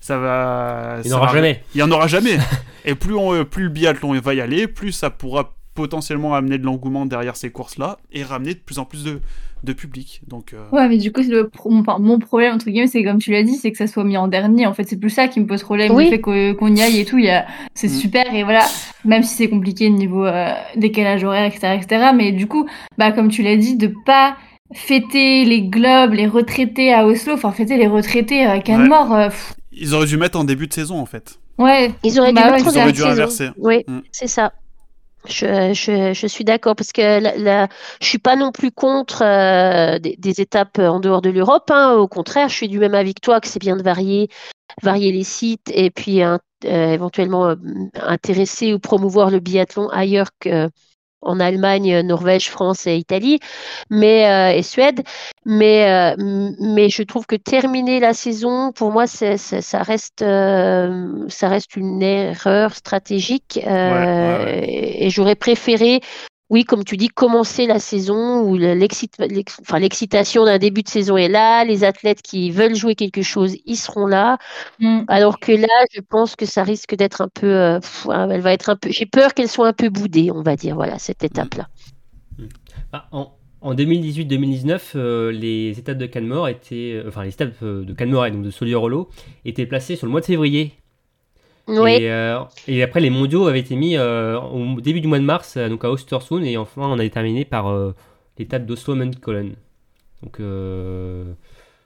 [0.00, 1.00] ça va.
[1.04, 1.62] Il n'y en aura jamais.
[1.74, 2.38] il y en aura jamais.
[2.84, 6.64] Et plus, on, plus le biathlon va y aller, plus ça pourra potentiellement amener de
[6.64, 9.20] l'engouement derrière ces courses-là et ramener de plus en plus de,
[9.64, 10.20] de public.
[10.26, 13.02] Donc, euh, Ouais, mais du coup, c'est le pro- enfin, mon problème, entre guillemets, c'est
[13.04, 14.66] comme tu l'as dit, c'est que ça soit mis en dernier.
[14.66, 15.92] En fait, c'est plus ça qui me pose problème.
[15.92, 16.04] Oui.
[16.04, 16.20] Le fait
[16.54, 17.46] qu'on y aille et tout, il y a...
[17.74, 17.90] c'est Mm.
[18.00, 18.34] super.
[18.34, 18.64] Et voilà,
[19.04, 22.10] même si c'est compliqué niveau euh, décalage horaire, etc., etc.
[22.14, 22.66] Mais du coup,
[22.98, 24.36] bah, comme tu l'as dit, de pas
[24.72, 29.28] fêter les globes, les retraités à Oslo, enfin, fêter les retraités à Canmore, euh,
[29.72, 31.38] ils auraient dû mettre en début de saison en fait.
[31.58, 31.90] ouais.
[32.04, 33.10] Ils auraient dû Bah ouais, mettre en ils auraient début dû de saison.
[33.12, 33.48] inverser.
[33.58, 34.00] Oui, Mm.
[34.12, 34.52] c'est ça.
[35.28, 35.74] Je,
[36.14, 37.68] je, suis d'accord parce que la, la-
[38.00, 41.70] je suis pas non plus contre euh, des, étapes en dehors de l'Europe.
[41.70, 41.92] hein.
[41.94, 44.28] Au contraire, je suis du même avis que toi que c'est bien de varier,
[44.82, 47.56] varier les sites et puis euh, éventuellement euh,
[47.94, 50.70] intéresser ou promouvoir le biathlon ailleurs que
[51.22, 53.40] en Allemagne, Norvège, France et Italie,
[53.90, 55.02] mais euh, et Suède.
[55.44, 61.24] Mais euh, mais je trouve que terminer la saison, pour moi, c'est, ça reste euh,
[61.28, 63.60] ça reste une erreur stratégique.
[63.64, 66.00] ouais, Et, et j'aurais préféré,
[66.50, 71.64] oui, comme tu dis, commencer la saison où l'excitation d'un début de saison est là,
[71.64, 74.38] les athlètes qui veulent jouer quelque chose, ils seront là.
[74.78, 75.00] Mm.
[75.08, 78.52] Alors que là, je pense que ça risque d'être un peu, euh, pff, elle va
[78.52, 78.90] être un peu.
[78.90, 81.68] J'ai peur qu'elle soit un peu boudée, on va dire, voilà, cette étape-là.
[82.92, 87.92] Ah, en en 2018-2019, euh, les étapes de Canmore étaient, euh, enfin les étapes de
[87.92, 89.10] Canmore et donc de Solierolo
[89.44, 90.74] étaient placées sur le mois de février.
[91.68, 95.18] Oui, Et, euh, et après, les mondiaux avaient été mis euh, au début du mois
[95.18, 97.94] de mars, euh, donc à Ostersund, et enfin, on a terminé par euh,
[98.38, 99.54] l'étape d'Oslo Mundkollen.
[100.22, 101.24] Donc euh,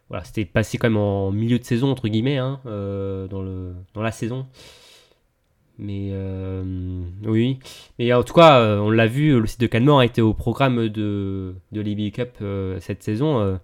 [0.08, 3.72] voilà, c'était passé quand même en milieu de saison, entre guillemets, hein, euh, dans, le,
[3.94, 4.46] dans la saison.
[5.78, 6.62] Mais euh,
[7.24, 7.58] oui,
[7.98, 10.32] mais en tout cas, euh, on l'a vu, le site de Canmore a été au
[10.34, 13.40] programme de, de Cup euh, cette saison.
[13.40, 13.56] euh,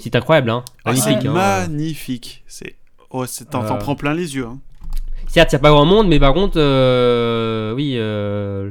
[0.00, 1.18] C'est incroyable, hein, Ah, magnifique.
[1.22, 1.32] c'est hein.
[1.32, 2.42] magnifique.
[2.46, 2.74] C'est,
[3.10, 4.46] oh, c'est, t'en, t'en Euh, prends plein les yeux.
[4.46, 4.58] hein.
[5.30, 8.70] Certes, il n'y a pas grand monde, mais par contre, euh, oui, euh,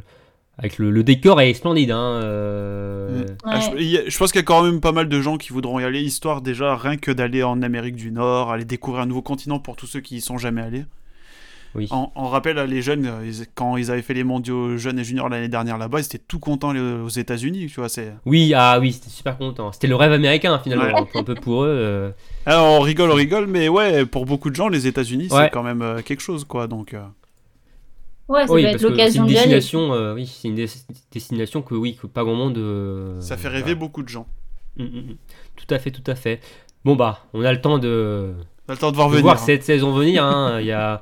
[0.57, 1.91] avec le, le décor est splendide.
[1.91, 3.25] Hein, euh, Mm.
[3.43, 5.79] Ah, je, je pense qu'il y a quand même pas mal de gens qui voudront
[5.79, 9.21] y aller, histoire déjà rien que d'aller en Amérique du Nord, aller découvrir un nouveau
[9.21, 10.85] continent pour tous ceux qui y sont jamais allés.
[11.75, 11.87] Oui.
[11.91, 15.03] En, en rappel, les jeunes, euh, ils- quand ils avaient fait les mondiaux jeunes et
[15.03, 17.89] juniors l'année dernière là-bas, ils étaient tout contents les- aux États-Unis, tu vois.
[17.89, 18.13] C'est...
[18.25, 19.71] Oui, ah oui, c'était super content.
[19.71, 21.09] C'était le rêve américain finalement, Ouais.
[21.15, 21.69] un peu- pour eux.
[21.69, 22.11] euh.
[22.45, 25.43] Alors, on rigole, on rigole, mais ouais, pour beaucoup de gens, les États-Unis, Ouais.
[25.45, 26.67] c'est quand même euh, quelque chose, quoi.
[26.67, 27.01] Donc, euh,
[28.27, 29.55] Ouais, ça oui, va parce être l'occasion une d'y aller.
[29.55, 30.67] destination, euh, oui, c'est une des-
[31.11, 32.57] destination que oui, que pas grand monde.
[32.59, 33.75] euh, ça fait rêver voilà.
[33.75, 34.27] beaucoup de gens.
[34.77, 35.15] Mm, mm, mm.
[35.55, 36.39] Tout à fait, tout à fait.
[36.85, 38.33] Bon bah, on a le temps de,
[38.67, 39.23] T'as le temps de voir de venir.
[39.23, 39.43] voir hein.
[39.45, 40.23] cette saison venir.
[40.23, 40.57] hein.
[40.61, 41.01] Il y a,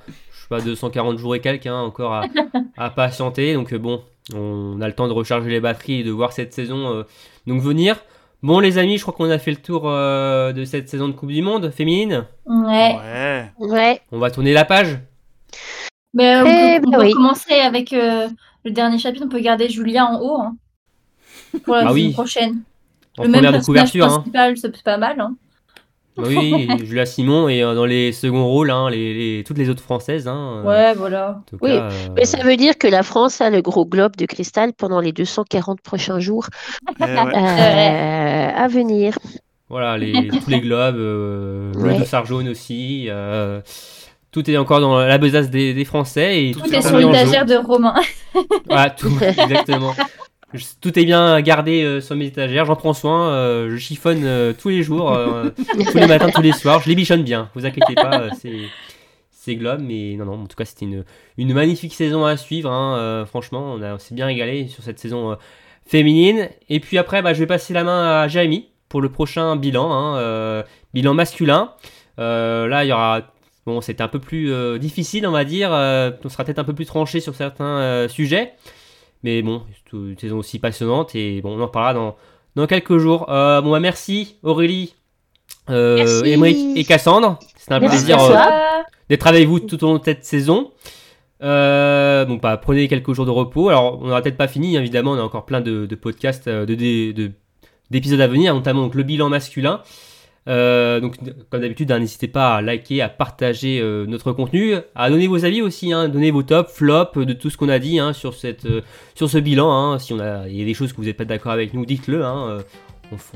[0.56, 2.24] sais pas, 240 jours et quelques hein, encore à,
[2.78, 3.54] à patienter.
[3.54, 4.02] Donc euh, bon,
[4.34, 7.04] on a le temps de recharger les batteries et de voir cette saison euh,
[7.46, 7.98] donc venir.
[8.44, 11.14] Bon les amis, je crois qu'on a fait le tour euh, de cette saison de
[11.14, 12.26] Coupe du Monde féminine?
[12.46, 12.96] Ouais.
[12.96, 13.52] Ouais.
[13.60, 14.02] Ouais.
[14.12, 15.00] On va tourner la page?
[16.14, 17.14] Mais euh, on Eh peut, on ben peut oui.
[17.14, 18.28] commencer avec euh,
[18.64, 19.26] le dernier chapitre.
[19.26, 20.56] On peut garder Julia en haut hein,
[21.64, 22.14] pour la Ah saison oui.
[22.14, 22.62] prochaine.
[23.18, 24.06] En le même première de personnage couverture.
[24.06, 24.20] Hein.
[24.20, 25.20] principal, c'est pas mal.
[25.20, 25.36] Hein.
[26.18, 29.70] Bah Oui, Julia Simon et euh, dans les seconds rôles, hein, les, les- toutes les
[29.70, 30.28] autres françaises.
[30.28, 31.42] Hein, euh, Ouais, voilà.
[31.62, 34.26] Oui, cas, euh, Mais ça veut dire que la France a le gros globe de
[34.26, 36.48] cristal pendant les 240 prochains jours
[37.00, 37.10] Eh ouais.
[37.10, 39.18] euh, à venir.
[39.70, 41.98] Voilà, les, tous les globes, euh, le Ouais.
[41.98, 43.08] dossard jaune aussi.
[43.10, 43.62] euh,
[44.32, 46.46] tout est encore dans la besace des, des Français.
[46.48, 47.96] Et Tout tout est sur l'étagère de Romain.
[48.66, 49.94] Voilà, tout, exactement.
[50.54, 54.24] Je- Tout est bien gardé euh, sur mes étagères, j'en prends soin, euh, je chiffonne
[54.24, 55.18] euh, tous les jours,
[55.92, 58.56] tous les matins, tous les soirs, je les bichonne bien, vous inquiétez pas, c'est,
[59.30, 61.04] c'est globe, mais non, non, en tout cas c'était une,
[61.38, 65.00] une magnifique saison à suivre, hein, franchement, on, a- on s'est bien régalé sur cette
[65.00, 65.38] saison
[65.86, 66.50] féminine.
[66.70, 69.90] Et puis après, bah, je vais passer la main à Jérémy pour le prochain bilan,
[69.92, 70.64] hein,
[70.94, 71.72] bilan masculin.
[72.18, 73.22] Là, il y aura.
[73.66, 75.74] Bon, c'était un peu plus euh, difficile, on va dire.
[75.74, 78.54] euh, on sera peut-être un peu plus tranché sur certains euh, sujets.
[79.28, 81.14] Mais bon, c'est une saison aussi passionnante.
[81.14, 82.16] Et bon, on en reparlera dans,
[82.56, 83.30] dans quelques jours.
[83.30, 84.96] Euh, bon, bah, merci Aurélie,
[85.70, 86.24] euh.
[86.24, 87.38] Émeric et Cassandre.
[87.58, 90.72] C'était un Merci plaisir euh, d'être avec vous tout au long de cette saison.
[91.44, 93.68] Euh, bah, prenez quelques jours de repos.
[93.68, 95.12] Alors, on n'aura peut-être pas fini, évidemment.
[95.12, 97.32] On a encore plein de, de podcasts, de, de- de-
[97.92, 99.82] d'épisodes à venir, notamment donc, le bilan masculin.
[100.48, 101.16] Euh, donc,
[101.50, 105.44] comme d'habitude, hein, n'hésitez pas à liker, à partager euh, notre contenu, à donner vos
[105.44, 108.14] avis aussi, hein, donner vos tops, flops euh, de tout ce qu'on a dit hein,
[108.14, 108.82] sur, cette, euh,
[109.14, 109.70] sur ce bilan.
[109.72, 110.00] hein.
[110.00, 111.86] Si on a, il y a des choses que vous n'êtes pas d'accord avec nous,
[111.86, 112.24] dites-le.
[112.24, 112.62] hein, euh,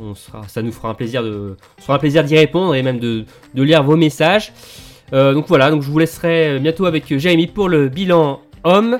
[0.01, 1.55] on, sera, ça nous fera un plaisir de,
[1.87, 3.25] un plaisir d'y répondre et même de,
[3.55, 4.53] de lire vos messages.
[5.13, 8.99] Euh, donc voilà, donc je vous laisserai bientôt avec Jérémy pour le bilan homme.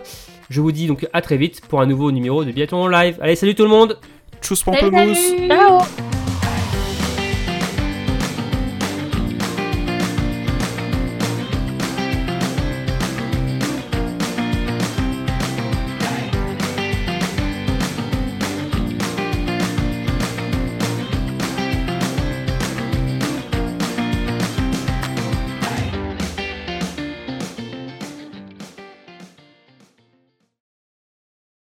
[0.50, 3.18] Je vous dis donc à très vite pour un nouveau numéro de Biathlon Live.
[3.22, 3.98] Allez, salut tout le monde
[4.42, 6.11] Tchuss Pamplemousse Ciao